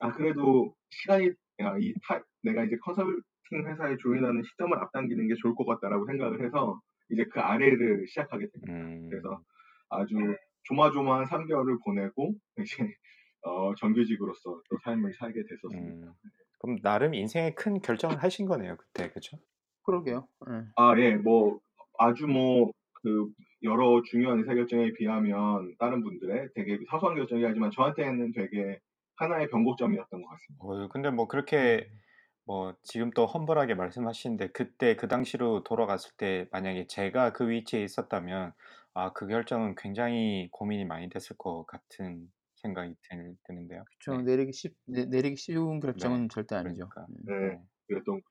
아 0.00 0.12
그래도 0.12 0.74
시간이 0.90 1.30
야, 1.60 1.76
이 1.78 1.94
타, 2.06 2.20
내가 2.42 2.64
이제 2.64 2.76
컨설팅 2.82 3.22
회사에 3.66 3.96
조인하는 3.98 4.42
시점을 4.42 4.76
앞당기는 4.76 5.28
게 5.28 5.34
좋을 5.36 5.54
것 5.54 5.64
같다라고 5.64 6.06
생각을 6.06 6.44
해서 6.44 6.80
이제 7.10 7.24
그 7.30 7.40
아래를 7.40 8.06
시작하게 8.08 8.48
됩니다. 8.50 8.72
음. 8.72 9.08
그래서 9.08 9.40
아주 9.88 10.16
조마조마한 10.64 11.26
3개월을 11.26 11.82
보내고 11.84 12.34
이제 12.58 12.94
어, 13.42 13.74
정규직으로서 13.76 14.62
또 14.68 14.78
삶을 14.82 15.14
살게 15.14 15.42
됐었습니다. 15.48 16.06
음. 16.06 16.12
그럼 16.58 16.78
나름 16.82 17.14
인생의 17.14 17.54
큰 17.54 17.80
결정을 17.80 18.22
하신 18.22 18.46
거네요, 18.46 18.76
그때. 18.76 19.10
그죠? 19.10 19.36
그러게요. 19.82 20.26
예. 20.48 20.64
아, 20.76 20.98
예, 20.98 21.14
뭐 21.14 21.60
아주 21.98 22.26
뭐 22.26 22.72
그 23.04 23.28
여러 23.62 24.02
중요한 24.02 24.38
의사결정에 24.38 24.94
비하면 24.94 25.76
다른 25.78 26.02
분들의 26.02 26.48
되게 26.54 26.78
사소한 26.90 27.14
결정이 27.16 27.44
하지만 27.44 27.70
저한테는 27.70 28.32
되게 28.32 28.80
하나의 29.16 29.48
변곡점이었던 29.50 30.22
것 30.22 30.28
같습니다. 30.28 30.64
어, 30.64 30.88
근데 30.88 31.10
뭐 31.10 31.28
그렇게 31.28 31.86
음. 31.90 31.98
뭐 32.46 32.74
지금 32.82 33.10
또 33.10 33.26
험블하게 33.26 33.74
말씀하시는데 33.74 34.48
그때 34.48 34.96
그 34.96 35.06
당시로 35.06 35.62
돌아갔을 35.64 36.12
때 36.16 36.48
만약에 36.50 36.86
제가 36.86 37.32
그 37.34 37.48
위치에 37.48 37.82
있었다면 37.82 38.52
아, 38.94 39.12
그 39.12 39.26
결정은 39.26 39.74
굉장히 39.76 40.48
고민이 40.50 40.86
많이 40.86 41.10
됐을 41.10 41.36
것 41.36 41.66
같은 41.66 42.28
생각이 42.56 42.94
드, 43.02 43.34
드는데요. 43.44 43.84
그쵸. 43.84 44.16
네. 44.16 44.22
내리기 44.22 44.52
쉽 44.52 44.74
내, 44.86 45.04
내리기 45.04 45.36
쉬운 45.36 45.80
결정은 45.80 46.22
네. 46.22 46.28
절대 46.30 46.56
아니죠. 46.56 46.88
그러니까. 46.88 47.06
음. 47.10 47.16
네, 47.26 47.48
네. 47.48 47.62
그랬던 47.88 48.22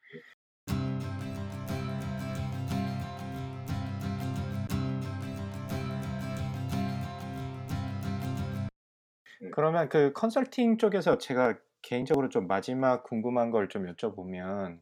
그러면 9.51 9.89
그 9.89 10.13
컨설팅 10.13 10.77
쪽에서 10.77 11.17
제가 11.17 11.57
개인적으로 11.81 12.29
좀 12.29 12.47
마지막 12.47 13.03
궁금한 13.03 13.51
걸 13.51 13.67
좀 13.69 13.85
여쭤보면 13.93 14.79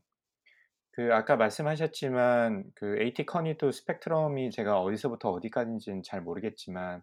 그 0.92 1.14
아까 1.14 1.38
말씀하셨지만 1.38 2.66
그 2.76 2.98
AT 3.02 3.26
커니도 3.26 3.72
스펙트럼이 3.72 4.52
제가 4.52 4.82
어디서부터 4.82 5.30
어디까지인지는 5.32 6.04
잘 6.04 6.22
모르겠지만 6.22 7.02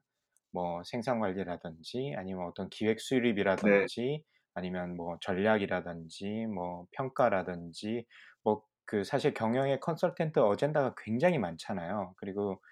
뭐 0.53 0.83
생산 0.85 1.21
관리라든지 1.21 2.15
아니면 2.17 2.47
어떤 2.47 2.69
기획 2.71 3.01
수립이라든지 3.01 4.25
아니면 4.55 4.97
뭐 4.97 5.19
전략이라든지 5.21 6.47
뭐 6.47 6.87
평가라든지 6.93 8.07
뭐 8.45 8.63
그 8.91 9.05
사실 9.05 9.35
경영의 9.35 9.81
컨설턴트 9.81 10.39
어젠다가 10.41 10.95
굉장히 10.97 11.39
많잖아요. 11.39 12.15
그리고 12.17 12.63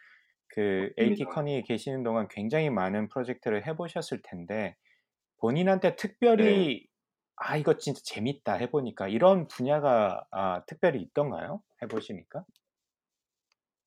그 0.49 0.93
AT. 0.99 1.25
커니에 1.25 1.63
계시는 1.63 2.03
동안 2.03 2.29
굉장히 2.29 2.71
많은 2.71 3.09
프로젝트를 3.09 3.67
해보셨을 3.67 4.21
텐데 4.23 4.77
본인한테 5.39 5.97
특별히 5.97 6.87
아 7.37 7.57
이거 7.57 7.77
진짜 7.77 8.01
재밌다 8.05 8.55
해보니까 8.55 9.09
이런 9.09 9.49
분야가 9.49 10.27
아, 10.31 10.65
특별히 10.67 11.03
있던가요? 11.03 11.63
해보시니까? 11.83 12.45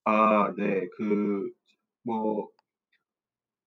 아, 0.06 0.54
네, 0.58 0.88
그, 0.98 1.52
뭐, 2.04 2.50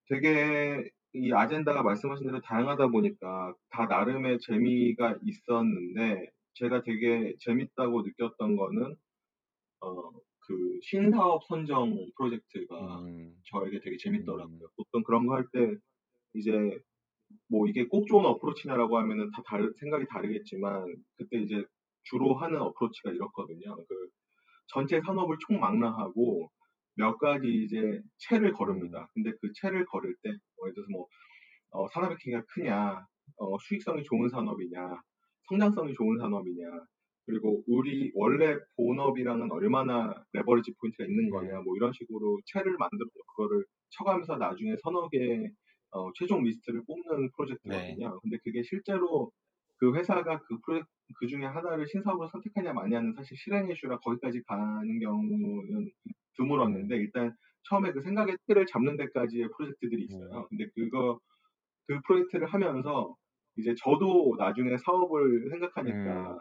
되게 0.09 0.91
이 1.15 1.33
아젠다가 1.33 1.83
말씀하신 1.83 2.27
대로 2.27 2.41
다양하다 2.41 2.89
보니까 2.89 3.55
다 3.71 3.87
나름의 3.87 4.39
재미가 4.41 5.19
있었는데, 5.23 6.27
제가 6.55 6.83
되게 6.83 7.35
재밌다고 7.41 8.03
느꼈던 8.03 8.57
거는, 8.57 8.97
어, 9.81 10.13
그 10.47 10.79
신사업 10.83 11.45
선정 11.47 11.95
프로젝트가 12.17 13.01
음, 13.03 13.35
저에게 13.51 13.81
되게 13.81 13.97
재밌더라고요. 13.99 14.59
음. 14.65 14.69
보통 14.77 15.03
그런 15.05 15.27
거 15.27 15.35
할 15.35 15.47
때, 15.53 15.77
이제, 16.35 16.53
뭐 17.49 17.67
이게 17.69 17.87
꼭 17.87 18.07
좋은 18.07 18.25
어프로치냐라고 18.27 18.99
하면은 18.99 19.31
다 19.33 19.43
다르, 19.47 19.73
생각이 19.81 20.07
다르겠지만, 20.11 20.87
그때 21.17 21.39
이제 21.39 21.65
주로 22.05 22.35
하는 22.35 22.61
approach가 22.61 23.13
이렇거든요. 23.13 23.77
그, 23.89 24.09
전체 24.69 25.01
산업을 25.01 25.37
총망라하고 25.47 26.51
몇 26.97 27.19
가지 27.19 27.49
이제 27.49 28.01
체를 28.19 28.53
거릅니다. 28.53 29.09
근데 29.15 29.33
그 29.41 29.53
체를 29.61 29.85
거를 29.87 30.15
때, 30.23 30.31
뭐 30.57 30.67
예를 30.69 30.75
들어서 30.75 30.89
뭐, 30.93 31.07
어, 31.71 31.89
산업의 31.89 32.17
키가 32.21 32.43
크냐, 32.55 33.07
어, 33.39 33.59
수익성이 33.61 34.03
좋은 34.05 34.29
산업이냐, 34.31 35.01
성장성이 35.49 35.95
좋은 35.95 36.19
산업이냐, 36.19 36.67
그리고 37.27 37.63
우리 37.69 38.11
원래 38.15 38.57
본업이랑은 38.77 39.51
얼마나 39.53 40.13
레버리지 40.33 40.73
포인트가 40.81 41.05
있는 41.05 41.31
거냐, 41.31 41.61
뭐 41.63 41.77
이런 41.77 41.93
식으로 41.93 42.41
체를 42.47 42.77
만들어서 42.77 43.13
그거를 43.37 43.65
쳐가면서 43.91 44.37
나중에 44.37 44.75
서너 44.83 45.09
개의 45.09 45.51
어, 45.93 46.11
최종 46.15 46.43
리스트를 46.43 46.83
뽑는 46.87 47.31
프로젝트거든요. 47.37 48.19
근데 48.23 48.39
그게 48.43 48.63
실제로 48.63 49.31
그 49.79 49.95
회사가 49.95 50.41
그 50.49 50.59
프로젝트 50.65 50.89
그 51.19 51.27
중에 51.27 51.45
하나를 51.45 51.87
신사업으로 51.87 52.29
선택하냐 52.29 52.73
마냐는 52.73 53.13
사실 53.15 53.37
실행 53.37 53.69
이슈라 53.71 53.99
거기까지 53.99 54.43
가는 54.45 54.99
경우는 55.01 55.91
드물었는데 56.37 56.97
일단 56.97 57.35
처음에 57.69 57.93
그 57.93 58.01
생각의 58.01 58.37
틀을 58.47 58.67
잡는 58.67 58.97
데까지의 58.97 59.49
프로젝트들이 59.57 60.05
있어요. 60.05 60.47
근데 60.49 60.67
그거 60.75 61.21
그 61.87 62.01
프로젝트를 62.07 62.47
하면서 62.47 63.15
이제 63.57 63.75
저도 63.77 64.35
나중에 64.39 64.77
사업을 64.79 65.51
생각하니까 65.51 66.33
음. 66.33 66.39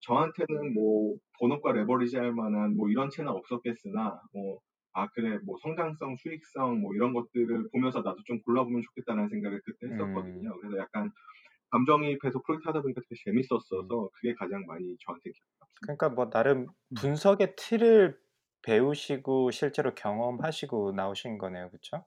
저한테는 0.00 0.74
뭐 0.74 1.16
본업과 1.38 1.72
레버리지 1.72 2.16
할 2.16 2.32
만한 2.32 2.76
뭐 2.76 2.88
이런 2.90 3.10
채는 3.10 3.30
없었겠으나 3.30 4.22
뭐 4.32 4.60
아 4.92 5.08
그래 5.14 5.38
뭐 5.44 5.56
성장성, 5.62 6.16
수익성 6.16 6.80
뭐 6.80 6.94
이런 6.94 7.12
것들을 7.12 7.68
보면서 7.70 8.00
나도 8.00 8.18
좀 8.24 8.40
골라보면 8.42 8.82
좋겠다는 8.82 9.28
생각을 9.28 9.60
그때 9.64 9.86
했었거든요. 9.86 10.58
그래서 10.58 10.78
약간 10.78 11.12
감정이입해서 11.70 12.42
프로젝트 12.42 12.66
하다 12.68 12.82
보니까 12.82 13.00
되게 13.02 13.14
재밌었어서 13.24 14.10
그게 14.14 14.34
가장 14.34 14.66
많이 14.66 14.96
저한테 14.98 15.30
기억에 15.30 15.50
남습니다. 15.60 15.82
그러니까 15.82 16.08
뭐 16.08 16.30
나름 16.30 16.66
분석의 17.00 17.54
틀을 17.56 18.18
배우시고 18.62 19.52
실제로 19.52 19.94
경험하시고 19.94 20.92
나오신 20.92 21.38
거네요, 21.38 21.70
그렇죠? 21.70 22.04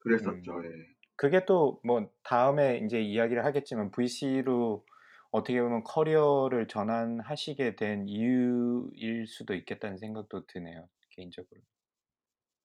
그랬었죠. 0.00 0.52
음. 0.52 0.64
예. 0.64 0.70
그게 1.16 1.44
또 1.44 1.80
뭐 1.84 2.10
다음에 2.24 2.78
이제 2.84 3.00
이야기를 3.00 3.44
하겠지만 3.44 3.90
VC로 3.90 4.84
어떻게 5.30 5.60
보면 5.60 5.84
커리어를 5.84 6.68
전환하시게 6.68 7.76
된 7.76 8.08
이유일 8.08 9.26
수도 9.26 9.54
있겠다는 9.54 9.98
생각도 9.98 10.46
드네요, 10.46 10.88
개인적으로. 11.10 11.60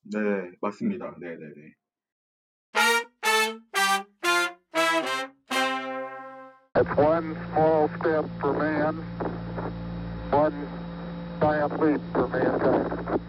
네, 0.04 0.20
맞습니다. 0.62 1.16
네, 1.20 1.30
네, 1.30 1.46
네. 1.56 1.74
It's 6.76 6.98
one 6.98 7.36
small 7.52 7.88
step 8.00 8.26
for 8.40 8.54
man, 8.54 8.98
one 10.32 10.68
giant 11.40 11.80
leap 11.80 12.02
for 12.12 12.28
mankind. 12.28 13.23